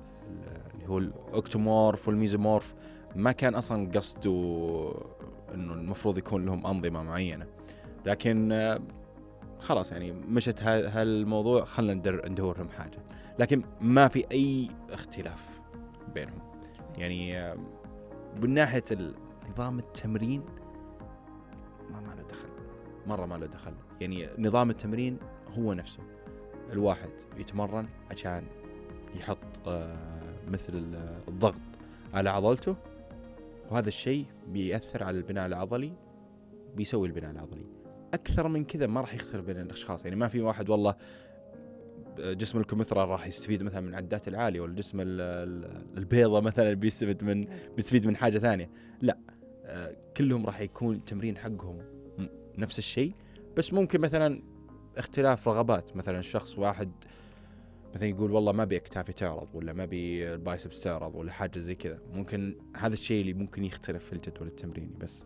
هو 0.87 0.99
الأكتومورف 0.99 2.09
والميزومورف 2.09 2.75
ما 3.17 3.33
كان 3.33 3.55
أصلا 3.55 3.91
قصده 3.91 4.31
أنه 5.55 5.73
المفروض 5.73 6.19
يكون 6.19 6.47
لهم 6.47 6.67
أنظمة 6.67 7.03
معينة. 7.03 7.47
لكن 8.07 8.49
خلاص 9.65 9.93
يعني 9.93 10.13
مشت 10.13 10.63
هالموضوع 10.63 11.65
خلينا 11.65 11.95
ندور 12.29 12.59
لهم 12.59 12.69
حاجة. 12.69 12.99
لكن 13.39 13.63
ما 13.81 14.09
في 14.09 14.31
أي 14.33 14.71
اختلاف 14.91 15.61
بينهم. 16.15 16.39
يعني 16.99 17.55
من 18.43 18.51
ناحية 18.55 18.85
نظام 19.51 19.79
التمرين 19.79 20.43
ما 21.91 22.01
ما 22.01 22.15
له 22.15 22.23
دخل. 22.23 22.49
مرة 23.07 23.27
ما 23.27 23.35
له 23.35 23.47
دخل. 23.47 23.73
يعني 24.01 24.29
نظام 24.39 24.71
التمرين 24.71 25.19
هو 25.59 25.73
نفسه. 25.73 26.03
الواحد 26.73 27.11
يتمرن 27.39 27.89
عشان 28.11 28.47
يحط 29.15 29.69
آه، 29.69 30.21
مثل 30.49 30.95
الضغط 31.29 31.61
على 32.15 32.31
عضلته 32.31 32.77
وهذا 33.71 33.89
الشيء 33.89 34.27
بيأثر 34.49 35.05
على 35.05 35.19
البناء 35.19 35.47
العضلي 35.47 35.93
بيسوي 36.77 37.09
البناء 37.09 37.31
العضلي. 37.31 37.84
أكثر 38.15 38.49
من 38.49 38.65
كذا 38.65 38.87
ما 38.87 39.01
راح 39.01 39.15
يختلف 39.15 39.47
بين 39.47 39.61
الأشخاص. 39.61 40.05
يعني 40.05 40.17
ما 40.17 40.29
في 40.29 40.41
واحد 40.41 40.71
والله 40.71 40.95
جسم 42.19 42.59
الكمثرى 42.59 43.01
راح 43.01 43.27
يستفيد 43.27 43.63
مثلا 43.63 43.81
من 43.81 43.89
العدات 43.89 44.29
العالية 44.29 44.61
ولا 44.61 44.75
جسم 44.75 44.99
البيضة 45.01 46.41
مثلا 46.41 46.75
بيستفيد 46.75 47.25
من 47.25 47.49
بيستفيد 47.77 48.07
من 48.07 48.17
حاجة 48.17 48.39
ثانية. 48.39 48.71
لا 49.03 49.19
كلهم 50.17 50.47
راح 50.47 50.61
يكون 50.61 50.95
التمرين 50.95 51.37
حقهم 51.37 51.79
نفس 52.59 52.79
الشيء. 52.79 53.15
بس 53.57 53.73
ممكن 53.73 54.01
مثلا 54.01 54.43
اختلاف 54.97 55.49
رغبات. 55.49 55.97
مثلا 55.97 56.21
شخص 56.21 56.59
واحد 56.59 56.93
مثلا 57.95 58.09
يقول 58.09 58.31
والله 58.31 58.53
ما 58.53 58.63
أبي 58.63 58.77
أكتافي 58.77 59.13
تعرض 59.13 59.49
ولا 59.55 59.73
ما 59.73 59.83
أبي 59.83 60.35
البايسبس 60.35 60.81
تعرض 60.81 61.15
ولا 61.15 61.33
حاجة 61.33 61.59
زي 61.59 61.75
كذا. 61.75 61.99
ممكن 62.13 62.57
هذا 62.77 62.93
الشيء 62.93 63.21
اللي 63.21 63.33
ممكن 63.33 63.65
يختلف 63.65 64.05
في 64.05 64.13
الجدول 64.13 64.49
التمريني 64.49 64.95
بس. 65.01 65.25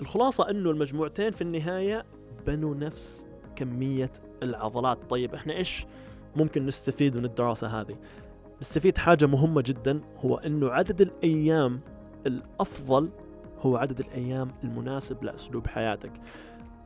الخلاصة 0.00 0.50
إنه 0.50 0.70
المجموعتين 0.70 1.30
في 1.30 1.42
النهاية 1.42 2.04
بنوا 2.46 2.74
نفس 2.74 3.26
كمية 3.56 4.12
العضلات. 4.42 4.98
طيب 5.10 5.34
إحنا 5.34 5.56
إيش 5.56 5.86
ممكن 6.36 6.66
نستفيد 6.66 7.16
من 7.18 7.24
الدراسة 7.24 7.80
هذه؟ 7.80 7.96
نستفيد 8.60 8.98
حاجة 8.98 9.26
مهمة 9.26 9.62
جدا 9.66 10.00
هو 10.24 10.36
إنه 10.36 10.70
عدد 10.70 11.00
الأيام 11.00 11.80
الأفضل 12.26 13.10
هو 13.60 13.76
عدد 13.76 14.00
الأيام 14.00 14.50
المناسب 14.64 15.24
لأسلوب 15.24 15.66
حياتك. 15.66 16.12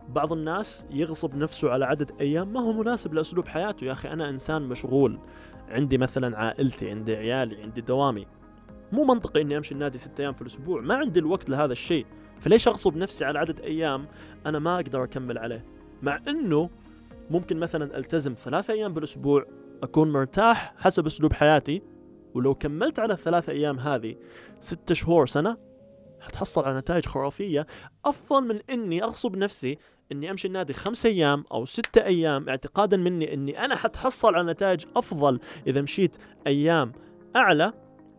بعض 0.09 0.33
الناس 0.33 0.87
يغصب 0.91 1.35
نفسه 1.35 1.71
على 1.71 1.85
عدد 1.85 2.11
أيام 2.21 2.53
ما 2.53 2.61
هو 2.61 2.73
مناسب 2.73 3.15
لأسلوب 3.15 3.49
حياته. 3.49 3.85
يا 3.85 3.93
أخي 3.93 4.09
أنا 4.09 4.29
إنسان 4.29 4.63
مشغول 4.63 5.19
عندي 5.69 5.99
مثلا 5.99 6.39
عائلتي 6.39 6.91
عندي 6.91 7.17
عيالي 7.17 7.63
عندي 7.63 7.81
دوامي. 7.81 8.27
مو 8.93 9.05
منطقي 9.05 9.41
إني 9.41 9.57
أمشي 9.57 9.75
النادي 9.75 9.99
ستة 9.99 10.23
أيام 10.23 10.33
في 10.33 10.43
الأسبوع 10.43 10.81
ما 10.81 10.95
عندي 10.95 11.21
الوقت 11.21 11.51
لهذا 11.51 11.73
الشيء. 11.73 12.07
فليش 12.41 12.68
أغصب 12.68 12.97
نفسي 12.97 13.24
على 13.24 13.38
عدد 13.38 13.61
أيام 13.61 14.07
أنا 14.47 14.59
ما 14.59 14.74
أقدر 14.74 15.05
أكمل 15.05 15.38
عليه؟ 15.38 15.64
مع 16.03 16.20
إنه 16.28 16.70
ممكن 17.30 17.57
مثلا 17.57 17.99
ألتزم 17.99 18.34
ثلاثة 18.34 18.74
أيام 18.74 18.95
بالأسبوع 18.95 19.47
أكون 19.82 20.12
مرتاح 20.12 20.74
حسب 20.78 21.07
أسلوب 21.07 21.32
حياتي 21.32 21.82
ولو 22.34 22.55
كملت 22.55 22.99
على 22.99 23.12
الثلاثة 23.12 23.53
أيام 23.53 23.78
هذه 23.78 24.16
ستة 24.61 24.95
شهور 24.95 25.26
سنة 25.26 25.57
حتحصل 26.20 26.64
على 26.64 26.78
نتائج 26.78 27.07
خرافية. 27.07 27.66
أفضل 28.05 28.49
من 28.49 28.61
إني 28.70 29.03
أغصب 29.03 29.36
نفسي 29.36 29.78
إني 30.12 30.30
أمشي 30.30 30.49
النادي 30.49 30.72
خمسة 30.72 31.09
أيام 31.09 31.45
أو 31.53 31.64
ستة 31.64 32.05
أيام 32.05 32.49
اعتقادا 32.49 32.97
مني 32.97 33.34
إني 33.34 33.64
أنا 33.64 33.74
حتحصل 33.74 34.34
على 34.34 34.53
نتائج 34.53 34.84
أفضل 34.97 35.41
إذا 35.66 35.80
مشيت 35.80 36.16
أيام 36.47 36.93
أعلى 37.36 37.72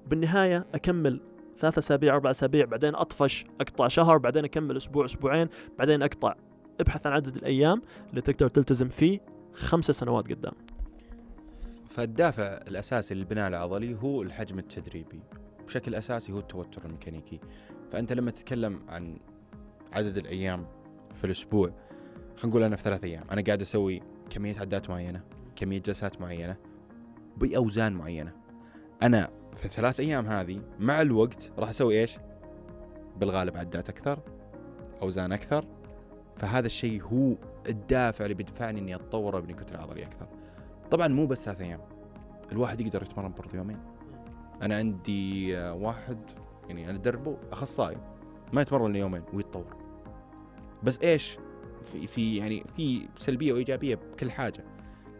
بالنهاية 0.07 0.65
أكمل 0.73 1.21
ثلاثة 1.61 1.79
أسابيع 1.79 2.13
أربع 2.13 2.29
أسابيع 2.29 2.65
بعدين 2.65 2.95
أطفش 2.95 3.45
أقطع 3.61 3.87
شهر 3.87 4.17
بعدين 4.17 4.45
أكمل 4.45 4.77
أسبوع 4.77 5.05
أسبوعين 5.05 5.47
بعدين 5.79 6.03
أقطع. 6.03 6.35
ابحث 6.79 7.07
عن 7.07 7.13
عدد 7.13 7.35
الأيام 7.35 7.81
اللي 8.09 8.21
تقدر 8.21 8.47
تلتزم 8.47 8.89
فيه 8.89 9.19
خمسة 9.53 9.93
سنوات 9.93 10.31
قدام. 10.31 10.53
فالدافع 11.89 12.43
الأساسي 12.43 13.13
للبناء 13.13 13.47
العضلي 13.47 13.95
هو 13.95 14.21
الحجم 14.21 14.59
التدريبي. 14.59 15.19
بشكل 15.67 15.95
أساسي 15.95 16.31
هو 16.31 16.39
التوتر 16.39 16.85
الميكانيكي. 16.85 17.39
فأنت 17.91 18.13
لما 18.13 18.31
تتكلم 18.31 18.79
عن 18.89 19.17
عدد 19.93 20.17
الأيام 20.17 20.65
في 21.15 21.23
الأسبوع 21.23 21.67
خلينا 22.37 22.49
نقول 22.49 22.63
أنا 22.63 22.75
في 22.75 22.83
ثلاث 22.83 23.03
أيام 23.03 23.23
أنا 23.31 23.41
قاعد 23.41 23.61
أسوي 23.61 24.01
كمية 24.29 24.59
عدات 24.59 24.89
معينة 24.89 25.21
كمية 25.55 25.79
جلسات 25.79 26.21
معينة 26.21 26.55
بأوزان 27.37 27.93
معينة. 27.93 28.40
أنا 29.03 29.29
في 29.55 29.65
الثلاث 29.65 29.99
أيام 29.99 30.27
هذه 30.27 30.61
مع 30.79 31.01
الوقت 31.01 31.51
راح 31.57 31.69
أسوي 31.69 32.01
إيش؟ 32.01 32.17
بالغالب 33.19 33.57
عدات 33.57 33.89
أكثر 33.89 34.19
أوزان 35.01 35.31
أكثر 35.31 35.65
فهذا 36.37 36.65
الشيء 36.65 37.03
هو 37.03 37.35
الدافع 37.69 38.25
اللي 38.25 38.35
بيدفعني 38.35 38.79
إني 38.79 38.95
أتطور 38.95 39.37
ابني 39.37 39.53
كتله 39.53 39.79
عضليه 39.79 40.05
أكثر. 40.05 40.27
طبعا 40.91 41.07
مو 41.07 41.27
بس 41.27 41.45
ثلاث 41.45 41.61
أيام 41.61 41.79
الواحد 42.51 42.81
يقدر 42.81 43.03
يتمرن 43.03 43.31
برضه 43.31 43.57
يومين. 43.57 43.77
أنا 44.61 44.75
عندي 44.75 45.55
واحد 45.57 46.17
يعني 46.67 46.89
أنا 46.89 46.97
ادربه 46.97 47.37
أخصائي 47.51 47.97
ما 48.53 48.61
يتمرن 48.61 48.95
يومين 48.95 49.23
ويتطور. 49.33 49.75
بس 50.83 50.99
إيش؟ 50.99 51.37
في 51.85 52.07
في 52.07 52.37
يعني 52.37 52.63
في 52.75 53.07
سلبية 53.17 53.53
وإيجابية 53.53 53.95
بكل 53.95 54.31
حاجة. 54.31 54.63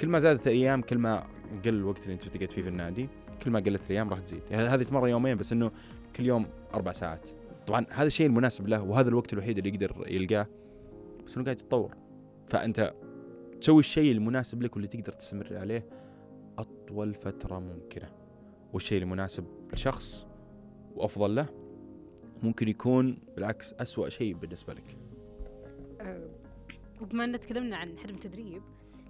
كل 0.01 0.07
ما 0.07 0.19
زادت 0.19 0.47
الأيام 0.47 0.81
كل 0.81 0.97
ما 0.97 1.27
قل 1.65 1.69
الوقت 1.69 2.03
اللي 2.03 2.13
أنت 2.13 2.27
تقعد 2.27 2.51
فيه 2.51 2.61
في 2.61 2.69
النادي 2.69 3.09
كل 3.43 3.51
ما 3.51 3.59
قلت 3.59 3.81
الأيام 3.85 4.09
راح 4.09 4.19
تزيد. 4.19 4.41
يعني 4.51 4.67
هذه 4.67 4.83
تمر 4.83 5.07
يومين 5.07 5.37
بس 5.37 5.51
إنه 5.51 5.71
كل 6.15 6.25
يوم 6.25 6.45
أربع 6.73 6.91
ساعات. 6.91 7.27
طبعا 7.67 7.85
هذا 7.89 8.07
الشيء 8.07 8.27
المناسب 8.27 8.67
له 8.67 8.81
وهذا 8.81 9.09
الوقت 9.09 9.33
الوحيد 9.33 9.57
اللي 9.57 9.69
يقدر 9.69 10.05
يلقاه. 10.07 10.47
بس 11.25 11.35
إنه 11.35 11.45
قاعد 11.45 11.59
يتطور. 11.59 11.95
فأنت 12.47 12.93
تسوي 13.61 13.79
الشيء 13.79 14.11
المناسب 14.11 14.61
لك 14.61 14.75
واللي 14.75 14.87
تقدر 14.87 15.11
تستمر 15.11 15.57
عليه 15.57 15.85
أطول 16.57 17.13
فترة 17.13 17.59
ممكنة. 17.59 18.09
والشيء 18.73 19.01
المناسب 19.01 19.45
لشخص 19.73 20.25
وأفضل 20.95 21.35
له 21.35 21.45
ممكن 22.43 22.67
يكون 22.67 23.17
بالعكس 23.35 23.73
أسوأ 23.73 24.09
شيء 24.09 24.33
بالنسبة 24.33 24.73
لك. 24.73 24.97
أه 26.01 26.29
وبما 27.01 27.23
ان 27.23 27.39
تكلمنا 27.39 27.77
عن 27.77 27.97
حجم 27.97 28.15
التدريب 28.15 28.61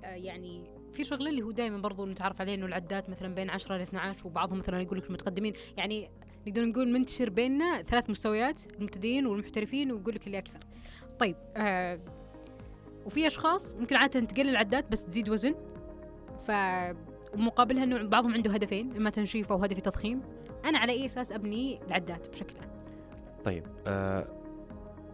أه 0.04 0.08
يعني 0.08 0.81
في 0.94 1.04
شغلة 1.04 1.30
اللي 1.30 1.42
هو 1.42 1.52
دائما 1.52 1.78
برضو 1.78 2.06
نتعرف 2.06 2.42
عليه 2.42 2.56
إنه 2.56 2.66
العدات 2.66 3.10
مثلا 3.10 3.36
بين 3.36 3.50
10 3.50 3.78
ل 3.78 3.82
12 3.82 4.28
وبعضهم 4.28 4.58
مثلا 4.58 4.82
يقول 4.82 4.98
لك 4.98 5.08
المتقدمين. 5.08 5.54
يعني 5.78 6.10
نقدر 6.48 6.66
نقول 6.66 6.92
منتشر 6.92 7.30
بيننا 7.30 7.82
ثلاث 7.82 8.10
مستويات 8.10 8.62
المبتدئين 8.78 9.26
والمحترفين 9.26 9.92
ويقول 9.92 10.16
لك 10.16 10.28
اللي 10.28 10.38
أكثر. 10.38 10.60
طيب 11.20 11.36
آه 11.56 12.00
وفي 13.06 13.28
أشخاص 13.28 13.76
ممكن 13.76 13.96
عادة 13.96 14.20
تقلل 14.20 14.50
العدات 14.50 14.92
بس 14.92 15.06
تزيد 15.06 15.30
وزن. 15.30 15.56
ف 16.48 16.52
ومقابلها 17.34 17.84
إنه 17.84 18.08
بعضهم 18.08 18.34
عنده 18.34 18.52
هدفين 18.52 18.96
إما 18.96 19.10
تنشيف 19.10 19.52
أو 19.52 19.58
هدف 19.58 19.80
تضخيم. 19.80 20.22
أنا 20.66 20.80
على 20.80 20.92
أي 20.92 21.06
أساس 21.06 21.32
أبني 21.32 21.80
العدات 21.88 22.30
بشكل 22.30 22.56
عام؟ 22.62 22.70
طيب 23.44 23.64
آه 23.88 24.26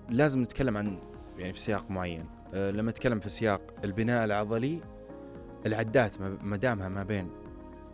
لازم 0.09 0.41
نتكلم 0.41 0.77
عن 0.77 0.99
يعني 1.37 1.53
في 1.53 1.59
سياق 1.59 1.91
معين. 1.91 2.25
آه 2.53 2.71
لما 2.71 2.91
نتكلم 2.91 3.19
في 3.19 3.29
سياق 3.29 3.61
البناء 3.83 4.25
العضلي 4.25 4.81
العدات 5.65 6.21
ما- 6.21 6.57
دامها 6.57 6.89
ما 6.89 7.03
بين 7.03 7.29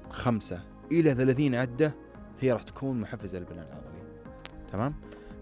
خمسة 0.09 0.63
إلى 0.91 1.13
ثلاثين 1.13 1.55
عدة 1.55 1.95
هي 2.41 2.51
راح 2.51 2.63
تكون 2.63 2.99
محفزة 2.99 3.39
للبناء 3.39 3.67
العضلي. 3.67 4.03
تمام؟ 4.71 4.93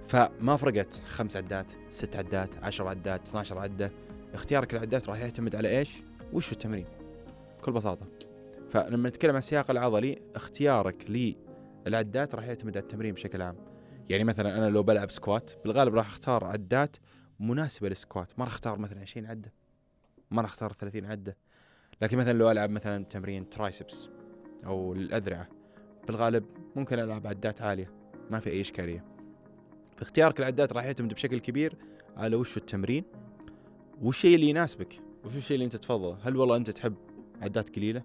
فما 0.08 0.58
فرقت 0.58 1.02
خمس 1.08 1.38
عدات 1.38 1.66
ست 1.90 2.16
عدات 2.16 2.64
عشر 2.64 2.88
عدات 2.88 3.28
12 3.28 3.60
عدة. 3.60 3.92
اختيارك 4.34 4.74
للعدات 4.74 5.10
راح 5.10 5.20
يعتمد 5.20 5.56
على 5.56 5.78
إيش؟ 5.80 6.04
وش 6.34 6.52
التمرين؟ 6.52 6.86
بكل 7.60 7.72
بساطة. 7.72 8.08
فلما 8.70 9.10
نتكلم 9.10 9.32
عن 9.32 9.38
السياق 9.38 9.72
العضلي 9.72 10.22
اختيارك 10.36 11.06
للعدات 11.86 12.36
راح 12.36 12.46
يعتمد 12.46 12.78
على 12.78 12.84
التمرين 12.84 13.14
بشكل 13.14 13.42
عام. 13.42 13.56
يعني 14.10 14.24
مثلا 14.24 14.58
أنا 14.58 14.70
لو 14.70 14.84
بلعب 14.84 15.12
squat 15.12 15.52
بالغالب 15.64 15.96
راح 15.96 16.08
أختار 16.08 16.44
عدات 16.44 16.96
مناسبة 17.40 17.90
لل 17.90 18.02
squat. 18.02 18.40
ما 18.40 18.46
راح 18.46 18.54
أختار 18.54 18.80
مثلا 18.80 19.02
20 19.02 19.26
عدة. 19.26 19.54
ما 20.32 20.42
راح 20.42 20.50
أختار 20.52 20.74
30 20.74 21.06
عدة. 21.06 21.38
لكن 22.02 22.18
مثلا 22.18 22.34
لو 22.34 22.52
ألعب 22.52 22.70
مثلا 22.70 23.06
تمرين 23.06 23.50
triceps 23.50 24.10
أو 24.66 24.94
الاذرعه 24.94 25.48
بالغالب 26.08 26.46
ممكن 26.76 27.00
ألعب 27.00 27.28
عدات 27.28 27.62
عالية 27.62 27.92
ما 28.32 28.40
في 28.40 28.50
أي 28.50 28.62
إشكالية. 28.62 29.06
فاختيارك 29.98 30.40
العدات 30.40 30.74
راح 30.74 30.84
يعتمد 30.84 31.14
بشكل 31.14 31.40
كبير 31.40 31.76
على 32.18 32.36
وش 32.36 32.58
التمرين 32.58 33.04
والشيء 34.02 34.36
اللي 34.36 34.50
يناسبك 34.50 35.02
وش 35.26 35.36
الشيء 35.36 35.56
اللي 35.56 35.66
أنت 35.66 35.76
تفضله. 35.76 36.18
هل 36.24 36.38
والله 36.38 36.56
أنت 36.56 36.70
تحب 36.70 36.96
عدات 37.42 37.76
قليلة؟ 37.76 38.04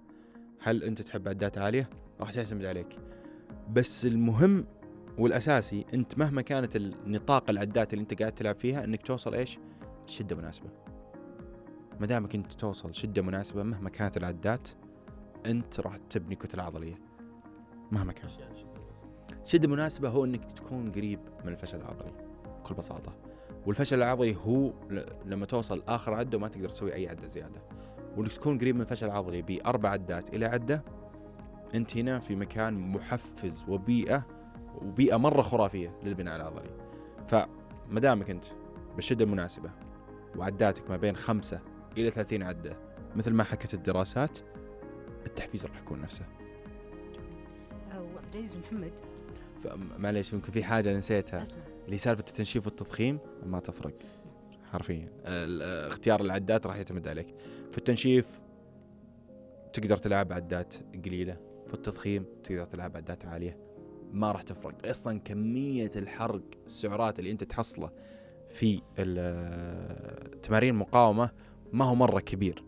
هل 0.60 0.82
أنت 0.82 1.02
تحب 1.02 1.28
عدات 1.28 1.58
عالية؟ 1.58 1.90
راح 2.20 2.32
تعتمد 2.32 2.64
عليك. 2.64 2.98
بس 3.72 4.06
المهم 4.06 4.66
والأساسي 5.18 5.84
أنت 5.94 6.18
مهما 6.18 6.42
كانت 6.42 6.76
النطاق 6.76 7.50
العدات 7.50 7.92
اللي 7.92 8.02
أنت 8.02 8.20
قاعد 8.20 8.32
تلعب 8.32 8.54
فيها 8.60 8.84
أنك 8.84 9.02
توصل 9.02 9.34
إيش؟ 9.34 9.58
شده 10.06 10.36
مناسبة. 10.36 10.85
ما 12.00 12.06
دامك 12.06 12.34
انت 12.34 12.52
توصل 12.52 12.94
شدة 12.94 13.22
مناسبة 13.22 13.62
مهما 13.62 13.90
كانت 13.90 14.16
العدات 14.16 14.68
أنت 15.46 15.80
راح 15.80 15.96
تبني 16.10 16.34
كتلة 16.34 16.62
عضلية. 16.62 16.98
مهما 17.92 18.12
كان. 18.12 18.28
شدة 19.44 19.68
مناسبة 19.68 20.08
هو 20.08 20.24
إنك 20.24 20.52
تكون 20.52 20.92
قريب 20.92 21.20
من 21.44 21.52
الفشل 21.52 21.80
العضلي 21.80 22.12
بكل 22.60 22.74
بساطة. 22.74 23.16
والفشل 23.66 23.96
العضلي 23.96 24.36
هو 24.36 24.72
لما 25.24 25.46
توصل 25.46 25.82
آخر 25.88 26.14
عدة 26.14 26.38
وما 26.38 26.48
تقدر 26.48 26.68
تسوي 26.68 26.94
أي 26.94 27.08
عدة 27.08 27.28
زيادة. 27.28 27.62
وإنك 28.16 28.32
تكون 28.32 28.58
قريب 28.58 28.74
من 28.74 28.80
الفشل 28.80 29.06
العضلي 29.06 29.42
بأربع 29.42 29.88
عدات 29.88 30.34
إلى 30.34 30.46
عدة 30.46 30.82
أنت 31.74 31.96
هنا 31.96 32.18
في 32.18 32.36
مكان 32.36 32.74
محفز 32.74 33.64
وبيئة 33.68 34.26
وبيئة 34.82 35.16
مرة 35.16 35.42
خرافية 35.42 35.98
للبناء 36.02 36.36
العضلي 36.36 36.70
فما 37.28 38.00
دامك 38.00 38.30
أنت 38.30 38.44
بالشده 38.96 39.24
المناسبه 39.24 39.70
وعداتك 40.36 40.90
ما 40.90 40.96
بين 40.96 41.16
خمسة 41.16 41.60
إلى 41.96 42.10
30 42.10 42.42
عدة. 42.42 42.76
مثل 43.16 43.32
ما 43.32 43.44
حكت 43.44 43.74
الدراسات 43.74 44.38
التحفيز 45.26 45.66
راح 45.66 45.78
يكون 45.78 46.00
نفسه. 46.00 46.24
أو 47.92 48.06
عبد 48.18 48.34
العزيز 48.34 48.56
ومحمد 48.56 48.92
فمعليش 49.64 50.32
يمكن 50.32 50.52
في 50.52 50.64
حاجة 50.64 50.96
نسيتها. 50.96 51.44
اللي 51.86 51.98
سالفة 51.98 52.24
التنشيف 52.28 52.66
والتضخيم 52.66 53.18
ما 53.46 53.60
تفرق. 53.60 53.94
حرفيا. 54.72 55.08
اختيار 55.88 56.20
العدات 56.20 56.66
راح 56.66 56.76
يعتمد 56.76 57.08
عليك. 57.08 57.34
في 57.72 57.78
التنشيف 57.78 58.40
تقدر 59.72 59.96
تلعب 59.96 60.32
عدات 60.32 60.74
قليلة. 61.04 61.36
في 61.66 61.74
التضخيم 61.74 62.24
تقدر 62.44 62.64
تلعب 62.64 62.96
عدات 62.96 63.24
عالية. 63.24 63.58
ما 64.12 64.32
راح 64.32 64.42
تفرق. 64.42 64.86
أصلا 64.86 65.18
كمية 65.18 65.90
الحرق 65.96 66.42
السعرات 66.66 67.18
اللي 67.18 67.30
أنت 67.30 67.44
تحصله 67.44 67.90
في 68.50 68.82
تمارين 70.42 70.74
المقاومة 70.74 71.30
ما 71.72 71.84
هو 71.84 71.94
مرة 71.94 72.20
كبير. 72.20 72.64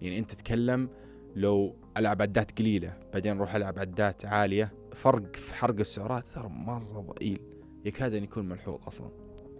يعني 0.00 0.18
أنت 0.18 0.30
تتكلم 0.30 0.88
لو 1.36 1.76
ألعب 1.96 2.22
عدات 2.22 2.58
قليلة 2.58 2.98
بعدين 3.12 3.36
أروح 3.36 3.54
ألعب 3.54 3.78
عدات 3.78 4.24
عالية 4.24 4.72
فرق 4.92 5.36
في 5.36 5.54
حرق 5.54 5.78
السعرات 5.78 6.28
ترى 6.28 6.48
مرة 6.48 7.00
ضئيل. 7.00 7.40
يكاد 7.84 8.14
أن 8.14 8.24
يكون 8.24 8.48
ملحوظ 8.48 8.86
أصلا. 8.86 9.10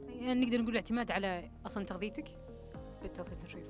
يعني 0.09 0.47
نقدر 0.47 0.63
نقول 0.63 0.77
اعتماد 0.77 1.11
على 1.11 1.51
أصلا 1.67 1.85
تغذيتك؟ 1.85 2.25
بالتغذيه 3.03 3.33
التنشيف 3.33 3.65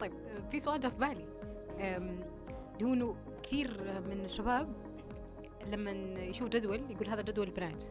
طيب 0.00 0.12
في 0.50 0.60
سؤال 0.60 0.80
جاء 0.80 0.90
في 0.90 0.98
بالي. 0.98 1.26
هو 2.82 2.92
إنه 2.92 3.16
كثير 3.42 3.80
من 4.08 4.24
الشباب 4.24 4.74
لما 5.66 5.90
يشوف 6.20 6.48
جدول 6.48 6.90
يقول 6.90 7.08
هذا 7.08 7.22
جدول 7.22 7.48
البنات. 7.48 7.82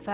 ف 0.00 0.10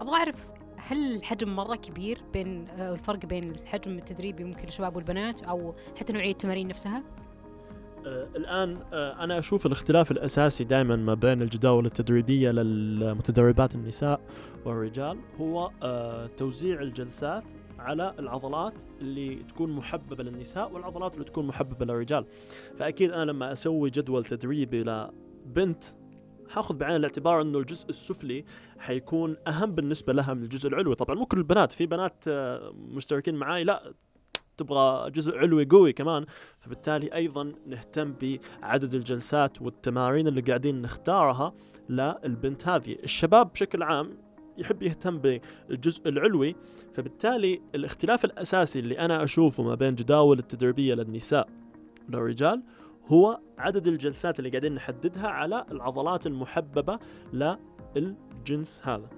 أبغى 0.00 0.16
أعرف 0.16 0.46
هل 0.88 1.16
الحجم 1.16 1.56
مرة 1.56 1.76
كبير 1.76 2.22
بين 2.32 2.68
آه، 2.68 2.92
الفرق 2.92 3.26
بين 3.26 3.50
الحجم 3.50 3.98
التدريبي 3.98 4.44
ممكن 4.44 4.68
الشباب 4.68 4.96
والبنات 4.96 5.42
أو 5.42 5.74
حتى 5.96 6.12
نوعية 6.12 6.30
التمارين 6.30 6.68
نفسها؟ 6.68 7.02
آه، 8.06 8.28
الآن 8.36 8.78
آه، 8.92 9.24
أنا 9.24 9.38
أشوف 9.38 9.66
الاختلاف 9.66 10.10
الأساسي 10.10 10.64
دائما 10.64 10.96
ما 10.96 11.14
بين 11.14 11.42
الجداول 11.42 11.86
التدريبية 11.86 12.50
للمتدربات 12.50 13.74
النساء 13.74 14.20
والرجال 14.64 15.18
هو 15.40 15.70
توزيع 16.36 16.80
الجلسات 16.80 17.44
على 17.78 18.14
العضلات 18.18 18.74
اللي 19.00 19.34
تكون 19.34 19.72
محببة 19.72 20.24
للنساء 20.24 20.72
والعضلات 20.72 21.14
اللي 21.14 21.24
تكون 21.24 21.46
محببة 21.46 21.86
للرجال. 21.86 22.24
فأكيد 22.78 23.10
أنا 23.10 23.30
لما 23.30 23.52
أسوي 23.52 23.90
جدول 23.90 24.24
تدريبي 24.24 24.82
لبنت 24.82 25.84
حاخذ 26.48 26.74
بعين 26.74 26.96
الاعتبار 26.96 27.40
إنه 27.40 27.58
الجزء 27.58 27.88
السفلي 27.88 28.44
حيكون 28.78 29.36
أهم 29.46 29.70
بالنسبة 29.72 30.12
لها 30.12 30.34
من 30.34 30.42
الجزء 30.42 30.68
العلوي. 30.68 30.94
طبعا 30.94 31.16
مو 31.16 31.26
كل 31.26 31.38
البنات 31.38 31.72
في 31.72 31.86
بنات 31.86 32.24
آه، 32.28 32.72
مشتركين 32.76 33.34
معاي 33.34 33.64
لا 33.64 33.92
تبغى 34.56 35.10
جزء 35.10 35.38
علوي 35.38 35.64
قوي 35.64 35.92
كمان. 35.92 36.26
فبالتالي 36.60 37.14
أيضا 37.14 37.52
نهتم 37.66 38.14
بعدد 38.62 38.94
الجلسات 38.94 39.62
والتمارين 39.62 40.28
اللي 40.28 40.40
قاعدين 40.40 40.82
نختارها 40.82 41.52
للبنت 41.88 42.68
هذه. 42.68 42.96
الشباب 43.04 43.52
بشكل 43.52 43.82
عام 43.82 44.26
يحب 44.58 44.82
يهتم 44.82 45.18
بالجزء 45.18 46.08
العلوي 46.08 46.56
فبالتالي 46.94 47.60
الاختلاف 47.74 48.24
الأساسي 48.24 48.78
اللي 48.78 48.98
أنا 48.98 49.24
أشوفه 49.24 49.62
ما 49.62 49.74
بين 49.74 49.94
جداول 49.94 50.38
التدريبية 50.38 50.94
للنساء 50.94 51.48
والرجال 52.12 52.62
هو 53.08 53.40
عدد 53.58 53.86
الجلسات 53.86 54.38
اللي 54.38 54.50
قاعدين 54.50 54.74
نحددها 54.74 55.28
على 55.28 55.66
العضلات 55.70 56.26
المحببة 56.26 56.98
للجنس 57.32 58.82
هذا. 58.84 59.08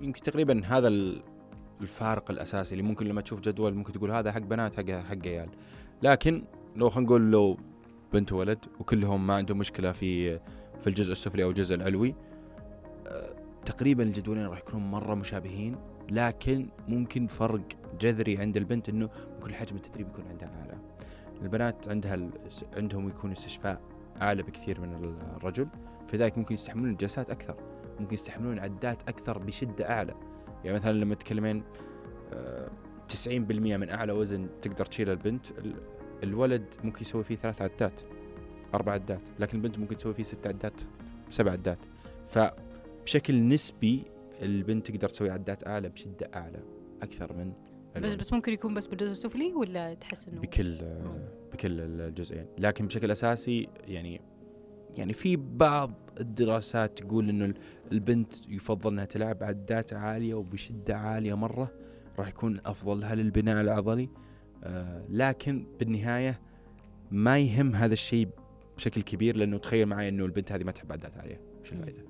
يمكن 0.00 0.22
تقريبا 0.22 0.62
هذا 0.66 0.88
ال- 0.88 1.22
الفارق 1.80 2.30
الأساسي 2.30 2.72
اللي 2.74 2.82
ممكن 2.82 3.06
لما 3.06 3.20
تشوف 3.20 3.40
جدول 3.40 3.74
ممكن 3.74 3.92
تقول 3.92 4.10
هذا 4.10 4.32
حق 4.32 4.40
بنات 4.40 4.76
حق 4.76 4.90
حق 4.90 5.26
عيال. 5.26 5.48
لكن 6.02 6.44
لو 6.76 6.90
خلينا 6.90 7.06
نقول 7.08 7.30
لو 7.30 7.56
بنت 8.12 8.32
وولد 8.32 8.58
وكلهم 8.80 9.26
ما 9.26 9.34
عندهم 9.34 9.58
مشكلة 9.58 9.92
في 9.92 10.38
في 10.80 10.86
الجزء 10.86 11.12
السفلي 11.12 11.44
أو 11.44 11.48
الجزء 11.50 11.74
العلوي 11.74 12.14
أه، 13.06 13.36
تقريبا 13.64 14.02
الجدولين 14.02 14.46
راح 14.46 14.58
يكونون 14.58 14.90
مرة 14.90 15.14
مشابهين 15.14 15.76
لكن 16.10 16.68
ممكن 16.88 17.26
فرق 17.26 17.60
جذري 18.00 18.38
عند 18.38 18.56
البنت 18.56 18.88
إنه 18.88 19.10
ممكن 19.34 19.50
الحجم 19.50 19.76
التدريبي 19.76 20.10
يكون 20.10 20.24
عندها 20.30 20.48
أعلى. 20.60 20.78
البنات 21.42 21.88
عندها 21.88 22.18
عندهم 22.76 23.08
يكون 23.08 23.32
استشفاء 23.32 23.80
أعلى 24.22 24.42
بكثير 24.42 24.80
من 24.80 25.14
الرجل 25.36 25.68
فذلك 26.08 26.38
ممكن 26.38 26.54
يستحملون 26.54 26.90
الجلسات 26.90 27.30
أكثر 27.30 27.56
ممكن 28.00 28.14
يستحملون 28.14 28.58
عدات 28.58 29.08
أكثر 29.08 29.38
بشدة 29.38 29.90
أعلى. 29.90 30.14
يعني 30.64 30.76
مثلا 30.76 30.92
لما 30.92 31.14
تتكلمين 31.14 31.62
آه، 32.32 32.68
90% 33.08 33.28
من 33.76 33.90
أعلى 33.90 34.12
وزن 34.12 34.48
تقدر 34.62 34.86
تشيله 34.86 35.12
البنت 35.12 35.50
ال- 35.50 35.74
الولد 36.22 36.64
ممكن 36.84 37.00
يسوي 37.00 37.24
فيه 37.24 37.36
ثلاث 37.36 37.62
عدات 37.62 38.00
أربع 38.74 38.92
عدات 38.92 39.22
لكن 39.38 39.56
البنت 39.58 39.78
ممكن 39.78 39.96
تسوي 39.96 40.14
فيه 40.14 40.22
ست 40.22 40.46
عدات 40.46 40.80
سبع 41.30 41.52
عدات. 41.52 41.78
فبشكل 42.28 43.48
نسبي 43.48 44.04
البنت 44.42 44.90
تقدر 44.90 45.08
تسوي 45.08 45.30
عدات 45.30 45.66
أعلى 45.66 45.88
بشدة 45.88 46.30
أعلى 46.34 46.58
أكثر 47.02 47.32
من 47.32 47.52
بس. 47.98 48.14
بس 48.14 48.32
ممكن 48.32 48.52
يكون 48.52 48.74
بس 48.74 48.86
بالجزء 48.86 49.10
السفلي 49.10 49.52
ولا 49.52 49.94
تحس 49.94 50.28
إنه 50.28 50.40
بكل 50.40 50.78
بكل 51.52 51.80
الجزئين. 51.80 52.46
لكن 52.58 52.86
بشكل 52.86 53.10
أساسي 53.10 53.68
يعني 53.84 54.20
يعني 54.96 55.12
في 55.12 55.36
بعض 55.36 55.92
الدراسات 56.20 56.98
تقول 56.98 57.28
إنه 57.28 57.54
البنت 57.92 58.48
يفضل 58.48 58.92
إنها 58.92 59.04
تلعب 59.04 59.42
عدات 59.42 59.92
عالية 59.92 60.34
وبشدة 60.34 60.96
عالية 60.96 61.34
مرة 61.34 61.72
راح 62.18 62.28
يكون 62.28 62.60
افضل 62.66 63.00
لها 63.00 63.14
للبناء 63.14 63.60
العضلي. 63.60 64.08
آه 64.64 65.04
لكن 65.08 65.66
بالنهاية 65.78 66.40
ما 67.10 67.38
يهم 67.38 67.74
هذا 67.74 67.92
الشيء 67.92 68.28
بشكل 68.76 69.02
كبير 69.02 69.36
لأنه 69.36 69.58
تخيل 69.58 69.86
معي 69.86 70.08
إنه 70.08 70.24
البنت 70.24 70.52
هذه 70.52 70.64
ما 70.64 70.72
تحب 70.72 70.92
عدات 70.92 71.16
عالية. 71.16 71.40
وش 71.60 71.72
الفائدة؟ 71.72 72.04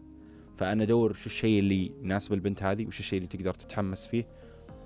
فأنا 0.57 0.83
أدور 0.83 1.13
شو 1.13 1.27
الشيء 1.27 1.59
اللي 1.59 1.93
يناسب 2.03 2.33
البنت 2.33 2.63
هذه 2.63 2.87
وش 2.87 3.01
الشيء 3.01 3.17
اللي 3.19 3.29
تقدر 3.29 3.55
تتحمس 3.55 4.07
فيه. 4.07 4.27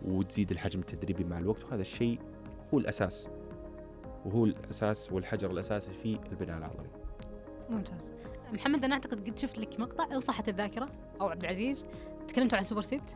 وتزيد 0.04 0.50
الحجم 0.50 0.80
التدريبي 0.80 1.24
مع 1.24 1.38
الوقت 1.38 1.64
وهذا 1.64 1.82
الشيء 1.82 2.18
هو 2.74 2.78
الأساس. 2.78 3.30
وهو 4.24 4.44
الأساس 4.44 5.12
والحجر 5.12 5.50
الأساسي 5.50 5.92
في 5.92 6.20
البناء 6.32 6.58
العضلي. 6.58 6.90
ممتاز. 7.70 8.14
محمد 8.52 8.84
أنا 8.84 8.94
أعتقد 8.94 9.28
قد 9.30 9.38
شفت 9.38 9.58
لك 9.58 9.80
مقطع 9.80 10.04
إن 10.12 10.20
صحت 10.20 10.48
الذاكرة 10.48 10.88
أو 11.20 11.28
عبد 11.28 11.42
العزيز. 11.42 11.86
تكلمتوا 12.28 12.58
عن 12.58 12.64
superset 12.64 13.12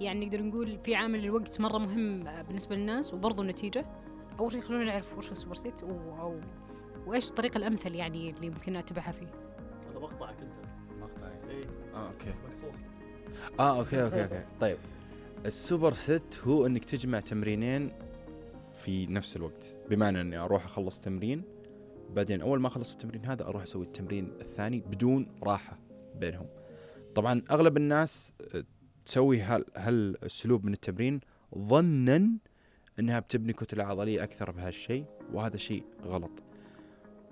يعني 0.00 0.26
نقدر 0.26 0.42
نقول 0.42 0.78
في 0.78 0.94
عامل 0.94 1.24
الوقت 1.24 1.60
مرة 1.60 1.78
مهم 1.78 2.26
آه، 2.26 2.42
بالنسبة 2.42 2.76
للناس 2.76 3.14
وبرضه 3.14 3.42
النتيجة. 3.42 3.86
أول 4.38 4.52
شيء 4.52 4.60
خلونا 4.60 4.84
نعرف 4.84 5.18
وش 5.18 5.26
هو 5.26 5.32
ال 5.32 5.54
superset 5.54 5.82
و... 5.82 5.88
أو 6.20 6.40
وإيش 7.06 7.30
الطريقة 7.30 7.58
الأمثل 7.58 7.94
يعني 7.94 8.30
اللي 8.30 8.50
ممكن 8.50 8.76
أتبعها 8.76 9.12
فيه. 9.12 9.26
هذا 9.90 9.98
مقطعك 9.98 10.36
انت 10.42 10.52
مقطعي 11.00 11.50
اي 11.50 11.60
آه 11.94 12.08
أوكي. 12.08 12.34
مقصوص 12.46 12.80
آه 13.60 13.78
أوكي 13.78 14.02
أوكي 14.02 14.22
أوكي. 14.22 14.44
طيب. 14.60 14.76
ال 15.46 15.92
superset 15.92 16.40
هو 16.44 16.66
إنك 16.66 16.84
تجمع 16.84 17.20
تمرينين 17.20 17.90
في 18.72 19.06
نفس 19.06 19.36
الوقت. 19.36 19.74
بمعنى 19.90 20.20
إني 20.20 20.36
أروح 20.36 20.64
أخلص 20.64 21.00
تمرين 21.00 21.42
بعدين 22.10 22.40
أول 22.40 22.60
ما 22.60 22.68
أخلص 22.68 22.92
التمرين 22.92 23.26
هذا 23.26 23.44
أروح 23.44 23.62
أسوي 23.62 23.84
التمرين 23.84 24.32
الثاني 24.40 24.80
بدون 24.80 25.26
راحة 25.42 25.78
بينهم. 26.20 26.46
طبعا 27.14 27.42
أغلب 27.50 27.76
الناس 27.76 28.32
آه، 28.54 28.64
تسوي 29.06 29.40
هال 29.40 29.64
هالأسلوب 29.76 30.64
من 30.64 30.72
التمرين 30.72 31.20
ظنا 31.58 32.30
إنها 32.98 33.20
بتبني 33.20 33.52
كتلة 33.52 33.84
عضلية 33.84 34.22
أكثر 34.22 34.50
بهالشيء 34.50 35.04
وهذا 35.32 35.56
شيء 35.56 35.84
غلط. 36.04 36.42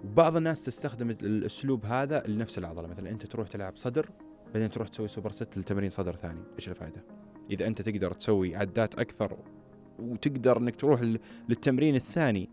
وبعض 0.04 0.36
الناس 0.36 0.64
تستخدم 0.64 1.10
الأسلوب 1.10 1.84
هذا 1.84 2.22
لنفس 2.26 2.58
العضلة. 2.58 2.88
مثلا 2.88 3.10
أنت 3.10 3.26
تروح 3.26 3.48
تلعب 3.48 3.76
صدر 3.76 4.10
بعدين 4.54 4.70
تروح 4.70 4.88
تسوي 4.88 5.08
سوبر 5.08 5.30
ست 5.30 5.58
لتمرين 5.58 5.90
صدر 5.90 6.16
ثاني. 6.16 6.40
إيش 6.56 6.68
الفائده 6.68 7.04
إذا 7.50 7.66
أنت 7.66 7.82
تقدر 7.82 8.12
تسوي 8.12 8.56
عدات 8.56 8.98
أكثر 8.98 9.36
وتقدر 9.98 10.58
إنك 10.58 10.76
تروح 10.76 11.00
لل- 11.02 11.20
للتمرين 11.48 11.94
الثاني 11.94 12.50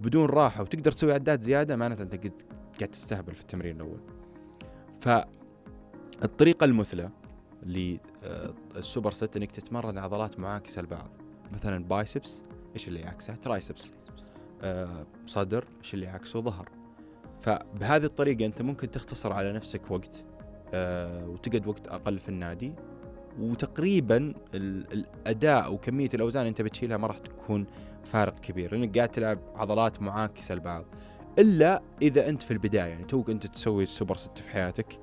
بدون 0.00 0.26
راحة 0.26 0.62
وتقدر 0.62 0.92
تسوي 0.92 1.12
عدات 1.12 1.42
زيادة 1.42 1.76
معناته 1.76 2.02
أنت 2.02 2.14
قاعد 2.78 2.90
تستهبل 2.90 3.34
في 3.34 3.40
التمرين 3.40 3.76
الأول. 3.76 4.00
فالطريقة 6.20 6.64
المثلى 6.64 7.10
للسوبر 7.62 9.10
ست 9.10 9.36
إنك 9.36 9.50
تتمرن 9.50 9.98
عضلات 9.98 10.38
معاكسه 10.40 10.82
لبعض 10.82 11.10
مثلا 11.52 11.84
بايسبس 11.84 12.42
إيش 12.74 12.88
اللي 12.88 13.00
يعكسه؟ 13.00 13.34
ترايسبس. 13.34 13.92
آه، 14.62 15.06
صدر 15.26 15.64
إيش 15.80 15.94
اللي 15.94 16.06
يعكسه؟ 16.06 16.40
ظهر. 16.40 16.68
فبهذه 17.40 18.04
الطريقة 18.04 18.46
أنت 18.46 18.62
ممكن 18.62 18.90
تختصر 18.90 19.32
على 19.32 19.52
نفسك 19.52 19.90
وقت 19.90 20.24
آه، 20.24 20.29
وتقعد 20.74 21.66
وقت 21.66 21.88
أقل 21.88 22.18
في 22.18 22.28
النادي. 22.28 22.72
وتقريبا 23.40 24.16
ال- 24.54 24.92
الأداء 24.92 25.72
وكمية 25.74 26.08
الأوزان 26.14 26.46
أنت 26.46 26.62
بتشيلها 26.62 26.96
ما 26.96 27.06
راح 27.06 27.18
تكون 27.18 27.66
فارق 28.04 28.40
كبير 28.40 28.74
لأنك 28.74 28.96
قاعد 28.96 29.08
تلعب 29.08 29.38
عضلات 29.56 30.02
معاكسة 30.02 30.54
لبعض. 30.54 30.84
إلا 31.38 31.82
إذا 32.02 32.28
أنت 32.28 32.42
في 32.42 32.50
البداية 32.50 32.82
يعني 32.90 33.04
توك 33.04 33.30
أنت 33.30 33.46
تسوي 33.46 33.82
ال 33.82 34.16
superset 34.16 34.38
في 34.38 34.48
حياتك 34.50 34.98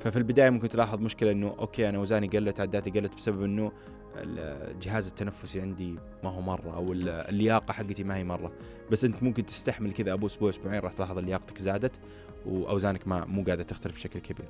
ففي 0.00 0.16
البداية 0.16 0.50
ممكن 0.50 0.68
تلاحظ 0.68 1.00
مشكلة 1.00 1.30
إنه 1.30 1.54
أوكي 1.58 1.88
أنا 1.88 1.98
أوزاني 1.98 2.26
قلت 2.28 2.60
عداتي 2.60 2.90
قلت 2.90 3.14
بسبب 3.14 3.42
إنه 3.44 3.72
الجهاز 4.16 5.08
التنفسي 5.08 5.60
عندي 5.60 5.96
ما 6.24 6.30
هو 6.30 6.40
مرة 6.40 6.74
أو 6.76 6.92
ال- 6.92 7.08
اللياقة 7.08 7.72
حقتي 7.72 8.04
ما 8.04 8.16
هي 8.16 8.24
مرة. 8.24 8.52
بس 8.90 9.04
أنت 9.04 9.22
ممكن 9.22 9.46
تستحمل 9.46 9.92
كذا 9.92 10.12
أبو 10.12 10.26
أسبوع 10.26 10.50
أسبوعين 10.50 10.80
راح 10.80 10.92
تلاحظ 10.92 11.18
لياقتك 11.18 11.58
زادت 11.58 12.00
وأوزانك 12.46 13.08
ما 13.08 13.24
مو 13.24 13.44
قاعدة 13.44 13.62
تختلف 13.62 13.94
بشكل 13.94 14.18
كبير. 14.20 14.46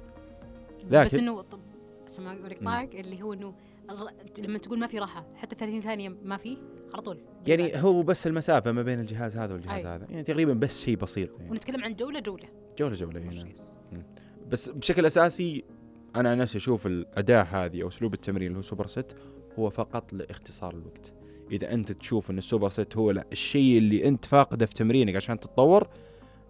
بس 0.91 1.15
لكن 1.15 1.19
إنه 1.19 1.43
طب 1.43 1.61
عشان 2.07 2.25
ما 2.25 2.33
أقول 2.33 2.51
لك 2.51 2.95
اللي 2.95 3.23
هو 3.23 3.33
إنه 3.33 3.55
لما 4.39 4.59
تقول 4.59 4.79
ما 4.79 4.87
في 4.87 4.99
راحة 4.99 5.27
حتى 5.37 5.57
30 5.57 5.81
ثانية 5.81 6.09
ما 6.25 6.37
في 6.37 6.59
على 6.93 7.03
طول. 7.03 7.19
يعني 7.47 7.83
هو 7.83 8.03
بس 8.03 8.27
المسافة 8.27 8.73
ما 8.73 8.83
بين 8.83 9.01
الجهاز 9.01 9.37
هذا 9.37 9.55
والجهاز 9.55 9.85
أيوة. 9.85 9.97
هذا. 9.97 10.07
يعني 10.11 10.23
تقريبا 10.23 10.53
بس 10.53 10.81
شيء 10.81 10.97
بسيط 10.97 11.39
يعني. 11.39 11.51
ونتكلم 11.51 11.85
عن 11.85 11.95
جولة 11.95 12.21
جولة. 12.21 12.49
جولة 12.79 12.95
جولة 12.95 13.21
yes. 13.51 13.79
بس 14.51 14.69
بشكل 14.69 15.07
أساسي 15.07 15.65
أنا 16.17 16.31
عن 16.31 16.39
نفسي 16.39 16.59
أشوف 16.59 16.87
الاداء 16.87 17.45
هذه 17.45 17.83
أو 17.83 17.89
أسلوب 17.89 18.15
التمرين 18.15 18.47
اللي 18.47 18.59
هو 18.59 18.63
superset 18.63 19.17
هو 19.59 19.71
فقط 19.71 20.13
لاختصار 20.13 20.75
الوقت. 20.75 21.13
إذا 21.51 21.73
أنت 21.75 21.93
تشوف 21.93 22.31
إن 22.31 22.39
ال 22.39 22.69
superset 22.69 22.97
هو 22.97 23.11
لا 23.11 23.27
الشيء 23.33 23.79
اللي 23.79 24.09
أنت 24.09 24.25
فاقده 24.25 24.67
في 24.67 24.75
تمرينك 24.75 25.17
عشان 25.17 25.41
تتطور 25.41 25.89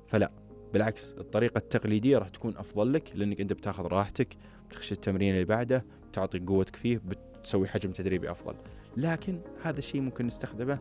فلا. 0.07 0.33
بالعكس 0.72 1.12
الطريقة 1.12 1.58
التقليدية 1.58 2.18
راح 2.18 2.28
تكون 2.28 2.56
أفضل 2.56 2.92
لك 2.92 3.12
لأنك 3.14 3.40
أنت 3.40 3.52
بتاخذ 3.52 3.84
راحتك 3.86 4.36
بتخش 4.70 4.92
التمرين 4.92 5.34
اللي 5.34 5.44
بعده 5.44 5.84
بتعطي 6.10 6.38
قوتك 6.38 6.76
فيه 6.76 7.00
بتسوي 7.06 7.68
حجم 7.68 7.90
تدريبي 7.92 8.30
أفضل. 8.30 8.54
لكن 8.96 9.40
هذا 9.62 9.78
الشيء 9.78 10.00
ممكن 10.00 10.26
نستخدمه 10.26 10.78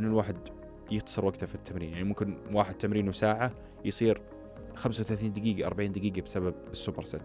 انه 0.00 0.08
الواحد 0.08 0.36
يختصر 0.90 1.24
وقته 1.24 1.46
في 1.46 1.54
التمرين. 1.54 1.92
يعني 1.92 2.04
ممكن 2.04 2.38
واحد 2.52 2.74
تمرينه 2.74 3.12
ساعة 3.12 3.52
يصير 3.84 4.20
35 4.74 5.32
دقيقة 5.32 5.66
40 5.66 5.92
دقيقة 5.92 6.20
بسبب 6.22 6.54
ال 6.70 7.04
superset 7.04 7.22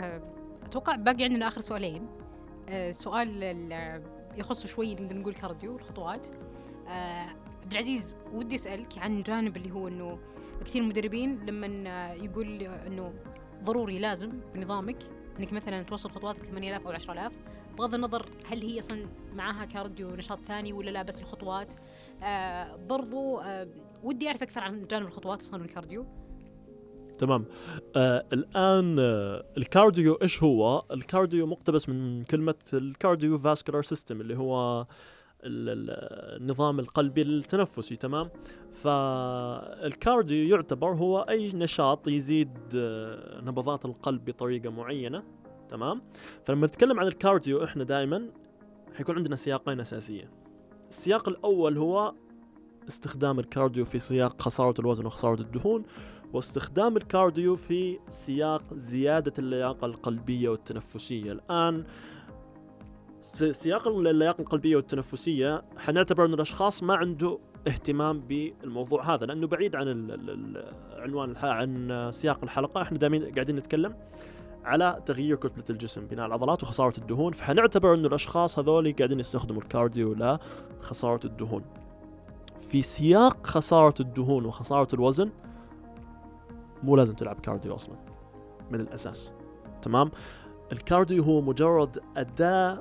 آه، 0.00 0.22
أتوقع 0.64 0.96
باقي 0.96 1.24
عندنا 1.24 1.48
آخر 1.48 1.60
سؤالين. 1.60 2.06
آه، 2.68 2.90
سؤال 2.90 3.42
ال- 3.44 4.02
يخص 4.38 4.66
شوي 4.66 4.94
نقدر 4.94 5.16
نقول 5.16 5.34
cardio 5.34 5.76
الخطوات. 5.76 6.26
آه، 6.88 7.26
عبد 7.62 7.72
العزيز 7.72 8.14
ودي 8.32 8.54
أسألك 8.54 8.98
عن 8.98 9.22
جانب 9.22 9.56
اللي 9.56 9.70
هو 9.70 9.88
إنه 9.88 10.18
كثير 10.64 10.82
مدربين 10.82 11.46
لما 11.46 12.12
يقول 12.12 12.62
إنه 12.62 13.14
ضروري 13.64 13.98
لازم 13.98 14.32
بنظامك 14.54 14.96
إنك 15.38 15.52
مثلا 15.52 15.82
توصل 15.82 16.10
خطواتك 16.10 16.44
8000 16.44 16.86
أو 16.86 16.92
10000 16.92 17.32
بغض 17.78 17.94
النظر 17.94 18.26
هل 18.46 18.62
هي 18.62 18.78
أصلا 18.78 19.06
معاها 19.34 19.64
cardio 19.64 20.10
نشاط 20.16 20.40
ثاني 20.44 20.72
ولا 20.72 20.90
لا 20.90 21.02
بس 21.02 21.20
الخطوات. 21.20 21.74
آه 22.22 22.76
برضو 22.76 23.38
آه 23.38 23.68
ودي 24.02 24.28
أعرف 24.28 24.42
أكثر 24.42 24.60
عن 24.60 24.86
جانب 24.86 25.06
الخطوات 25.06 25.40
أصلا 25.40 25.62
وال 25.62 25.72
cardio. 25.72 26.06
تمام. 27.18 27.44
آه 27.96 28.24
الآن 28.32 28.96
آه 28.98 29.44
ال 29.56 29.64
cardio 29.64 30.14
إيش 30.14 30.42
هو؟ 30.42 30.84
ال 30.90 30.98
cardio 30.98 31.46
مقتبس 31.46 31.88
من 31.88 32.24
كلمة 32.24 32.54
ال 32.72 33.38
cardiovascular 33.38 33.82
system 33.82 34.20
اللي 34.20 34.36
هو 34.38 34.80
ال- 34.80 34.86
النظام 35.42 36.78
القلبي 36.80 37.22
التنفسي 37.22 37.96
تمام؟ 37.96 38.28
فال 38.74 39.18
cardio 39.18 40.48
يعتبر 40.56 40.90
هو 40.92 41.18
أي 41.20 41.52
نشاط 41.52 42.08
يزيد 42.08 42.58
آه 42.76 43.40
نبضات 43.40 43.84
القلب 43.84 44.24
بطريقة 44.24 44.70
معينة 44.70 45.22
تمام؟ 45.68 46.02
فلما 46.44 46.66
نتكلم 46.66 47.00
عن 47.00 47.06
ال 47.06 47.14
cardio 47.14 47.64
إحنا 47.64 47.84
دائما 47.84 48.30
حيكون 48.94 49.16
عندنا 49.16 49.36
سياقين 49.36 49.80
اساسيه. 49.80 50.30
السياق 50.90 51.28
الأول 51.28 51.78
هو 51.78 52.14
استخدام 52.88 53.38
ال 53.38 53.45
cardio 53.45 53.84
في 53.84 53.98
سياق 53.98 54.42
خسارة 54.42 54.74
الوزن 54.80 55.06
وخسارة 55.06 55.40
الدهون 55.40 55.82
واستخدام 56.32 56.96
ال 56.96 57.05
cardio 57.05 57.56
في 57.56 57.98
سياق 58.08 58.62
زيادة 58.74 59.32
اللياقة 59.38 59.86
القلبية 59.86 60.48
والتنفسية 60.48 61.32
الآن 61.32 61.84
س- 61.84 62.17
سياق 63.34 63.88
اللياقة 63.88 64.40
القلبية 64.40 64.76
والتنفسية 64.76 65.62
حنعتبر 65.78 66.24
أن 66.24 66.34
الأشخاص 66.34 66.82
ما 66.82 66.94
عنده 66.96 67.38
اهتمام 67.68 68.20
بالموضوع 68.20 69.14
هذا 69.14 69.26
لأنه 69.26 69.46
بعيد 69.46 69.76
عن 69.76 70.10
عنوان. 70.92 71.36
عن 71.36 72.08
سياق 72.12 72.38
الحلقة. 72.42 72.82
إحنا 72.82 72.98
دائما 72.98 73.30
قاعدين 73.34 73.56
نتكلم 73.56 73.94
على 74.64 75.02
تغيير 75.06 75.36
كتلة 75.36 75.64
الجسم 75.70 76.06
بناء 76.06 76.26
العضلات 76.26 76.62
وخسارة 76.62 76.98
الدهون. 76.98 77.32
فحنعتبر 77.32 77.94
أنه 77.94 78.08
الأشخاص 78.08 78.58
هذول 78.58 78.92
قاعدين 78.92 79.20
يستخدموا 79.20 79.62
ال 79.62 79.69
cardio 79.69 80.14
لخسارة 80.14 81.20
الدهون. 81.26 81.64
في 82.60 82.82
سياق 82.82 83.46
خسارة 83.46 83.94
الدهون 84.00 84.44
وخسارة 84.44 84.94
الوزن 84.94 85.30
مو 86.82 86.96
لازم 86.96 87.14
تلعب 87.14 87.40
cardio 87.40 87.74
أصلا 87.74 87.94
من 88.70 88.80
الأساس. 88.80 89.32
تمام؟ 89.82 90.10
الكارديو 90.72 91.22
هو 91.22 91.40
مجرد 91.40 92.02
أداة 92.16 92.78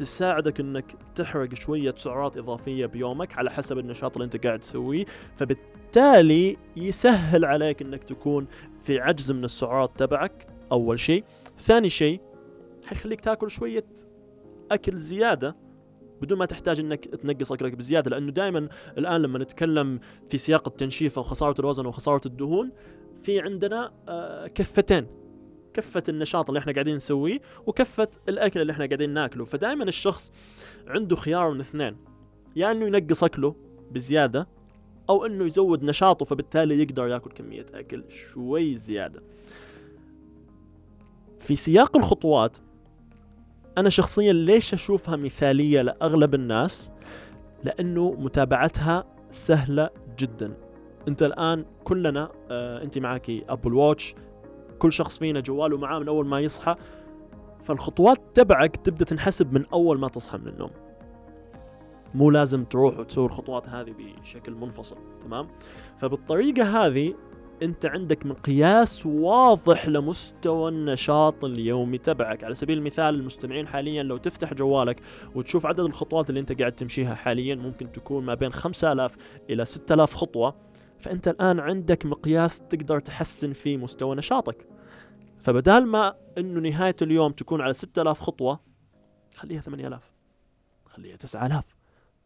تساعدك 0.00 0.60
إنك 0.60 0.84
تحرق 1.14 1.54
شوية 1.54 1.94
سعرات 1.96 2.36
إضافية 2.36 2.86
بيومك 2.86 3.38
على 3.38 3.50
حسب 3.50 3.78
النشاط 3.78 4.16
اللي 4.16 4.24
أنت 4.24 4.46
قاعد 4.46 4.58
تسويه. 4.58 5.04
فبالتالي 5.36 6.56
يسهل 6.76 7.44
عليك 7.44 7.82
إنك 7.82 8.04
تكون 8.04 8.46
في 8.82 9.00
عجز 9.00 9.32
من 9.32 9.44
السعرات 9.44 9.90
تبعك 9.96 10.46
أول 10.72 10.98
شيء. 10.98 11.24
ثاني 11.58 11.88
شيء 11.88 12.20
حيخليك 12.84 13.20
تاكل 13.20 13.50
شوية 13.50 13.84
أكل 14.70 14.96
زيادة 14.96 15.56
بدون 16.22 16.38
ما 16.38 16.46
تحتاج 16.46 16.80
إنك 16.80 17.04
تنقص 17.04 17.52
أكلك 17.52 17.72
بزيادة. 17.72 18.10
لأنه 18.10 18.32
دائما 18.32 18.68
الآن 18.98 19.22
لما 19.22 19.38
نتكلم 19.38 20.00
في 20.28 20.38
سياق 20.38 20.68
التنشيف 20.68 21.18
أو 21.18 21.24
خساره 21.24 21.60
الوزن 21.60 21.86
وخسارة 21.86 22.20
الدهون 22.26 22.70
في 23.22 23.40
عندنا 23.40 23.92
آه، 24.08 24.46
كفتين. 24.46 25.19
كفة 25.74 26.02
النشاط 26.08 26.48
اللي 26.48 26.58
إحنا 26.58 26.72
قاعدين 26.72 26.94
نسويه 26.94 27.40
وكفة 27.66 28.08
الأكل 28.28 28.60
اللي 28.60 28.72
إحنا 28.72 28.86
قاعدين 28.86 29.10
ناكله. 29.10 29.44
فدائما 29.44 29.84
الشخص 29.84 30.32
عنده 30.86 31.16
خيار 31.16 31.50
من 31.50 31.60
اثنين. 31.60 31.96
يا 32.56 32.70
إنه 32.70 32.86
ينقص 32.86 33.24
أكله 33.24 33.54
بزيادة 33.90 34.48
أو 35.10 35.26
إنه 35.26 35.44
يزود 35.44 35.82
نشاطه 35.84 36.24
فبالتالي 36.24 36.82
يقدر 36.82 37.08
يأكل 37.08 37.30
كمية 37.30 37.66
أكل 37.74 38.04
شوي 38.08 38.74
زيادة. 38.74 39.22
في 41.38 41.54
سياق 41.54 41.96
الخطوات 41.96 42.58
أنا 43.78 43.90
شخصيا 43.90 44.32
ليش 44.32 44.74
أشوفها 44.74 45.16
مثالية 45.16 45.82
لأغلب 45.82 46.34
الناس؟ 46.34 46.92
لأنه 47.64 48.16
متابعتها 48.18 49.04
سهلة 49.30 49.90
جدا. 50.18 50.56
أنت 51.08 51.22
الآن 51.22 51.64
كلنا 51.84 52.30
آه 52.50 52.82
أنت 52.82 52.98
معك 52.98 53.30
ابل 53.30 53.74
واتش 53.74 54.14
كل 54.80 54.92
شخص 54.92 55.18
فينا 55.18 55.40
جواله 55.40 55.78
معاه 55.78 55.98
من 55.98 56.08
أول 56.08 56.26
ما 56.26 56.40
يصحى 56.40 56.76
فالخطوات 57.64 58.18
تبعك 58.34 58.76
تبدأ 58.76 59.04
تنحسب 59.04 59.52
من 59.52 59.66
أول 59.72 59.98
ما 59.98 60.08
تصحى 60.08 60.38
من 60.38 60.48
النوم. 60.48 60.70
مو 62.14 62.30
لازم 62.30 62.64
تروح 62.64 62.98
وتسوي 62.98 63.26
الخطوات 63.26 63.68
هذه 63.68 63.94
بشكل 64.22 64.52
منفصل 64.52 64.96
تمام؟ 65.22 65.48
فبالطريقة 65.98 66.86
هذه 66.86 67.14
أنت 67.62 67.86
عندك 67.86 68.26
مقياس 68.26 69.06
واضح 69.06 69.88
لمستوى 69.88 70.68
النشاط 70.70 71.44
اليومي 71.44 71.98
تبعك. 71.98 72.44
على 72.44 72.54
سبيل 72.54 72.78
المثال 72.78 73.14
المستمعين 73.14 73.66
حاليا 73.66 74.02
لو 74.02 74.16
تفتح 74.16 74.54
جوالك 74.54 75.00
وتشوف 75.34 75.66
عدد 75.66 75.80
الخطوات 75.80 76.30
اللي 76.30 76.40
أنت 76.40 76.60
قاعد 76.60 76.72
تمشيها 76.72 77.14
حاليا 77.14 77.54
ممكن 77.54 77.92
تكون 77.92 78.24
ما 78.24 78.34
بين 78.34 78.52
5000 78.52 79.16
إلى 79.50 79.64
6000 79.64 80.14
خطوة. 80.14 80.54
فأنت 80.98 81.28
الآن 81.28 81.60
عندك 81.60 82.06
مقياس 82.06 82.60
تقدر 82.60 83.00
تحسن 83.00 83.52
فيه 83.52 83.76
مستوى 83.76 84.16
نشاطك. 84.16 84.66
فبدال 85.42 85.86
ما 85.86 86.14
إنه 86.38 86.60
نهاية 86.60 86.96
اليوم 87.02 87.32
تكون 87.32 87.60
على 87.60 87.72
6000 87.72 88.20
خطوة 88.20 88.60
خليها 89.34 89.60
8000 89.60 90.12
خليها 90.86 91.16
9000 91.16 91.64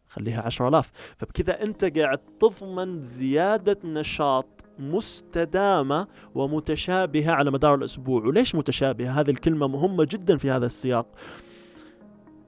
خليها 0.07 0.41
10000 0.41 0.91
فبكذا 1.17 1.63
أنت 1.63 1.97
قاعد 1.97 2.19
تضمن 2.39 3.01
زيادة 3.01 3.77
نشاط 3.83 4.47
مستدامة 4.79 6.07
ومتشابهة 6.35 7.31
على 7.31 7.51
مدار 7.51 7.75
الأسبوع. 7.75 8.25
وليش 8.25 8.55
متشابهة؟ 8.55 9.19
هذه 9.19 9.29
الكلمة 9.29 9.67
مهمة 9.67 10.07
جدا 10.11 10.37
في 10.37 10.51
هذا 10.51 10.65
السياق. 10.65 11.07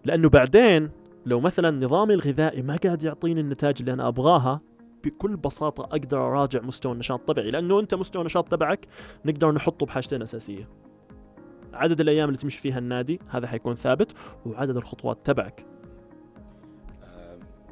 لأنه 0.06 0.30
بعدين 0.30 0.90
لو 1.26 1.40
مثلا 1.40 1.72
نظامي 1.86 2.14
الغذائي 2.14 2.62
ما 2.62 2.76
قاعد 2.84 3.04
يعطيني 3.04 3.42
النتائج 3.42 3.76
اللي 3.80 3.94
أنا 3.94 4.08
أبغاها 4.08 4.62
بكل 5.10 5.38
بساطة 5.38 5.84
أقدر 5.84 6.28
أراجع 6.28 6.62
مستوى 6.62 6.94
النشاط 6.94 7.20
تبعي 7.20 7.52
لأنه 7.52 7.80
أنت 7.80 7.96
مستوى 7.96 8.22
النشاط 8.22 8.52
تبعك 8.52 8.88
نقدر 9.26 9.52
نحطه 9.52 9.86
بحاجتين 9.86 10.22
أساسية. 10.22 10.70
عدد 11.74 12.02
الأيام 12.02 12.30
اللي 12.30 12.40
تمشي 12.40 12.60
فيها 12.60 12.80
النادي 12.80 13.20
هذا 13.30 13.48
حيكون 13.48 13.76
ثابت 13.76 14.14
وعدد 14.46 14.78
الخطوات 14.78 15.18
تبعك. 15.24 15.66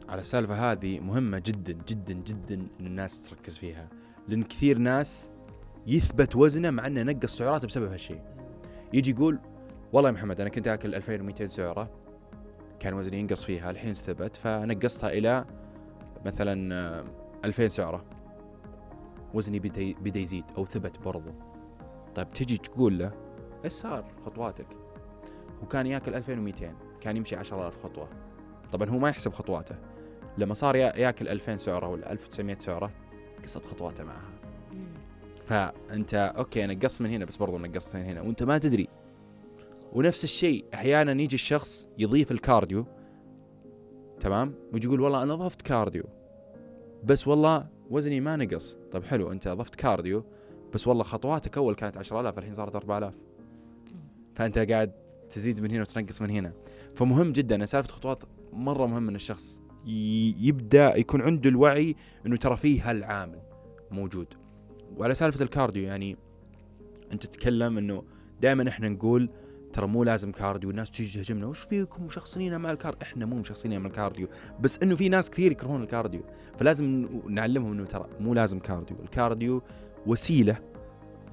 على 0.09 0.21
السالفة 0.21 0.71
هذه 0.71 0.99
مهمة 0.99 1.41
جدا 1.45 1.73
جدا 1.87 2.13
جدا 2.13 2.55
إن 2.79 2.85
الناس 2.85 3.29
تركز 3.29 3.57
فيها 3.57 3.89
لأن 4.27 4.43
كثير 4.43 4.77
ناس 4.77 5.29
يثبت 5.87 6.35
وزنه 6.35 6.69
مع 6.69 6.87
إنه 6.87 7.03
نقص 7.03 7.37
سعراته 7.37 7.67
بسبب 7.67 7.91
هالشيء. 7.91 8.21
يجي 8.93 9.11
يقول 9.11 9.39
والله 9.93 10.09
يا 10.09 10.13
محمد 10.13 10.41
أنا 10.41 10.49
كنت 10.49 10.67
آكل 10.67 10.95
2200 10.95 11.47
سعرة 11.47 11.89
كان 12.79 12.93
وزني 12.93 13.19
ينقص 13.19 13.43
فيها 13.43 13.71
الحين 13.71 13.93
ثبت 13.93 14.35
فنقصتها 14.35 15.09
إلى 15.09 15.45
مثلا 16.25 17.03
2000 17.45 17.67
سعرة. 17.67 18.05
وزني 19.33 19.59
بدا 19.59 19.93
بدا 20.01 20.19
يزيد 20.19 20.45
أو 20.57 20.65
ثبت 20.65 20.99
برضو. 20.99 21.31
طيب 22.15 22.31
تجي 22.31 22.57
تقول 22.57 22.99
له 22.99 23.11
إيش 23.65 23.73
صار 23.73 24.05
خطواتك؟ 24.25 24.67
هو 25.63 25.67
كان 25.67 25.87
ياكل 25.87 26.13
2200 26.13 26.73
كان 27.01 27.17
يمشي 27.17 27.35
10000 27.35 27.83
خطوة. 27.83 28.09
طبعا 28.71 28.89
هو 28.89 28.97
ما 28.97 29.09
يحسب 29.09 29.33
خطواته. 29.33 29.75
لما 30.37 30.53
صار 30.53 30.75
ياكل 30.75 31.27
2000 31.27 31.57
سعرة 31.57 31.87
ولا 31.87 32.11
1900 32.11 32.57
سعرة 32.59 32.91
نقصت 33.39 33.65
خطواته 33.65 34.03
معها. 34.03 34.31
فأنت 35.45 36.33
أوكي 36.37 36.65
نقصت 36.65 37.01
من 37.01 37.09
هنا 37.09 37.25
بس 37.25 37.37
برضو 37.37 37.57
نقصت 37.57 37.95
من 37.95 38.03
هنا. 38.03 38.21
وأنت 38.21 38.43
ما 38.43 38.57
تدري. 38.57 38.87
ونفس 39.93 40.23
الشيء 40.23 40.65
أحيانا 40.73 41.11
يجي 41.21 41.35
الشخص 41.35 41.87
يضيف 41.97 42.31
ال 42.31 42.39
cardio 42.39 42.85
تمام؟ 44.19 44.53
ويجي 44.73 44.87
يقول 44.87 45.01
والله 45.01 45.23
أنا 45.23 45.35
ضفت 45.35 45.61
cardio. 45.61 46.03
بس 47.05 47.27
والله 47.27 47.67
وزني 47.89 48.19
ما 48.19 48.35
نقص. 48.35 48.77
طيب 48.91 49.03
حلو 49.03 49.31
انت 49.31 49.47
ضفت 49.47 49.75
cardio 49.75 50.23
بس 50.73 50.87
والله 50.87 51.03
خطواتك 51.03 51.57
أول 51.57 51.75
كانت 51.75 51.97
10000 51.97 52.37
الحين 52.37 52.53
صارت 52.53 52.75
4000 52.75 53.13
فأنت 54.35 54.57
قاعد 54.59 54.91
تزيد 55.29 55.61
من 55.61 55.71
هنا 55.71 55.81
وتنقص 55.81 56.21
من 56.21 56.29
هنا. 56.29 56.53
فمهم 56.95 57.31
جدا 57.31 57.65
سالفة 57.65 57.93
خطوات 57.93 58.23
مرة 58.53 58.85
مهم 58.85 59.07
إن 59.07 59.15
الشخص 59.15 59.61
يبدأ 60.39 60.95
يكون 60.95 61.21
عنده 61.21 61.49
الوعي 61.49 61.95
إنه 62.25 62.37
ترى 62.37 62.57
فيه 62.57 62.89
هالعامل 62.89 63.41
موجود. 63.91 64.27
وعلى 64.97 65.15
سالفة 65.15 65.43
الكارديو 65.43 65.83
يعني 65.83 66.17
أنت 67.11 67.25
تتكلم 67.25 67.77
إنه 67.77 68.03
دائما 68.41 68.69
إحنا 68.69 68.89
نقول 68.89 69.29
ترى 69.75 69.87
مو 69.87 70.03
لازم 70.03 70.31
كارديو 70.31 70.69
الناس 70.69 70.91
تيجي 70.91 71.19
تهجمنا. 71.19 71.47
وش 71.47 71.59
فيكم 71.59 72.03
مشخصنين 72.03 72.57
مع 72.57 72.71
الكارديو؟ 72.71 73.01
إحنا 73.01 73.25
مو 73.25 73.35
مشخصين 73.35 73.79
مع 73.79 73.87
الكارديو 73.87 74.27
بس 74.59 74.79
إنه 74.83 74.95
في 74.95 75.09
ناس 75.09 75.29
كثير 75.29 75.51
يكرهون 75.51 75.83
الكارديو. 75.83 76.21
فلازم 76.59 77.07
نعلمهم 77.29 77.71
إنه 77.71 77.85
ترى 77.85 78.05
مو 78.19 78.33
لازم 78.33 78.59
كارديو. 78.59 78.97
الكارديو 79.03 79.61
وسيلة 80.05 80.57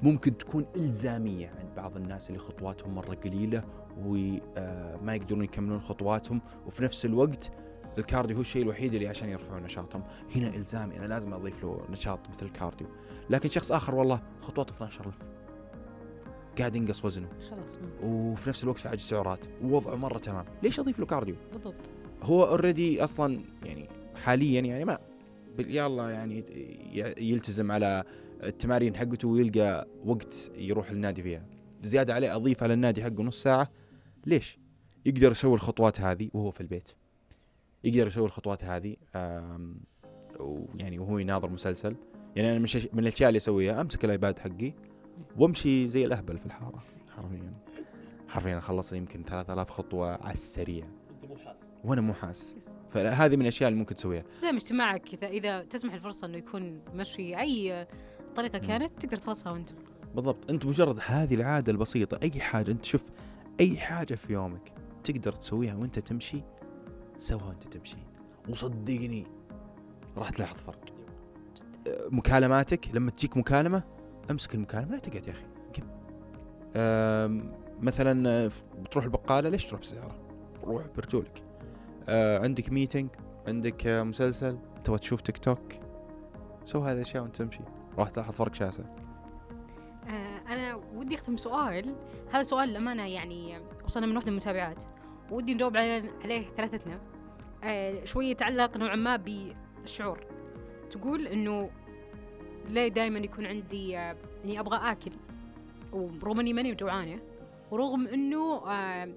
ممكن 0.03 0.39
تكون 0.39 0.67
إلزامية 0.77 1.47
عند 1.47 1.75
بعض 1.77 1.97
الناس 1.97 2.29
اللي 2.29 2.39
خطواتهم 2.39 2.95
مرة 2.95 3.15
قليلة 3.15 3.65
وما 3.99 4.41
آه، 4.57 5.15
يقدرون 5.15 5.45
يكملون 5.45 5.81
خطواتهم. 5.81 6.41
وفي 6.67 6.85
نفس 6.85 7.05
الوقت 7.05 7.53
الكارديو 7.99 8.37
هو 8.37 8.41
الشيء 8.43 8.63
الوحيد 8.63 8.95
اللي 8.95 9.09
عشان 9.09 9.29
يرفعون 9.29 9.63
نشاطهم. 9.63 10.03
هنا 10.37 10.49
إلزامي 10.49 10.99
أنا 10.99 11.07
لازم 11.07 11.35
أضيف 11.35 11.65
له 11.65 11.81
نشاط 11.91 12.29
مثل 12.29 12.47
الكارديو. 12.47 12.87
لكن 13.31 13.49
شخص 13.49 13.73
آخر 13.73 13.95
والله 13.95 14.23
خطواته 14.41 14.71
12000 14.71 15.15
قاعد 16.59 16.77
ينقص 16.77 17.05
وزنه. 17.05 17.29
خلاص 17.51 17.79
وفي 18.03 18.49
نفس 18.49 18.65
الوقت 18.65 18.79
في 18.79 18.89
عجز 18.89 19.01
سعرات. 19.01 19.41
ووضعه 19.63 19.95
مرة 19.95 20.19
تمام. 20.19 20.45
ليش 20.63 20.81
اضيف 20.81 20.99
له 20.99 21.07
كارديو؟ 21.07 21.35
بالضبط. 21.53 21.91
هو 22.23 22.45
already 22.45 23.05
أصلا 23.05 23.41
يعني 23.65 23.89
حاليا 24.15 24.61
يعني 24.61 24.85
ما 24.85 24.99
يلا 25.59 26.11
يعني 26.11 26.45
يلتزم 27.19 27.73
على 27.73 28.05
التمارين 28.43 28.97
حقته 28.97 29.29
ويلقى 29.29 29.89
وقت 30.05 30.51
يروح 30.57 30.91
النادي 30.91 31.23
فيها. 31.23 31.47
زيادة 31.83 32.15
عليه 32.15 32.37
أضيف 32.37 32.63
على 32.63 32.75
النادي 32.75 33.03
حقه 33.03 33.23
نص 33.23 33.43
ساعة. 33.43 33.71
ليش؟ 34.27 34.59
يقدر 35.07 35.31
يسوي 35.31 35.55
الخطوات 35.55 36.01
هذه 36.01 36.31
وهو 36.35 36.51
في 36.51 36.61
البيت. 36.61 36.89
يقدر 37.85 38.07
يسوي 38.07 38.25
الخطوات 38.25 38.65
هذه 38.65 38.97
ويعني 40.41 40.99
وهو 40.99 41.19
يناظر 41.19 41.51
مسلسل. 41.51 41.97
يعني 42.37 42.51
أنا 42.51 42.59
من, 42.59 42.67
من 42.93 42.99
الأشياء 42.99 43.29
اللي 43.29 43.37
أسويها 43.37 43.81
أمسك 43.81 44.05
الآيباد 44.05 44.39
حقي. 44.39 44.75
وامشي 45.37 45.89
زي 45.89 46.05
الأهبل 46.05 46.39
في 46.39 46.47
الحارة. 46.47 46.83
حرفيا. 47.17 47.53
حرفيا 48.29 48.59
اخلص 48.59 48.93
يمكن 48.93 49.25
3000 49.25 49.71
خطوة 49.71 50.13
على 50.13 50.33
السريع. 50.33 50.87
أنت 51.11 51.25
مو 51.25 51.37
حاس. 51.37 51.71
وأنا 51.85 52.01
مو 52.01 52.15
حاس. 52.15 52.55
فهذه 52.91 53.37
من 53.37 53.43
الأشياء 53.43 53.69
اللي 53.69 53.81
ممكن 53.81 53.95
تسويها. 53.95 54.25
زي 54.43 54.51
اجتماعك 54.51 55.15
إذا 55.15 55.29
إذا 55.29 55.65
تسمح 55.65 55.95
الفرصة 55.95 56.27
إنه 56.27 56.39
يكون 56.39 56.81
مشي 56.95 57.39
أي 57.39 57.87
طريقة 58.37 58.59
كانت 58.59 59.03
تقدر 59.03 59.17
تخلصها 59.17 59.53
وأنت. 59.53 59.71
بالضبط. 60.15 60.51
أنت 60.51 60.67
مجرد 60.67 60.99
هذه 61.07 61.35
العادة 61.35 61.73
البسيطة 61.73 62.19
أي 62.23 62.41
حاجة 62.41 62.71
أنت 62.71 62.85
شوف 62.85 63.05
أي 63.61 63.77
حاجة 63.77 64.15
في 64.15 64.33
يومك 64.33 64.73
تقدر 65.05 65.33
تسويها 65.33 65.75
وأنت 65.75 65.99
تمشي 65.99 66.43
سوها 67.19 67.45
وأنت 67.45 67.63
تمشي. 67.77 67.97
وصدقني 68.49 69.27
راح 70.17 70.31
تلاحظ 70.31 70.57
فرق. 70.57 70.85
مكالماتك 72.11 72.95
لما 72.95 73.11
تجيك 73.11 73.37
مكالمة 73.37 73.83
أمسك 74.31 74.55
المكالمة 74.55 74.91
لا 74.93 74.99
تقعد 74.99 75.27
يا 75.27 75.33
أخي 75.33 75.45
قم. 75.75 75.87
مثلا 77.81 78.51
بتروح 78.79 79.05
البقالة 79.05 79.49
ليش 79.49 79.67
تروح 79.67 79.81
بسيارة؟ 79.81 80.17
روح 80.65 80.83
برجولك. 80.97 81.43
أه 82.09 82.39
عندك 82.39 82.73
ميتنج 82.73 83.09
عندك 83.49 83.87
مسلسل 83.87 84.59
تبغى 84.85 84.99
تشوف 84.99 85.21
تيك 85.21 85.39
توك. 85.39 85.73
سو 86.65 86.81
هذه 86.81 86.97
الأشياء 86.97 87.23
وأنت 87.23 87.37
تمشي. 87.37 87.61
راح 87.99 88.11
تلاحظ 88.11 88.33
فرق 88.33 88.55
شاسع. 88.55 88.85
آه 90.09 90.39
أنا 90.49 90.75
ودي 90.75 91.15
أختم 91.15 91.37
سؤال. 91.37 91.95
هذا 92.33 92.43
سؤال 92.43 92.69
للأمانة 92.69 93.07
يعني 93.07 93.59
وصلنا 93.85 94.07
من 94.07 94.17
واحدة 94.17 94.31
من 94.31 94.39
المتابعات 94.39 94.83
ودي 95.31 95.55
نجاوب 95.55 95.77
عليه 95.77 96.49
ثلاثتنا. 96.57 97.01
آه 97.65 98.05
شوية 98.05 98.31
يتعلق 98.31 98.77
نوعا 98.77 98.97
ما 98.97 99.17
بالشعور. 99.17 100.27
تقول 100.91 101.27
إنه 101.27 101.71
ليه 102.69 102.89
دائما 102.89 103.19
يكون 103.19 103.47
عندي 103.47 103.99
آه 103.99 104.17
اني 104.45 104.61
أبغى 104.61 104.93
آكل. 104.93 105.11
ورغم 105.93 106.41
إني 106.41 106.53
ماني 106.53 106.75
جوعانة 106.75 107.21
ورغم 107.71 108.07
إنه 108.07 108.71
آه 108.71 109.09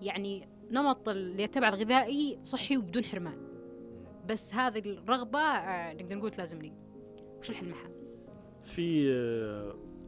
يعني 0.00 0.48
نمط 0.70 1.08
اللي 1.08 1.42
يتبع 1.42 1.68
الغذائي 1.68 2.38
صحي 2.42 2.76
وبدون 2.76 3.04
حرمان. 3.04 3.38
بس 4.28 4.54
هذه 4.54 4.78
الرغبة 4.78 5.38
آه 5.38 5.94
نقدر 5.94 6.16
نقول 6.16 6.30
تلازمني. 6.30 6.72
وش 7.40 7.50
الحل 7.50 7.68
معها؟ 7.68 7.90
في 8.64 9.10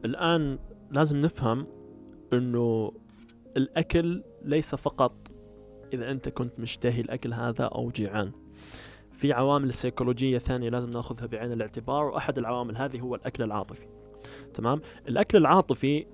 الآن 0.05 0.59
لازم 0.91 1.21
نفهم 1.21 1.67
إنه 2.33 2.91
الأكل 3.57 4.23
ليس 4.43 4.75
فقط 4.75 5.31
إذا 5.93 6.11
أنت 6.11 6.29
كنت 6.29 6.59
مشتهي 6.59 7.01
الأكل 7.01 7.33
هذا 7.33 7.63
أو 7.63 7.89
جيعان. 7.89 8.31
في 9.19 9.33
عوامل 9.33 9.73
سيكولوجية 9.73 10.37
ثانية 10.37 10.69
لازم 10.69 10.91
ناخذها 10.91 11.25
بعين 11.25 11.51
الاعتبار 11.51 12.05
وأحد 12.05 12.37
العوامل 12.37 12.77
هذه 12.77 12.99
هو 12.99 13.15
الأكل 13.15 13.43
العاطفي. 13.43 13.87
تمام؟ 14.53 14.81
الأكل 15.07 15.37
العاطفي 15.37 16.05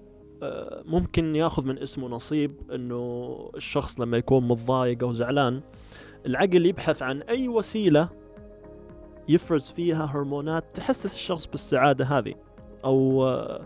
آه، 0.44 0.84
ممكن 0.86 1.36
ياخذ 1.36 1.66
من 1.66 1.80
اسمه 1.80 2.08
نصيب 2.08 2.72
إنه 2.72 3.52
الشخص 3.56 4.00
لما 4.00 4.18
يكون 4.18 4.48
متضايق 4.48 5.04
أو 5.04 5.12
زعلان 5.12 5.62
العقل 6.26 6.66
يبحث 6.66 7.02
عن 7.02 7.22
أي 7.22 7.48
وسيلة 7.48 8.10
يفرز 9.30 9.72
فيها 9.72 10.06
هرمونات 10.06 10.64
تحسس 10.74 11.16
الشخص 11.16 11.48
بالسعادة 11.48 12.06
هذه 12.06 12.36
أو 12.86 13.26
آه، 13.26 13.66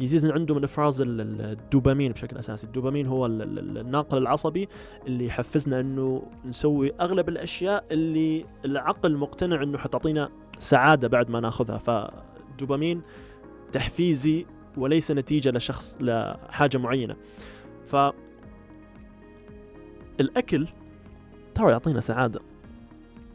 يزيد 0.00 0.24
من 0.24 0.30
عنده 0.32 0.54
من 0.54 0.64
أفراز 0.64 1.00
ال- 1.00 1.20
ال- 1.20 1.40
الدوبامين 1.40 2.12
بشكل 2.12 2.36
أساسي، 2.38 2.66
الدوبامين 2.66 3.06
هو 3.06 3.26
ال- 3.26 3.42
ال- 3.42 3.78
الناقل 3.78 4.18
العصبي 4.18 4.68
اللي 5.06 5.26
يحفزنا 5.26 5.80
إنه 5.80 6.22
نسوي 6.44 6.92
أغلب 7.00 7.28
الأشياء 7.28 7.84
اللي 7.90 8.44
العقل 8.64 9.16
مقتنع 9.16 9.62
إنه 9.62 9.78
حتعطينا 9.78 10.28
سعادة 10.58 11.08
بعد 11.08 11.30
ما 11.30 11.40
ناخذها، 11.40 11.78
فالدوبامين 11.78 13.02
تحفيزي 13.72 14.46
وليس 14.76 15.10
نتيجة 15.10 15.50
لشخص 15.50 15.98
لحاجة 16.00 16.78
معينة. 16.78 17.16
ف 17.84 17.96
الأكل 20.20 20.66
ترى 21.54 21.70
يعطينا 21.70 22.00
سعادة. 22.00 22.40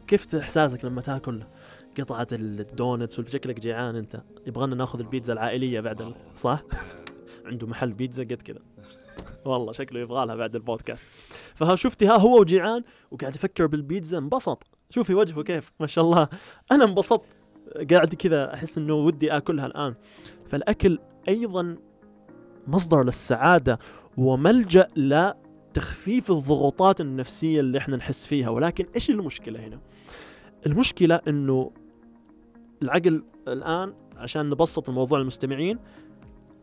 كيف 0.06 0.34
إحساسك 0.34 0.84
لما 0.84 1.00
تأكل 1.00 1.42
قطعة 2.00 2.26
الدونتس 2.32 3.18
وشكلك 3.18 3.60
جيعان 3.60 3.96
انت. 3.96 4.22
يبغانا 4.46 4.74
ناخذ 4.74 4.98
البيتزا 4.98 5.32
العائلية 5.32 5.80
بعد. 5.80 6.14
صح؟ 6.36 6.62
عنده 7.46 7.66
محل 7.66 7.92
بيتزا 7.92 8.22
قد 8.22 8.42
كذا. 8.42 8.58
والله 9.44 9.72
شكله 9.72 10.00
يبغى 10.00 10.26
لها 10.26 10.34
بعد 10.34 10.56
البودكاست. 10.56 11.04
فها 11.54 11.74
شفتي 11.74 12.06
ها 12.06 12.18
هو 12.18 12.40
وجيعان 12.40 12.82
وقاعد 13.10 13.34
يفكر 13.34 13.66
بالبيتزا 13.66 14.18
انبسط. 14.18 14.62
شوفي 14.90 15.14
وجهه 15.14 15.42
كيف 15.42 15.72
ما 15.80 15.86
شاء 15.86 16.04
الله. 16.04 16.28
أنا 16.72 16.84
انبسطت. 16.84 17.28
قاعد 17.90 18.14
كذا 18.14 18.54
أحس 18.54 18.78
إنه 18.78 18.94
ودي 18.94 19.36
آكلها 19.36 19.66
الآن. 19.66 19.94
فالأكل 20.46 20.98
أيضا 21.28 21.76
مصدر 22.66 23.02
للسعادة 23.02 23.78
وملجأ 24.16 24.88
لتخفيف 24.96 26.30
الضغوطات 26.30 27.00
النفسية 27.00 27.60
اللي 27.60 27.78
إحنا 27.78 27.96
نحس 27.96 28.26
فيها. 28.26 28.48
ولكن 28.48 28.86
إيش 28.94 29.10
المشكلة 29.10 29.60
هنا؟ 29.60 29.80
المشكلة 30.66 31.20
إنه 31.28 31.70
العقل 32.82 33.22
الآن 33.48 33.92
عشان 34.16 34.50
نبسط 34.50 34.88
الموضوع 34.88 35.18
للمستمعين 35.18 35.78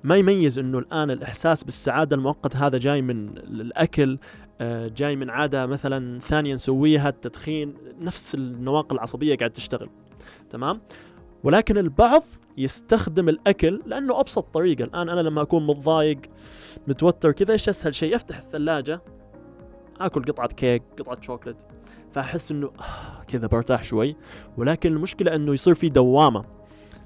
ما 0.03 0.16
يميز 0.16 0.59
إنه 0.59 0.80
الآن 0.80 1.11
الإحساس 1.11 1.64
بالسعادة 1.64 2.16
المؤقت 2.16 2.55
هذا 2.55 2.78
جاي 2.78 3.01
من 3.01 3.38
الأكل 3.38 4.18
آه، 4.61 4.88
جاي 4.88 5.16
من 5.16 5.30
عادة 5.30 5.66
مثلا 5.66 6.20
ثانية 6.20 6.53
نسويها 6.53 7.09
التدخين 7.09 7.74
نفس 7.99 8.36
النواقل 8.36 8.95
العصبية 8.95 9.38
قاعد 9.38 9.51
تشتغل. 9.51 9.89
تمام؟ 10.49 10.82
ولكن 11.43 11.78
البعض 11.78 12.24
يستخدم 12.57 13.30
الأكل 13.30 13.82
لأنه 13.86 14.20
أبسط 14.20 14.43
طريقة. 14.53 14.84
الآن 14.84 15.09
أنا 15.09 15.22
لما 15.22 15.41
أكون 15.41 15.68
متضايق 15.68 16.18
متوتر 16.88 17.32
كذا 17.32 17.51
إيش 17.51 17.70
أسهل 17.70 17.95
شيء؟ 17.95 18.16
أفتح 18.16 18.38
الثلاجة 18.38 19.01
آكل 20.06 20.24
قطعة 20.24 20.47
كيك 20.47 20.84
قطعة 20.99 21.22
شوكليت. 21.22 21.58
فأحس 22.14 22.51
إنه 22.51 22.68
آه 22.68 23.24
كذا 23.28 23.47
برتاح 23.47 23.84
شوي. 23.84 24.16
ولكن 24.58 24.93
المشكلة 24.93 25.36
إنه 25.36 25.54
يصير 25.54 25.76
في 25.76 25.89
دوامة. 25.89 26.45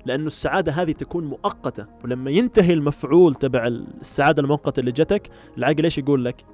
لأنه 0.05 0.27
السعادة 0.27 0.71
هذه 0.71 0.91
تكون 0.91 1.25
مؤقتة. 1.25 1.85
ولما 2.03 2.31
ينتهي 2.31 2.73
المفعول 2.73 3.35
تبع 3.35 3.67
السعادة 3.67 4.41
المؤقتة 4.41 4.79
اللي 4.79 4.91
جتك 4.91 5.29
العقل 5.57 5.83
إيش 5.83 5.97
يقول 5.97 6.25
لك؟ 6.25 6.45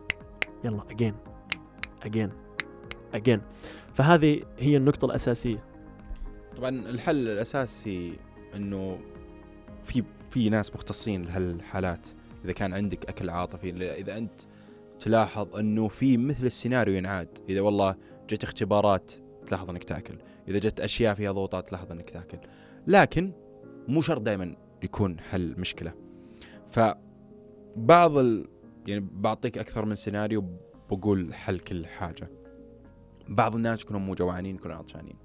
يلا 0.63 0.79
اجين 0.91 1.15
اجين 2.03 2.31
اجين 3.13 3.41
فهذه 3.93 4.41
هي 4.59 4.77
النقطة 4.77 5.05
الأساسية. 5.05 5.63
طبعا 6.57 6.69
الحل 6.69 7.27
الأساسي 7.27 8.13
إنه 8.55 8.99
في 9.83 10.03
في 10.31 10.49
ناس 10.49 10.75
مختصين 10.75 11.25
لهالحالات. 11.25 12.07
إذا 12.45 12.51
كان 12.53 12.73
عندك 12.73 13.05
أكل 13.05 13.29
عاطفي 13.29 13.69
إذا 13.99 14.17
أنت 14.17 14.41
تلاحظ 15.03 15.55
أنه 15.55 15.87
في 15.87 16.17
مثل 16.17 16.45
السيناريو 16.45 16.95
ينعاد. 16.95 17.39
إذا 17.49 17.61
والله 17.61 17.95
جت 18.29 18.43
اختبارات 18.43 19.11
تلاحظ 19.47 19.69
إنك 19.69 19.83
تاكل. 19.83 20.17
إذا 20.47 20.59
جت 20.59 20.79
أشياء 20.79 21.13
فيها 21.13 21.31
ضغوطات 21.31 21.69
تلاحظ 21.69 21.91
إنك 21.91 22.09
تاكل. 22.09 22.37
لكن 22.87 23.33
مو 23.87 24.01
شرط 24.01 24.21
دائما 24.21 24.55
يكون 24.83 25.19
حل 25.19 25.55
مشكلة. 25.59 25.93
فبعض 26.69 28.17
ال... 28.17 28.47
يعني 28.87 29.07
بعطيك 29.11 29.57
أكثر 29.57 29.85
من 29.85 29.95
سيناريو 29.95 30.43
بقول 30.91 31.33
حل 31.33 31.59
كل 31.59 31.85
حاجة. 31.85 32.29
بعض 33.27 33.55
الناس 33.55 33.81
يكونوا 33.81 34.01
مو 34.01 34.15
جوعانين 34.15 34.55
يكونوا 34.55 34.75
عطشانين. 34.75 35.15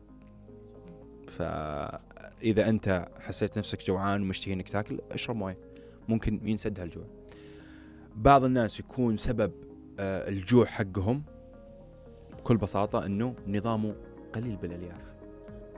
فاذا 1.26 2.68
أنت 2.68 3.08
حسيت 3.20 3.58
نفسك 3.58 3.86
جوعان 3.86 4.22
ومشتهي 4.22 4.52
إنك 4.52 4.68
تاكل 4.68 5.00
اشرب 5.10 5.36
موية. 5.36 5.58
ممكن 6.08 6.40
ينسد 6.48 6.80
هالجوع. 6.80 7.04
بعض 8.16 8.44
الناس 8.44 8.80
يكون 8.80 9.16
سبب 9.16 9.67
الجوع 9.98 10.66
حقهم 10.66 11.22
بكل 12.38 12.56
بساطة 12.56 13.06
إنه 13.06 13.34
نظامه 13.46 13.94
قليل 14.34 14.56
بالألياف. 14.56 15.14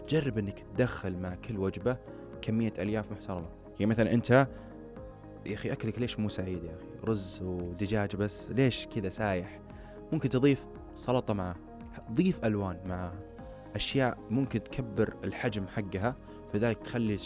جرب 0.09 0.39
إنك 0.39 0.65
تدخل 0.75 1.17
مع 1.17 1.35
كل 1.35 1.59
وجبة 1.59 1.97
كمية 2.43 2.73
ألياف 2.79 3.13
محترمة. 3.13 3.49
يعني 3.73 3.87
مثلا 3.87 4.13
أنت 4.13 4.49
يا 5.47 5.55
أخي 5.55 5.73
أكلك 5.73 5.99
ليش 5.99 6.19
مو 6.19 6.29
سعيد 6.29 6.65
يا 6.65 6.75
أخي؟ 6.77 6.87
رز 7.05 7.41
ودجاج 7.43 8.17
بس 8.17 8.51
ليش 8.51 8.87
كذا 8.87 9.09
سايح؟ 9.09 9.61
ممكن 10.13 10.29
تضيف 10.29 10.67
سلطة 10.95 11.35
معه 11.35 11.57
ضيف 12.13 12.45
ألوان 12.45 12.81
معها 12.87 13.15
أشياء 13.75 14.19
ممكن 14.31 14.63
تكبر 14.63 15.15
الحجم 15.25 15.67
حقها 15.67 16.17
فذلك 16.53 16.79
تخلي 16.79 17.19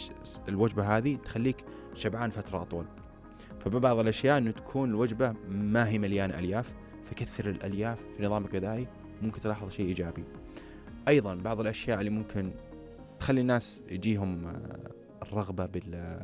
الوجبة 0.49 0.97
هذه 0.97 1.15
تخليك 1.15 1.65
شبعان 1.93 2.29
فترة 2.29 2.61
أطول. 2.61 2.85
فبعض 3.59 3.99
الأشياء 3.99 4.37
إنه 4.37 4.51
تكون 4.51 4.89
الوجبة 4.89 5.35
ما 5.49 5.87
هي 5.87 5.99
مليانة 5.99 6.39
ألياف 6.39 6.73
فكثر 7.05 7.49
الألياف 7.49 7.99
في 8.17 8.23
نظامك 8.23 8.55
الغذائي 8.55 8.87
ممكن 9.21 9.39
تلاحظ 9.39 9.69
شيء 9.71 9.85
إيجابي. 9.85 10.23
أيضا 11.07 11.35
بعض 11.35 11.59
الأشياء 11.59 11.99
اللي 11.99 12.09
ممكن 12.09 12.51
تخلي 13.19 13.41
الناس 13.41 13.83
يجيهم 13.89 14.45
آه، 14.45 14.91
الرغبة 15.21 15.65
بال 15.65 16.21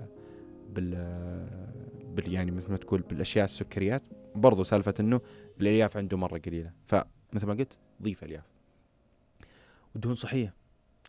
بال 0.69 0.91
بال 2.15 2.33
يعني 2.33 2.51
مثل 2.51 2.71
ما 2.71 2.77
تقول 2.77 3.01
بالأشياء 3.01 3.45
السكريات 3.45 4.03
برضو 4.35 4.63
سالفة 4.63 4.93
إنه 4.99 5.21
الألياف 5.61 5.97
عنده 5.97 6.17
مرة 6.17 6.37
قليلة. 6.37 6.71
فمثل 6.85 7.47
ما 7.47 7.53
قلت 7.53 7.77
ضيف 8.01 8.23
ألياف. 8.23 8.43
والدهون 9.93 10.15
صحية. 10.15 10.53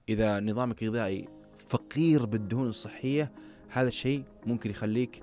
إذا 0.08 0.40
نظامك 0.40 0.82
الغذائي 0.82 1.28
فقير 1.58 2.24
بالدهون 2.26 2.68
الصحية 2.68 3.32
هذا 3.68 3.88
الشيء 3.88 4.24
ممكن 4.46 4.70
يخليك 4.70 5.22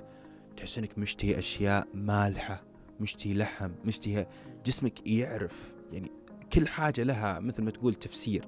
تحس 0.58 0.78
إنك 0.78 0.98
مشتهي 0.98 1.40
أشياء 1.40 1.88
مالحة. 1.94 2.69
مشتهي 3.00 3.34
لحم 3.34 3.72
مشتهي 3.86 4.28
جسمك 4.66 5.08
يعرف 5.08 5.74
يعني 5.92 6.12
كل 6.54 6.68
حاجة 6.68 7.04
لها 7.04 7.40
مثل 7.40 7.64
ما 7.64 7.72
تقول 7.72 7.96
تفسير. 7.96 8.48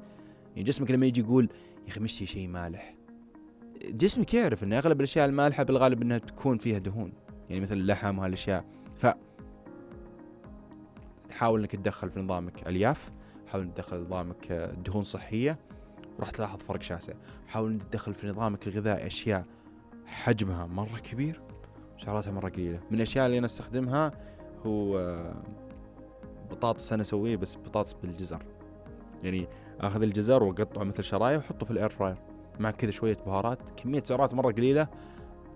يعني 0.50 0.64
جسمك 0.64 0.92
لما 0.92 1.06
يجي 1.06 1.22
يقول 1.22 1.50
يا 1.84 1.92
أخي 1.92 2.00
مشتهي 2.00 2.26
شيء 2.26 2.48
مالح. 2.48 2.96
جسمك 3.86 4.34
يعرف 4.34 4.64
إن 4.64 4.74
أغلب 4.74 5.00
الأشياء 5.00 5.26
المالحة 5.26 5.64
بالغالب 5.64 6.02
إنها 6.02 6.18
تكون 6.18 6.58
فيها 6.58 6.78
دهون. 6.78 7.14
يعني 7.50 7.62
مثل 7.62 7.74
اللحم 7.74 8.20
وهالأشياء. 8.20 8.66
ف 8.96 9.08
حاول 11.32 11.60
إنك 11.60 11.76
تدخل 11.76 12.10
في 12.10 12.20
نظامك 12.20 12.68
ألياف 12.68 13.12
حاول 13.48 13.64
إنك 13.64 13.74
تدخل 13.74 14.02
نظامك 14.02 14.52
آه، 14.52 14.72
دهون 14.72 15.04
صحية. 15.04 15.60
وراح 16.18 16.30
تلاحظ 16.30 16.60
فرق 16.60 16.82
شاسع. 16.82 17.14
حاول 17.48 17.72
إنك 17.72 17.84
تدخل 17.84 18.14
في 18.14 18.28
نظامك 18.28 18.68
الغذائي 18.68 19.08
أشياء 19.08 19.46
حجمها 20.06 20.66
مرة 20.66 20.98
كبير 21.00 21.42
سعراتها 22.06 22.32
مرة 22.32 22.50
قليلة. 22.50 22.80
من 22.92 22.98
الأشياء 22.98 23.26
اللي 23.26 23.38
أنا 23.38 23.46
أستخدمها 23.46 24.12
هو 24.66 25.18
بطاطس 26.52 26.94
أنا 26.94 27.02
أسويه 27.02 27.36
بس 27.36 27.58
بطاطس 27.58 27.94
بالجزر. 27.94 28.44
يعني 29.24 29.48
آخذ 29.80 30.02
الجزر 30.02 30.44
وأقطعه 30.44 30.84
مثل 30.84 31.04
شرايح 31.04 31.38
وأحطه 31.38 31.66
في 31.66 31.72
ال 31.72 31.76
air 31.76 31.90
fryer 31.90 32.18
مع 32.60 32.72
كذا 32.72 32.92
شوية 32.92 33.18
بهارات 33.26 33.60
كمية 33.70 34.04
سعرات 34.06 34.34
مرة 34.34 34.52
قليلة. 34.52 34.86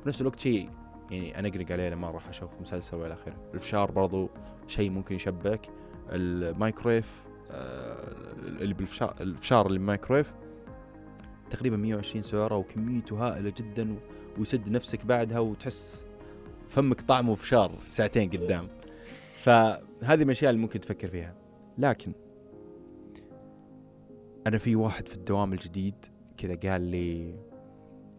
في 0.03 0.07
نفس 0.09 0.21
الوقت 0.21 0.39
شيء 0.39 0.69
يعني 1.11 1.39
أنقنق 1.39 1.71
عليه 1.71 1.89
لما 1.89 2.07
أروح 2.09 2.27
أشوف 2.27 2.49
مسلسل 2.61 2.97
وإلى 2.97 3.13
آخره. 3.13 3.35
الفشار 3.53 3.91
برضو 3.91 4.29
شيء 4.67 4.89
ممكن 4.89 5.15
يشبك. 5.15 5.69
المايكرويف 6.09 7.23
آه، 7.51 8.13
اللي 8.45 8.73
بالفشار 8.73 9.15
الفشار 9.21 9.67
اللي 9.67 9.77
بالمايكرويف 9.79 10.33
تقريبا 11.49 11.77
120 11.77 12.21
سعرة 12.21 12.55
وكميته 12.55 13.27
هائلة 13.27 13.53
جدا 13.57 13.95
ويسد 14.37 14.69
نفسك 14.69 15.05
بعدها 15.05 15.39
وتحس 15.39 16.05
فمك 16.69 17.01
طعمه 17.01 17.35
فشار 17.35 17.71
ساعتين 17.85 18.29
قدام. 18.29 18.67
فهذه 19.45 20.17
من 20.17 20.21
الأشياء 20.21 20.51
اللي 20.51 20.61
ممكن 20.61 20.79
تفكر 20.79 21.07
فيها. 21.07 21.35
لكن 21.77 22.13
أنا 24.47 24.57
في 24.57 24.75
واحد 24.75 25.07
في 25.07 25.15
الدوام 25.15 25.53
الجديد 25.53 25.95
كذا 26.37 26.55
قال 26.55 26.81
لي 26.81 27.35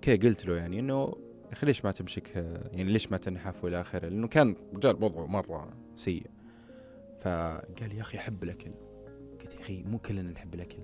كذا 0.03 0.29
قلت 0.29 0.47
له 0.47 0.57
يعني 0.57 0.81
إنه 0.81 1.17
يا 1.47 1.53
أخي 1.53 1.67
ليش 1.67 1.85
ما 1.85 1.93
تمسك 1.93 2.37
يعني 2.73 2.93
ليش 2.93 3.13
ما 3.13 3.17
تنحف 3.17 3.65
وإلى 3.65 3.81
آخره؟ 3.81 4.09
لأنه 4.09 4.29
كان 4.29 4.57
رجال 4.75 5.05
وضعه 5.05 5.27
مرة 5.27 5.71
سيء. 5.95 6.27
فقال 7.21 7.93
يا 7.97 8.01
أخي 8.01 8.19
أحب 8.19 8.43
الأكل. 8.43 8.71
قلت 9.41 9.55
يا 9.55 9.61
أخي 9.61 9.83
مو 9.83 9.99
كلنا 9.99 10.31
نحب 10.31 10.55
الأكل. 10.55 10.79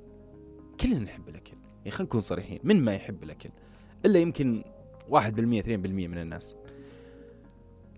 كلنا 0.80 0.98
نحب 0.98 1.28
الأكل. 1.28 1.56
يعني 1.76 1.90
خلينا 1.90 2.08
نكون 2.08 2.20
صريحين 2.20 2.58
من 2.64 2.84
ما 2.84 2.94
يحب 2.94 3.22
الأكل؟ 3.22 3.50
إلا 4.06 4.18
يمكن 4.18 4.64
1% 5.08 5.62
2% 5.62 6.08
من 6.08 6.18
الناس. 6.18 6.56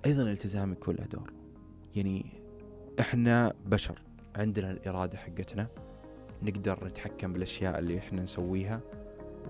أيضا 0.07 0.23
الالتزام 0.23 0.73
يكون 0.73 0.95
له 0.95 1.05
دور. 1.05 1.44
يعني 1.97 2.27
إحنا 3.01 3.53
بشر 3.67 3.99
عندنا 4.37 4.71
الإرادة 4.71 5.19
حقتنا 5.19 5.67
نقدر 6.43 6.85
نتحكم 6.87 7.33
بالأشياء 7.33 7.79
اللي 7.79 7.99
إحنا 7.99 8.23
نسويها 8.23 8.81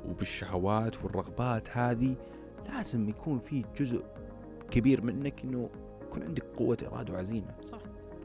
وبالشهوات 0.09 1.05
والرغبات 1.05 1.77
هذه 1.77 2.17
لازم 2.69 3.09
يكون 3.09 3.39
في 3.39 3.65
جزء 3.77 4.05
كبير 4.71 5.05
منك 5.05 5.45
إنه 5.45 5.71
يكون 6.03 6.23
عندك 6.23 6.45
قوة 6.57 6.79
إرادة 6.93 7.13
وعزيمة. 7.13 7.55
صح. 7.65 7.79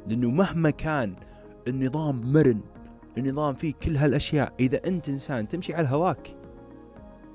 لأنه 0.07 0.29
مهما 0.29 0.69
كان 0.69 1.15
النظام 1.67 2.33
مرن 2.33 2.61
النظام 3.17 3.53
فيه 3.53 3.73
كل 3.73 3.97
هالأشياء 3.97 4.53
إذا 4.59 4.81
أنت 4.87 5.09
إنسان 5.09 5.47
تمشي 5.47 5.73
على 5.73 5.87
هواك 5.87 6.35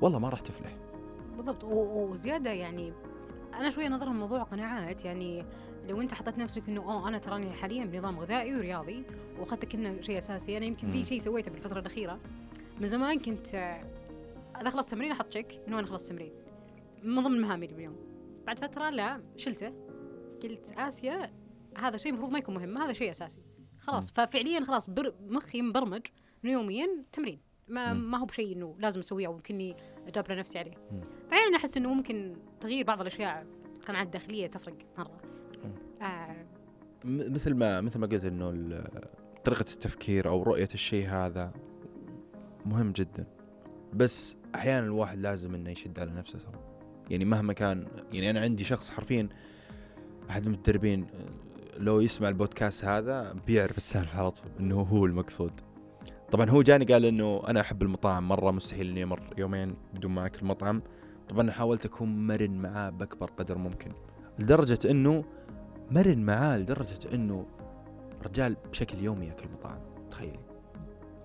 والله 0.00 0.18
ما 0.18 0.28
راح 0.28 0.40
تفلح. 0.40 0.76
بالضبط 1.36 1.64
وزيادة 1.64 2.50
يعني 2.50 2.92
أنا 3.54 3.70
شوية 3.70 3.88
نظر 3.88 4.06
الموضوع 4.06 4.42
قناعات 4.42 5.04
يعني 5.04 5.44
لو 5.88 6.00
انت 6.00 6.14
حطيت 6.14 6.38
نفسك 6.38 6.68
إنه 6.68 6.80
اوه 6.80 7.08
أنا 7.08 7.18
تراني 7.18 7.50
حاليا 7.50 7.84
بنظام 7.84 8.18
غذائي 8.18 8.56
ورياضي 8.56 9.04
واخذت 9.38 9.64
كأنه 9.64 10.00
شيء 10.00 10.18
أساسي. 10.18 10.56
أنا 10.56 10.66
يمكن 10.66 10.86
مم. 10.86 10.92
في 10.92 11.04
شيء 11.04 11.18
سويته 11.18 11.50
بالفترة 11.50 11.80
الأخيرة. 11.80 12.20
من 12.80 12.86
زمان 12.86 13.18
كنت 13.18 13.54
إذا 14.60 14.70
خلصت 14.70 14.90
تمرين 14.90 15.10
أحط 15.10 15.26
تشيك 15.26 15.60
انه 15.68 15.78
أنا 15.78 15.86
خلصت 15.86 16.08
تمرين؟ 16.08 16.32
من 17.02 17.22
ضمن 17.22 17.40
مهامي 17.40 17.66
باليوم 17.66 17.96
بعد 18.46 18.58
فترة 18.58 18.90
لا 18.90 19.22
شلته. 19.36 19.72
قلت 20.42 20.72
آسيا 20.78 21.32
هذا 21.78 21.96
شيء 21.96 22.12
المفروض 22.12 22.32
ما 22.32 22.38
يكون 22.38 22.54
مهم 22.54 22.78
هذا 22.78 22.92
شيء 22.92 23.10
أساسي. 23.10 23.40
خلاص 23.78 24.12
ففعليا 24.12 24.64
خلاص 24.64 24.90
بر 24.90 25.14
مخي 25.20 25.62
مبرمج 25.62 26.02
إنه 26.44 26.52
يوميا 26.52 27.04
تمرين. 27.12 27.40
ما. 27.68 27.92
ما 27.92 28.18
هو 28.18 28.24
بشيء 28.24 28.56
إنه 28.56 28.76
لازم 28.78 29.00
أسويه 29.00 29.26
أو 29.26 29.32
يمكنني 29.32 29.76
اجبر 30.06 30.36
نفسي 30.38 30.58
عليه. 30.58 30.74
مم. 30.92 31.00
فعلا 31.30 31.56
أحس 31.56 31.76
إنه 31.76 31.94
ممكن 31.94 32.36
تغيير 32.60 32.84
بعض 32.84 33.00
الأشياء 33.00 33.46
القناعات 33.76 34.06
الداخلية 34.06 34.46
تفرق 34.46 34.76
مرة. 34.98 35.20
آه. 36.02 36.36
مثل 37.04 37.54
ما 37.54 37.80
مثل 37.80 37.98
ما 37.98 38.06
قلت 38.06 38.24
إنه 38.24 38.50
طريقة 39.44 39.60
التفكير 39.60 40.28
أو 40.28 40.42
رؤية 40.42 40.68
الشيء 40.74 41.08
هذا 41.08 41.52
مهم 42.66 42.92
جدا. 42.92 43.26
بس 43.92 44.36
أحيانا 44.54 44.86
الواحد 44.86 45.18
لازم 45.18 45.54
إنه 45.54 45.70
يشد 45.70 45.98
على 45.98 46.10
نفسه 46.10 46.38
ترى 46.38 46.60
يعني 47.10 47.24
مهما 47.24 47.52
كان 47.52 47.86
يعني 48.12 48.30
أنا 48.30 48.40
عندي 48.40 48.64
شخص 48.64 48.90
حرفيا 48.90 49.28
أحد 50.30 50.46
المدربين 50.46 51.06
لو 51.76 52.00
يسمع 52.00 52.28
البودكاست 52.28 52.84
هذا 52.84 53.34
بيعرف 53.46 53.76
السالفة 53.76 54.18
على 54.18 54.30
طول 54.30 54.46
إنه 54.60 54.80
هو 54.80 55.06
المقصود. 55.06 55.52
طبعا 56.32 56.50
هو 56.50 56.62
جاني 56.62 56.84
قال 56.84 57.04
إنه 57.04 57.42
أنا 57.48 57.60
أحب 57.60 57.82
المطاعم 57.82 58.28
مرة 58.28 58.50
مستحيل 58.50 58.90
إني 58.90 59.02
أمر 59.02 59.34
يومين 59.38 59.74
بدون 59.94 60.10
ما 60.10 60.26
اكل 60.26 60.46
مطعم 60.46 60.82
طبعا 61.28 61.50
حاولت 61.50 61.84
أكون 61.86 62.26
مرن 62.26 62.50
معاه 62.50 62.90
بأكبر 62.90 63.30
قدر 63.30 63.58
ممكن 63.58 63.92
لدرجة 64.38 64.90
إنه 64.90 65.24
مرن 65.90 66.18
معاه 66.18 66.58
لدرجة 66.58 67.14
إنه 67.14 67.46
رجال 68.24 68.56
بشكل 68.70 68.98
يومي 68.98 69.26
يأكل 69.26 69.46
مطاعم. 69.58 69.78
تخيلي. 70.10 70.38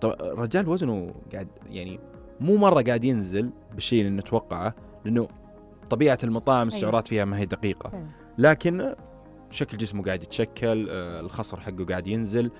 طب 0.00 0.10
الرجال 0.20 0.68
وزنه 0.68 1.14
قاعد 1.32 1.48
يعني 1.66 2.00
مو 2.40 2.56
مرة 2.56 2.82
قاعد 2.82 3.04
ينزل 3.04 3.50
بالشيء 3.74 4.00
اللي 4.00 4.20
نتوقعه 4.20 4.74
لأنه 5.04 5.28
طبيعة 5.90 6.18
المطاعم 6.24 6.68
السعرات 6.68 7.08
فيها 7.08 7.24
ما 7.24 7.38
هي 7.38 7.46
دقيقة. 7.46 7.90
فعلا. 7.90 8.06
لكن 8.38 8.94
شكل 9.50 9.76
جسمه 9.76 10.04
قاعد 10.04 10.22
يتشكل 10.22 10.88
آه، 10.90 11.20
الخصر 11.20 11.60
حقه 11.60 11.84
قاعد 11.84 12.06
ينزل. 12.06 12.50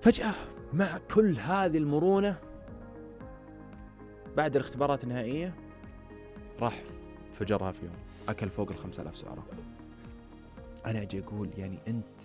فجأة 0.00 0.32
مع 0.72 0.98
كل 1.14 1.36
هذه 1.36 1.78
المرونة 1.78 2.36
بعد 4.36 4.56
الاختبارات 4.56 5.04
النهائية 5.04 5.54
راح 6.60 6.74
فجرها 7.32 7.72
في 7.72 7.84
يوم. 7.84 7.94
أكل 8.28 8.48
فوق 8.48 8.70
الخمسة 8.70 9.02
آلاف 9.02 9.16
سعرة. 9.16 9.44
أنا 10.86 11.02
أجي 11.02 11.20
أقول 11.20 11.50
يعني 11.58 11.78
أنت 11.88 12.20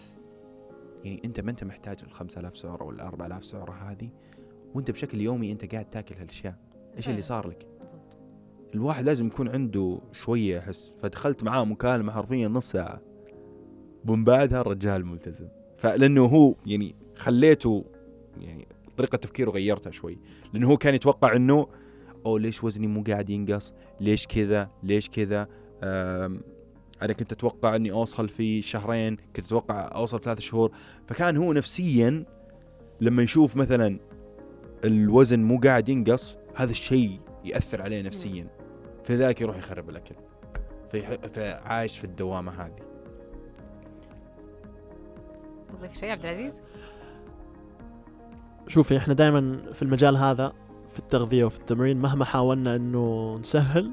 يعني 1.03 1.21
أنت 1.25 1.39
ما 1.39 1.51
أنت 1.51 1.63
محتاج 1.63 1.97
الخمسة 2.03 2.39
آلاف 2.41 2.57
سعرة 2.57 2.83
ولا 2.83 3.07
أربعة 3.07 3.27
آلاف 3.27 3.45
سعرة 3.45 3.71
هذه 3.71 4.09
وأنت 4.73 4.91
بشكل 4.91 5.21
يومي 5.21 5.51
أنت 5.51 5.73
قاعد 5.73 5.89
تاكل 5.89 6.15
هالأشياء. 6.15 6.55
إيش 6.97 7.09
اللي. 7.09 7.21
صار 7.21 7.47
لك. 7.47 7.67
الواحد 8.75 9.05
لازم 9.05 9.27
يكون 9.27 9.49
عنده 9.49 9.99
شوية 10.11 10.59
أحس 10.59 10.93
فدخلت 10.97 11.43
معاه 11.43 11.63
مكالمة 11.65 12.11
حرفيا 12.11 12.47
نص 12.47 12.71
ساعة. 12.71 13.01
ومن 14.07 14.23
بعدها 14.23 14.61
الرجال 14.61 15.05
ملتزم. 15.05 15.47
فلأنه 15.77 16.25
هو 16.25 16.55
يعني 16.65 16.95
خليته 17.15 17.85
يعني 18.37 18.67
طريقة 18.97 19.15
تفكيره 19.15 19.51
غيرتها 19.51 19.91
شوي. 19.91 20.19
لأنه 20.53 20.67
هو 20.69 20.77
كان 20.77 20.95
يتوقع 20.95 21.35
أنه 21.35 21.67
أو 22.25 22.37
ليش 22.37 22.63
وزني 22.63 22.87
مو 22.87 23.03
قاعد 23.03 23.29
ينقص؟ 23.29 23.73
ليش 23.99 24.27
كذا؟ 24.27 24.69
ليش 24.83 25.09
كذا؟ 25.09 25.47
أنا 27.01 27.13
كنت 27.13 27.31
أتوقع 27.31 27.75
أني 27.75 27.91
أوصل 27.91 28.29
في 28.29 28.61
شهرين 28.61 29.17
كنت 29.35 29.45
أتوقع 29.45 29.91
أوصل 29.95 30.21
ثلاث 30.21 30.39
شهور. 30.39 30.71
فكان 31.07 31.37
هو 31.37 31.53
نفسيا 31.53 32.25
لما 33.01 33.23
يشوف 33.23 33.55
مثلا 33.55 33.99
الوزن 34.85 35.43
مو 35.43 35.59
قاعد 35.59 35.89
ينقص 35.89 36.37
هذا 36.55 36.71
الشيء 36.71 37.19
يأثر 37.45 37.81
عليه 37.81 38.01
نفسيا. 38.01 38.47
فذاك 39.03 39.41
يروح 39.41 39.57
يخرب 39.57 39.89
الأكل. 39.89 40.15
في 40.91 41.17
فعايش 41.33 41.97
في 41.97 42.03
الدوامة 42.03 42.51
هذه. 42.51 42.85
تضيف 45.73 45.93
شيء 45.93 46.09
عبد 46.09 46.25
العزيز؟ 46.25 46.61
شوفي 48.67 48.97
إحنا 48.97 49.13
دائما 49.13 49.71
في 49.73 49.81
المجال 49.81 50.17
هذا 50.17 50.53
في 50.93 50.99
التغذية 50.99 51.45
وفي 51.45 51.59
التمرين 51.59 51.97
مهما 51.97 52.25
حاولنا 52.25 52.75
إنه 52.75 53.37
نسهل 53.37 53.91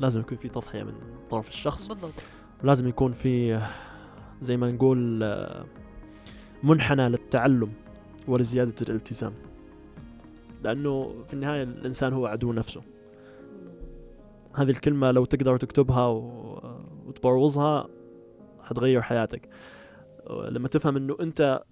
لازم 0.00 0.20
يكون 0.20 0.38
في 0.38 0.48
تضحية 0.48 0.82
من 0.82 0.94
طرف 1.30 1.48
الشخص. 1.48 1.88
بالضبط. 1.88 2.22
ولازم 2.64 2.88
يكون 2.88 3.12
في 3.12 3.60
زي 4.42 4.56
ما 4.56 4.70
نقول 4.70 4.98
منحنى 6.62 7.08
للتعلم 7.08 7.72
ولزيادة 8.28 8.74
الالتزام. 8.82 9.34
لأنه 10.62 11.24
في 11.26 11.34
النهاية 11.34 11.62
الإنسان 11.62 12.12
هو 12.12 12.26
عدو 12.26 12.52
نفسه. 12.52 12.82
هذه 14.54 14.70
الكلمة 14.70 15.10
لو 15.10 15.24
تقدر 15.24 15.56
تكتبها 15.56 16.06
وتبروزها 17.06 17.88
حتغير 18.62 19.02
حياتك. 19.02 19.48
لما 20.30 20.68
تفهم 20.68 20.96
إنه 20.96 21.16
أنت 21.20 21.62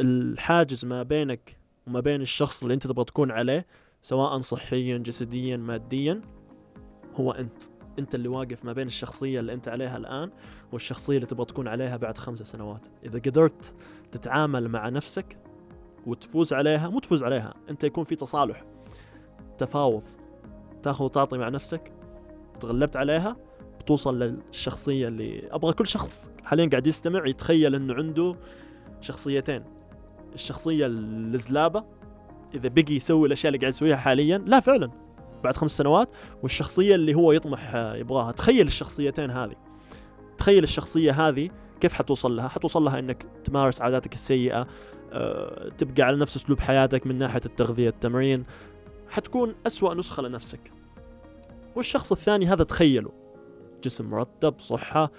الحاجز 0.00 0.84
ما 0.84 1.02
بينك 1.02 1.56
وما 1.86 2.00
بين 2.00 2.20
الشخص 2.20 2.62
اللي 2.62 2.74
أنت 2.74 2.86
تبغى 2.86 3.04
تكون 3.04 3.30
عليه 3.30 3.66
سواء 4.02 4.38
صحيا 4.38 4.98
جسديا 4.98 5.56
ماديا 5.56 6.20
هو 7.14 7.32
أنت. 7.32 7.62
انت 7.98 8.14
اللي 8.14 8.28
واقف 8.28 8.64
ما 8.64 8.72
بين 8.72 8.86
الشخصية 8.86 9.40
اللي 9.40 9.52
انت 9.52 9.68
عليها 9.68 9.96
الآن 9.96 10.30
والشخصية 10.72 11.16
اللي 11.16 11.26
تبغى 11.26 11.44
تكون 11.44 11.68
عليها 11.68 11.96
بعد 11.96 12.18
خمسة 12.18 12.44
سنوات. 12.44 12.86
إذا 13.04 13.18
قدرت 13.18 13.74
تتعامل 14.12 14.68
مع 14.68 14.88
نفسك 14.88 15.38
وتفوز 16.06 16.52
عليها 16.52 16.88
مو 16.88 17.00
تفوز 17.00 17.24
عليها 17.24 17.54
انت 17.70 17.84
يكون 17.84 18.04
في 18.04 18.16
تصالح 18.16 18.64
تفاوض 19.58 20.02
تاخذ 20.82 21.04
وتعطي 21.04 21.38
مع 21.38 21.48
نفسك 21.48 21.92
تغلبت 22.60 22.96
عليها 22.96 23.36
بتوصل 23.80 24.18
للشخصية 24.18 25.08
اللي 25.08 25.48
أبغى 25.50 25.72
كل 25.72 25.86
شخص 25.86 26.30
حاليا 26.44 26.68
قاعد 26.68 26.86
يستمع 26.86 27.26
يتخيل 27.26 27.74
أنه 27.74 27.94
عنده 27.94 28.36
شخصيتين. 29.00 29.64
الشخصية 30.34 30.86
الزلابة 30.86 31.84
إذا 32.54 32.68
بقي 32.68 32.94
يسوي 32.94 33.26
الأشياء 33.26 33.48
اللي 33.48 33.58
قاعد 33.58 33.72
يسويها 33.72 33.96
حاليا 33.96 34.38
لا 34.38 34.60
فعلا. 34.60 34.90
بعد 35.44 35.56
خمس 35.56 35.76
سنوات 35.76 36.08
والشخصية 36.42 36.94
اللي 36.94 37.14
هو 37.14 37.32
يطمح 37.32 37.74
آه، 37.74 37.96
يبغاها. 37.96 38.32
تخيل 38.32 38.66
الشخصيتين 38.66 39.30
هذه. 39.30 39.56
تخيل 40.38 40.62
الشخصية 40.62 41.28
هذه 41.28 41.50
كيف 41.80 41.92
حتوصل 41.92 42.36
لها؟ 42.36 42.48
حتوصل 42.48 42.84
لها 42.84 42.98
أنك 42.98 43.26
تمارس 43.44 43.82
عاداتك 43.82 44.12
السيئة 44.12 44.66
أه 45.12 45.68
تبقى 45.68 46.02
على 46.02 46.16
نفس 46.16 46.36
أسلوب 46.36 46.60
حياتك 46.60 47.06
من 47.06 47.18
ناحية 47.18 47.40
التغذية 47.46 47.88
التمرين. 47.88 48.44
حتكون 49.08 49.54
أسوأ 49.66 49.94
نسخة 49.94 50.22
لنفسك. 50.22 50.72
والشخص 51.76 52.12
الثاني 52.12 52.46
هذا 52.46 52.64
تخيله 52.64 53.12
جسم 53.84 54.10
مرتب 54.10 54.54
صحة 54.60 55.10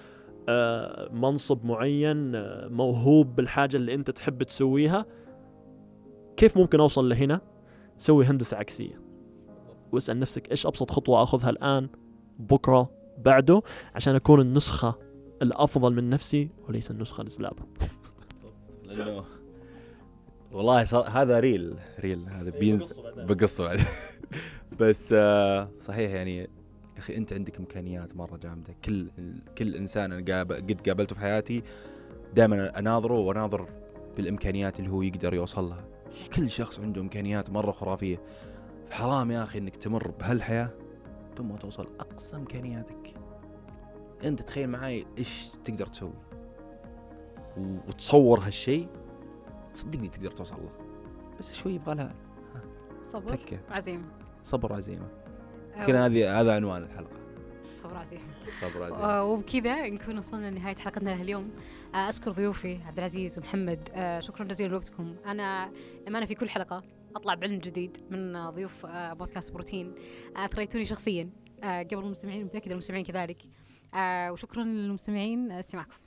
آه، 0.48 1.08
منصب 1.12 1.64
معين 1.64 2.34
آه، 2.34 2.68
موهوب 2.68 3.36
بالحاجة 3.36 3.76
اللي 3.76 3.94
أنت 3.94 4.10
تحب 4.10 4.42
تسويها. 4.42 5.06
كيف 6.36 6.56
ممكن 6.56 6.80
أوصل 6.80 7.08
لهنا؟ 7.08 7.40
سوي 7.98 8.24
هندسة 8.24 8.56
عكسية. 8.56 9.00
واسأل 9.92 10.20
نفسك 10.20 10.50
إيش 10.50 10.66
أبسط 10.66 10.90
خطوة 10.90 11.22
أخذها 11.22 11.50
الآن 11.50 11.88
بكرة 12.38 12.90
بعده 13.18 13.62
عشان 13.94 14.14
أكون 14.14 14.40
النسخة 14.40 14.94
الأفضل 15.42 15.94
من 15.94 16.10
نفسي 16.10 16.50
وليس 16.68 16.90
النسخة 16.90 17.22
الزلابة 17.22 17.62
والله 20.52 20.84
صار 20.84 21.08
هذا 21.08 21.40
reel 21.40 21.76
reel 22.00 22.28
هذا 22.28 22.50
بينزل 22.50 22.86
بقصه 23.16 23.64
بعد 23.64 23.80
بس 24.80 25.14
آه 25.16 25.68
صحيح 25.80 26.10
يعني 26.10 26.38
يا 26.38 26.98
أخي 26.98 27.16
أنت 27.16 27.32
عندك 27.32 27.58
إمكانيات 27.58 28.16
مرة 28.16 28.36
جامدة. 28.36 28.74
كل 28.84 29.10
كل 29.58 29.74
إنسان 29.74 30.12
أنا 30.12 30.34
قاب- 30.34 30.52
قد 30.52 30.88
قابلته 30.88 31.14
في 31.14 31.20
حياتي 31.20 31.62
دائما 32.34 32.78
أناظره 32.78 33.18
وأناظر 33.18 33.68
بالإمكانيات 34.16 34.78
اللي 34.78 34.90
هو 34.90 35.02
يقدر 35.02 35.34
يوصل 35.34 35.68
لها. 35.68 35.84
كل 36.34 36.50
شخص 36.50 36.80
عنده 36.80 37.00
إمكانيات 37.00 37.50
مرة 37.50 37.72
خرافية. 37.72 38.20
حرام 38.92 39.30
يا 39.30 39.42
أخي 39.42 39.58
إنك 39.58 39.76
تمر 39.76 40.10
بهالحياة 40.10 40.70
ثم 41.38 41.56
توصل 41.56 41.88
أقصى 42.00 42.36
إمكانياتك. 42.36 43.14
أنت 44.24 44.42
تخيل 44.42 44.70
معي 44.70 45.06
إيش 45.18 45.48
تقدر 45.64 45.86
تسوي. 45.86 46.12
وتصور 47.56 48.40
هالشيء 48.40 48.88
صدقني 49.74 50.08
تقدر 50.08 50.30
توصل 50.30 50.56
له. 50.56 50.70
بس 51.38 51.54
شوي 51.54 51.72
يبغى 51.72 51.94
لها. 51.94 52.14
صبر 53.02 53.34
تكة. 53.34 53.60
عزيمة. 53.70 54.04
صبر 54.42 54.72
وعزيمه 54.72 55.08
يمكن 55.76 55.94
هذه 55.94 56.40
هذا 56.40 56.54
عنوان 56.54 56.82
الحلقة. 56.82 57.16
صبر 57.74 57.96
عزيمة. 57.96 58.22
صبر 58.60 58.80
وعزيمه 58.80 59.04
آه، 59.04 59.24
وبكذا 59.24 59.88
نكون 59.88 60.18
وصلنا 60.18 60.50
لنهاية 60.50 60.76
حلقتنا 60.76 61.10
لهاليوم. 61.10 61.50
أشكر 61.94 62.30
ضيوفي 62.30 62.78
عبد 62.86 62.98
العزيز 62.98 63.38
ومحمد. 63.38 63.88
آه، 63.94 64.20
شكرا 64.20 64.44
جزيلا 64.44 64.68
لوقتكم. 64.68 65.16
أنا 65.26 65.70
لما 66.08 66.18
أنا 66.18 66.26
في 66.26 66.34
كل 66.34 66.48
حلقة. 66.48 66.82
أطلع 67.16 67.34
بعلم 67.34 67.58
جديد 67.58 67.98
من 68.10 68.50
ضيوف 68.50 68.86
آه، 68.86 69.12
بودكاست 69.12 69.52
بروتين. 69.52 69.94
آه، 70.36 70.44
أثريتوني 70.44 70.84
شخصيا. 70.84 71.30
آه، 71.62 71.82
قبل 71.82 71.98
المستمعين 72.04 72.44
متأكدة 72.44 72.72
المستمعين 72.72 73.04
كذلك. 73.04 73.42
وشكرا 74.30 74.64
للمستمعين. 74.64 75.52
استماعكم 75.52 76.01